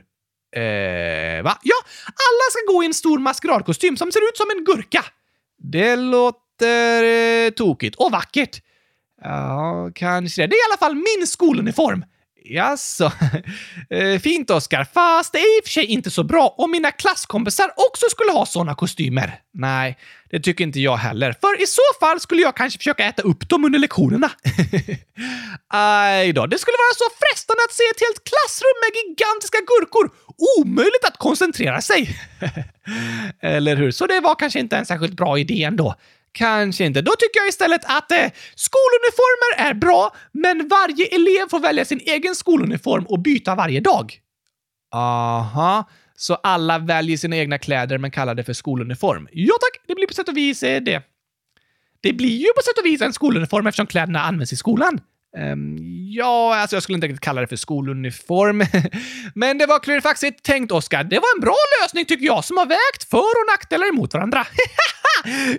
Eh, 0.57 1.43
va? 1.43 1.59
Ja, 1.63 1.77
alla 2.07 2.45
ska 2.51 2.73
gå 2.73 2.83
i 2.83 2.87
en 2.87 2.95
stor 2.95 3.19
maskeradkostym 3.19 3.97
som 3.97 4.13
ser 4.13 4.21
ut 4.29 4.37
som 4.37 4.47
en 4.51 4.65
gurka. 4.65 5.05
Det 5.59 5.97
låter 5.97 7.03
eh, 7.05 7.51
tokigt 7.51 7.97
och 7.97 8.13
vackert. 8.13 8.63
Ja, 9.23 9.91
kanske 9.95 10.43
det. 10.43 10.47
Det 10.47 10.55
är 10.57 10.69
i 10.69 10.71
alla 10.71 10.79
fall 10.79 10.95
min 10.95 11.27
skoluniform. 11.27 12.05
Jaså? 12.51 13.13
Eh, 13.91 14.21
fint, 14.21 14.51
Oskar. 14.51 14.85
Fast 14.95 15.33
det 15.33 15.39
är 15.39 15.59
i 15.59 15.61
och 15.61 15.65
för 15.65 15.71
sig 15.71 15.85
inte 15.85 16.11
så 16.11 16.25
bra 16.25 16.55
om 16.59 16.71
mina 16.71 16.91
klasskompisar 16.91 17.71
också 17.77 18.07
skulle 18.11 18.33
ha 18.33 18.47
såna 18.47 18.75
kostymer. 18.75 19.41
Nej, 19.55 19.99
det 20.31 20.41
tycker 20.41 20.65
inte 20.65 20.81
jag 20.81 20.97
heller. 20.97 21.33
För 21.41 21.63
i 21.63 21.67
så 21.67 21.83
fall 22.01 22.21
skulle 22.21 22.43
jag 22.43 22.57
kanske 22.57 22.79
försöka 22.79 23.05
äta 23.05 23.23
upp 23.23 23.49
dem 23.49 23.65
under 23.65 23.79
lektionerna. 23.79 24.31
Aj 25.69 26.33
då, 26.33 26.47
det 26.47 26.59
skulle 26.59 26.77
vara 26.77 26.95
så 26.95 27.05
frestande 27.21 27.63
att 27.69 27.75
se 27.75 27.83
ett 27.95 28.01
helt 28.07 28.25
klassrum 28.31 28.77
med 28.83 28.91
gigantiska 28.99 29.59
gurkor. 29.59 30.11
Omöjligt 30.59 31.05
att 31.05 31.17
koncentrera 31.19 31.81
sig. 31.81 32.21
Eller 33.43 33.77
hur? 33.77 33.91
Så 33.91 34.07
det 34.07 34.21
var 34.21 34.35
kanske 34.35 34.61
inte 34.61 34.77
en 34.77 34.87
särskilt 34.87 35.15
bra 35.15 35.39
idé 35.39 35.65
ändå. 35.65 35.95
Kanske 36.33 36.85
inte. 36.85 37.03
Då 37.03 37.13
tycker 37.19 37.41
jag 37.41 37.49
istället 37.49 37.85
att 37.85 38.13
eh, 38.13 38.31
skoluniformer 38.55 39.71
är 39.71 39.75
bra, 39.75 40.17
men 40.33 40.69
varje 40.69 41.07
elev 41.07 41.49
får 41.51 41.61
välja 41.61 41.85
sin 41.85 42.01
egen 42.01 42.35
skoluniform 42.35 43.05
och 43.05 43.19
byta 43.19 43.55
varje 43.55 43.81
dag. 43.81 44.21
Aha, 44.95 45.89
så 46.17 46.35
alla 46.35 46.79
väljer 46.79 47.17
sina 47.17 47.37
egna 47.37 47.59
kläder 47.59 47.99
men 47.99 48.11
kallar 48.11 48.35
det 48.35 48.45
för 48.45 48.53
skoluniform. 48.53 49.29
Ja 49.33 49.55
tack, 49.61 49.85
det 49.87 49.95
blir 49.95 50.07
på 50.07 50.15
sätt 50.15 50.29
och 50.29 50.37
vis 50.37 50.63
eh, 50.63 50.83
det. 50.83 51.03
Det 52.01 52.13
blir 52.13 52.37
ju 52.37 52.47
på 52.57 52.63
sätt 52.63 52.79
och 52.79 52.87
vis 52.87 53.03
en 53.03 53.13
skoluniform 53.13 53.67
eftersom 53.67 53.87
kläderna 53.87 54.23
används 54.23 54.53
i 54.53 54.57
skolan. 54.57 55.01
Um, 55.37 55.77
ja, 56.11 56.57
alltså 56.57 56.77
jag 56.77 56.83
skulle 56.83 56.95
inte 56.95 57.07
riktigt 57.07 57.25
kalla 57.25 57.41
det 57.41 57.47
för 57.47 57.57
skoluniform. 57.57 58.65
Men 59.35 59.59
det 59.59 59.67
var 59.67 59.79
klurifaxigt 59.79 60.43
tänkt, 60.43 60.73
Oskar. 60.73 61.05
Det 61.05 61.17
var 61.17 61.37
en 61.37 61.41
bra 61.41 61.57
lösning 61.83 62.05
tycker 62.05 62.27
jag, 62.27 62.45
som 62.45 62.57
har 62.57 62.67
vägt 62.67 63.11
för 63.11 63.19
och 63.19 63.47
nackdelar 63.53 63.89
emot 63.89 64.15
varandra. 64.15 64.47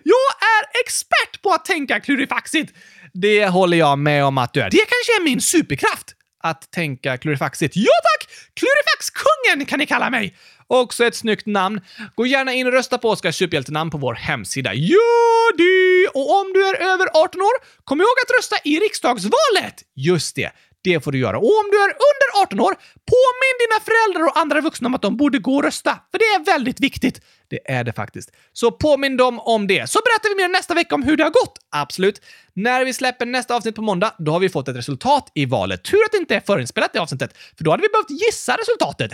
jag 0.03 0.29
är 0.55 0.81
expert 0.81 1.41
på 1.41 1.51
att 1.51 1.65
tänka 1.65 1.99
klurifaxigt! 1.99 2.73
Det 3.13 3.45
håller 3.45 3.77
jag 3.77 3.99
med 3.99 4.25
om 4.25 4.37
att 4.37 4.53
du 4.53 4.61
är. 4.61 4.69
Det 4.69 4.77
kanske 4.77 5.21
är 5.21 5.23
min 5.23 5.41
superkraft. 5.41 6.15
Att 6.43 6.71
tänka 6.71 7.17
klurifaxigt. 7.17 7.75
Ja 7.75 7.91
tack! 8.03 8.29
Klurifaxkungen 8.53 9.65
kan 9.65 9.79
ni 9.79 9.85
kalla 9.85 10.09
mig! 10.09 10.35
Också 10.67 11.05
ett 11.05 11.15
snyggt 11.15 11.45
namn. 11.45 11.81
Gå 12.15 12.25
gärna 12.25 12.53
in 12.53 12.67
och 12.67 12.73
rösta 12.73 12.97
på 12.97 13.09
Oskars 13.09 13.35
superhjältenamn 13.35 13.91
på 13.91 13.97
vår 13.97 14.13
hemsida. 14.13 14.73
Gör 14.73 15.57
det! 15.57 16.09
Och 16.09 16.39
om 16.41 16.53
du 16.53 16.67
är 16.67 16.75
över 16.93 17.07
18 17.13 17.41
år, 17.41 17.83
kom 17.83 18.01
ihåg 18.01 18.15
att 18.25 18.37
rösta 18.37 18.55
i 18.63 18.79
riksdagsvalet! 18.79 19.75
Just 19.95 20.35
det. 20.35 20.51
Det 20.81 21.03
får 21.03 21.11
du 21.11 21.17
göra. 21.17 21.37
Och 21.37 21.59
om 21.59 21.67
du 21.71 21.77
är 21.77 21.87
under 21.89 22.43
18 22.43 22.59
år, 22.59 22.73
påminn 23.13 23.55
dina 23.59 23.79
föräldrar 23.85 24.31
och 24.31 24.37
andra 24.37 24.61
vuxna 24.61 24.87
om 24.87 24.95
att 24.95 25.01
de 25.01 25.17
borde 25.17 25.39
gå 25.39 25.55
och 25.55 25.63
rösta. 25.63 25.99
För 26.11 26.17
det 26.19 26.25
är 26.25 26.45
väldigt 26.45 26.79
viktigt. 26.79 27.21
Det 27.49 27.71
är 27.71 27.83
det 27.83 27.93
faktiskt. 27.93 28.31
Så 28.53 28.71
påminn 28.71 29.17
dem 29.17 29.39
om 29.39 29.67
det, 29.67 29.89
så 29.89 29.99
berättar 30.05 30.29
vi 30.29 30.43
mer 30.43 30.49
nästa 30.49 30.73
vecka 30.73 30.95
om 30.95 31.03
hur 31.03 31.17
det 31.17 31.23
har 31.23 31.31
gått. 31.31 31.57
Absolut. 31.69 32.21
När 32.53 32.85
vi 32.85 32.93
släpper 32.93 33.25
nästa 33.25 33.55
avsnitt 33.55 33.75
på 33.75 33.81
måndag, 33.81 34.15
då 34.17 34.31
har 34.31 34.39
vi 34.39 34.49
fått 34.49 34.67
ett 34.67 34.75
resultat 34.75 35.31
i 35.35 35.45
valet. 35.45 35.83
Tur 35.83 36.05
att 36.05 36.11
det 36.11 36.17
inte 36.17 36.35
är 36.35 36.39
förinspelat 36.39 36.95
i 36.95 36.99
avsnittet, 36.99 37.37
för 37.57 37.63
då 37.63 37.71
hade 37.71 37.81
vi 37.81 37.89
behövt 37.89 38.21
gissa 38.21 38.57
resultatet. 38.57 39.11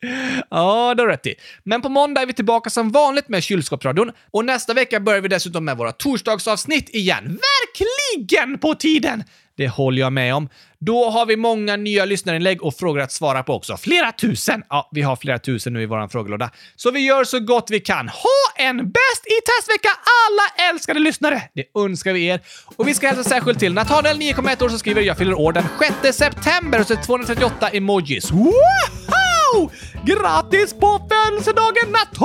ja, 0.50 0.94
det 0.94 1.02
har 1.02 1.08
rätt 1.08 1.26
i. 1.26 1.34
Men 1.62 1.82
på 1.82 1.88
måndag 1.88 2.22
är 2.22 2.26
vi 2.26 2.32
tillbaka 2.32 2.70
som 2.70 2.90
vanligt 2.90 3.28
med 3.28 3.42
kylskåpsradion 3.42 4.12
och 4.30 4.44
nästa 4.44 4.74
vecka 4.74 5.00
börjar 5.00 5.20
vi 5.20 5.28
dessutom 5.28 5.64
med 5.64 5.76
våra 5.76 5.92
torsdagsavsnitt 5.92 6.88
igen. 6.88 7.24
Verkligen 7.24 8.58
på 8.58 8.74
tiden! 8.74 9.24
Det 9.58 9.68
håller 9.68 10.00
jag 10.00 10.12
med 10.12 10.34
om. 10.34 10.48
Då 10.78 11.10
har 11.10 11.26
vi 11.26 11.36
många 11.36 11.76
nya 11.76 12.04
lyssnarinlägg 12.04 12.62
och 12.62 12.74
frågor 12.74 13.00
att 13.00 13.12
svara 13.12 13.42
på 13.42 13.54
också. 13.54 13.76
Flera 13.76 14.12
tusen! 14.12 14.62
Ja, 14.68 14.88
vi 14.92 15.02
har 15.02 15.16
flera 15.16 15.38
tusen 15.38 15.72
nu 15.72 15.82
i 15.82 15.86
vår 15.86 16.08
frågelåda. 16.08 16.50
Så 16.76 16.90
vi 16.90 17.00
gör 17.00 17.24
så 17.24 17.40
gott 17.40 17.66
vi 17.70 17.80
kan. 17.80 18.08
Ha 18.08 18.64
en 18.64 18.76
bäst 18.76 19.26
i 19.26 19.38
testvecka 19.50 19.88
alla 19.88 20.70
älskade 20.70 21.00
lyssnare! 21.00 21.42
Det 21.54 21.64
önskar 21.78 22.12
vi 22.12 22.26
er. 22.26 22.40
Och 22.76 22.88
vi 22.88 22.94
ska 22.94 23.06
hälsa 23.08 23.24
särskilt 23.24 23.58
till 23.58 23.78
Natanael9,1 23.78 24.64
år 24.64 24.68
som 24.68 24.78
skriver 24.78 25.02
“Jag 25.02 25.18
fyller 25.18 25.38
år 25.38 25.52
den 25.52 25.64
6 26.02 26.18
september” 26.18 26.80
och 26.80 26.86
så 26.86 26.96
238 26.96 27.68
emojis. 27.68 28.30
Woho! 28.30 29.70
Grattis 30.04 30.74
på 30.74 31.08
födelsedagen 31.08 31.92
Nathanael! 31.92 32.17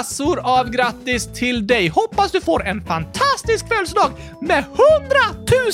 Massor 0.00 0.38
av 0.38 0.70
grattis 0.70 1.32
till 1.32 1.66
dig! 1.66 1.88
Hoppas 1.88 2.32
du 2.32 2.40
får 2.40 2.66
en 2.66 2.84
fantastisk 2.84 3.68
födelsedag 3.68 4.10
med 4.40 4.64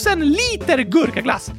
100 0.04 0.16
000 0.16 0.28
liter 0.28 0.78
gurkaglass! 0.78 1.50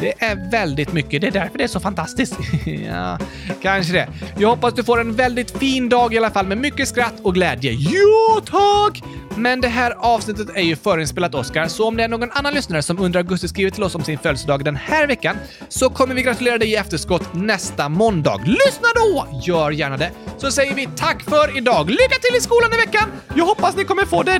Det 0.00 0.14
är 0.18 0.50
väldigt 0.50 0.92
mycket, 0.92 1.20
det 1.20 1.26
är 1.26 1.30
därför 1.30 1.58
det 1.58 1.64
är 1.64 1.68
så 1.68 1.80
fantastiskt. 1.80 2.36
ja, 2.86 3.18
kanske 3.62 3.92
det. 3.92 4.08
Jag 4.38 4.48
hoppas 4.48 4.74
du 4.74 4.84
får 4.84 5.00
en 5.00 5.14
väldigt 5.14 5.58
fin 5.58 5.88
dag 5.88 6.14
i 6.14 6.18
alla 6.18 6.30
fall 6.30 6.46
med 6.46 6.58
mycket 6.58 6.88
skratt 6.88 7.14
och 7.22 7.34
glädje. 7.34 7.72
Jo 7.72 8.40
tack! 8.40 9.02
Men 9.36 9.60
det 9.60 9.68
här 9.68 9.90
avsnittet 9.98 10.48
är 10.56 10.62
ju 10.62 10.76
förinspelat, 10.76 11.34
Oscar, 11.34 11.66
så 11.66 11.88
om 11.88 11.96
det 11.96 12.04
är 12.04 12.08
någon 12.08 12.30
annan 12.30 12.54
lyssnare 12.54 12.82
som 12.82 12.98
under 12.98 13.20
augusti 13.20 13.48
skriver 13.48 13.70
till 13.70 13.82
oss 13.82 13.94
om 13.94 14.04
sin 14.04 14.18
födelsedag 14.18 14.64
den 14.64 14.76
här 14.76 15.06
veckan 15.06 15.36
så 15.68 15.90
kommer 15.90 16.14
vi 16.14 16.22
gratulera 16.22 16.58
dig 16.58 16.70
i 16.70 16.76
efterskott 16.76 17.34
nästa 17.34 17.88
måndag. 17.88 18.40
Lyssna 18.44 18.88
då! 18.94 19.40
Gör 19.42 19.70
gärna 19.70 19.96
det. 19.96 20.10
Så 20.38 20.50
säger 20.50 20.74
vi 20.74 20.88
tack 20.96 21.22
för 21.22 21.56
idag. 21.56 21.90
Lycka 21.90 22.18
till 22.22 22.36
i 22.38 22.40
skolan 22.40 22.72
i 22.72 22.76
veckan! 22.76 23.10
Jag 23.34 23.44
hoppas 23.46 23.76
ni 23.76 23.84
kommer 23.84 24.04
få 24.04 24.22
det 24.22 24.38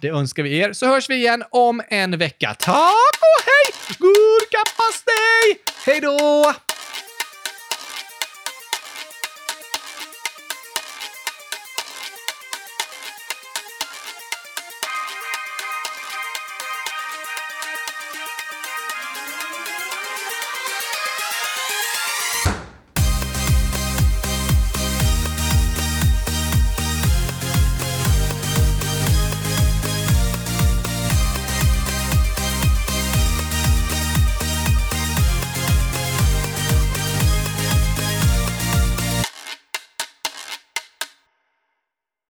det 0.00 0.08
önskar 0.08 0.42
vi 0.42 0.58
er, 0.58 0.72
så 0.72 0.86
hörs 0.86 1.10
vi 1.10 1.14
igen 1.14 1.44
om 1.50 1.82
en 1.88 2.18
vecka. 2.18 2.54
Tack 2.58 3.16
och 3.20 3.42
hej! 3.46 3.96
Gurkapastej! 3.98 5.62
Hej 5.86 6.00
då! 6.00 6.65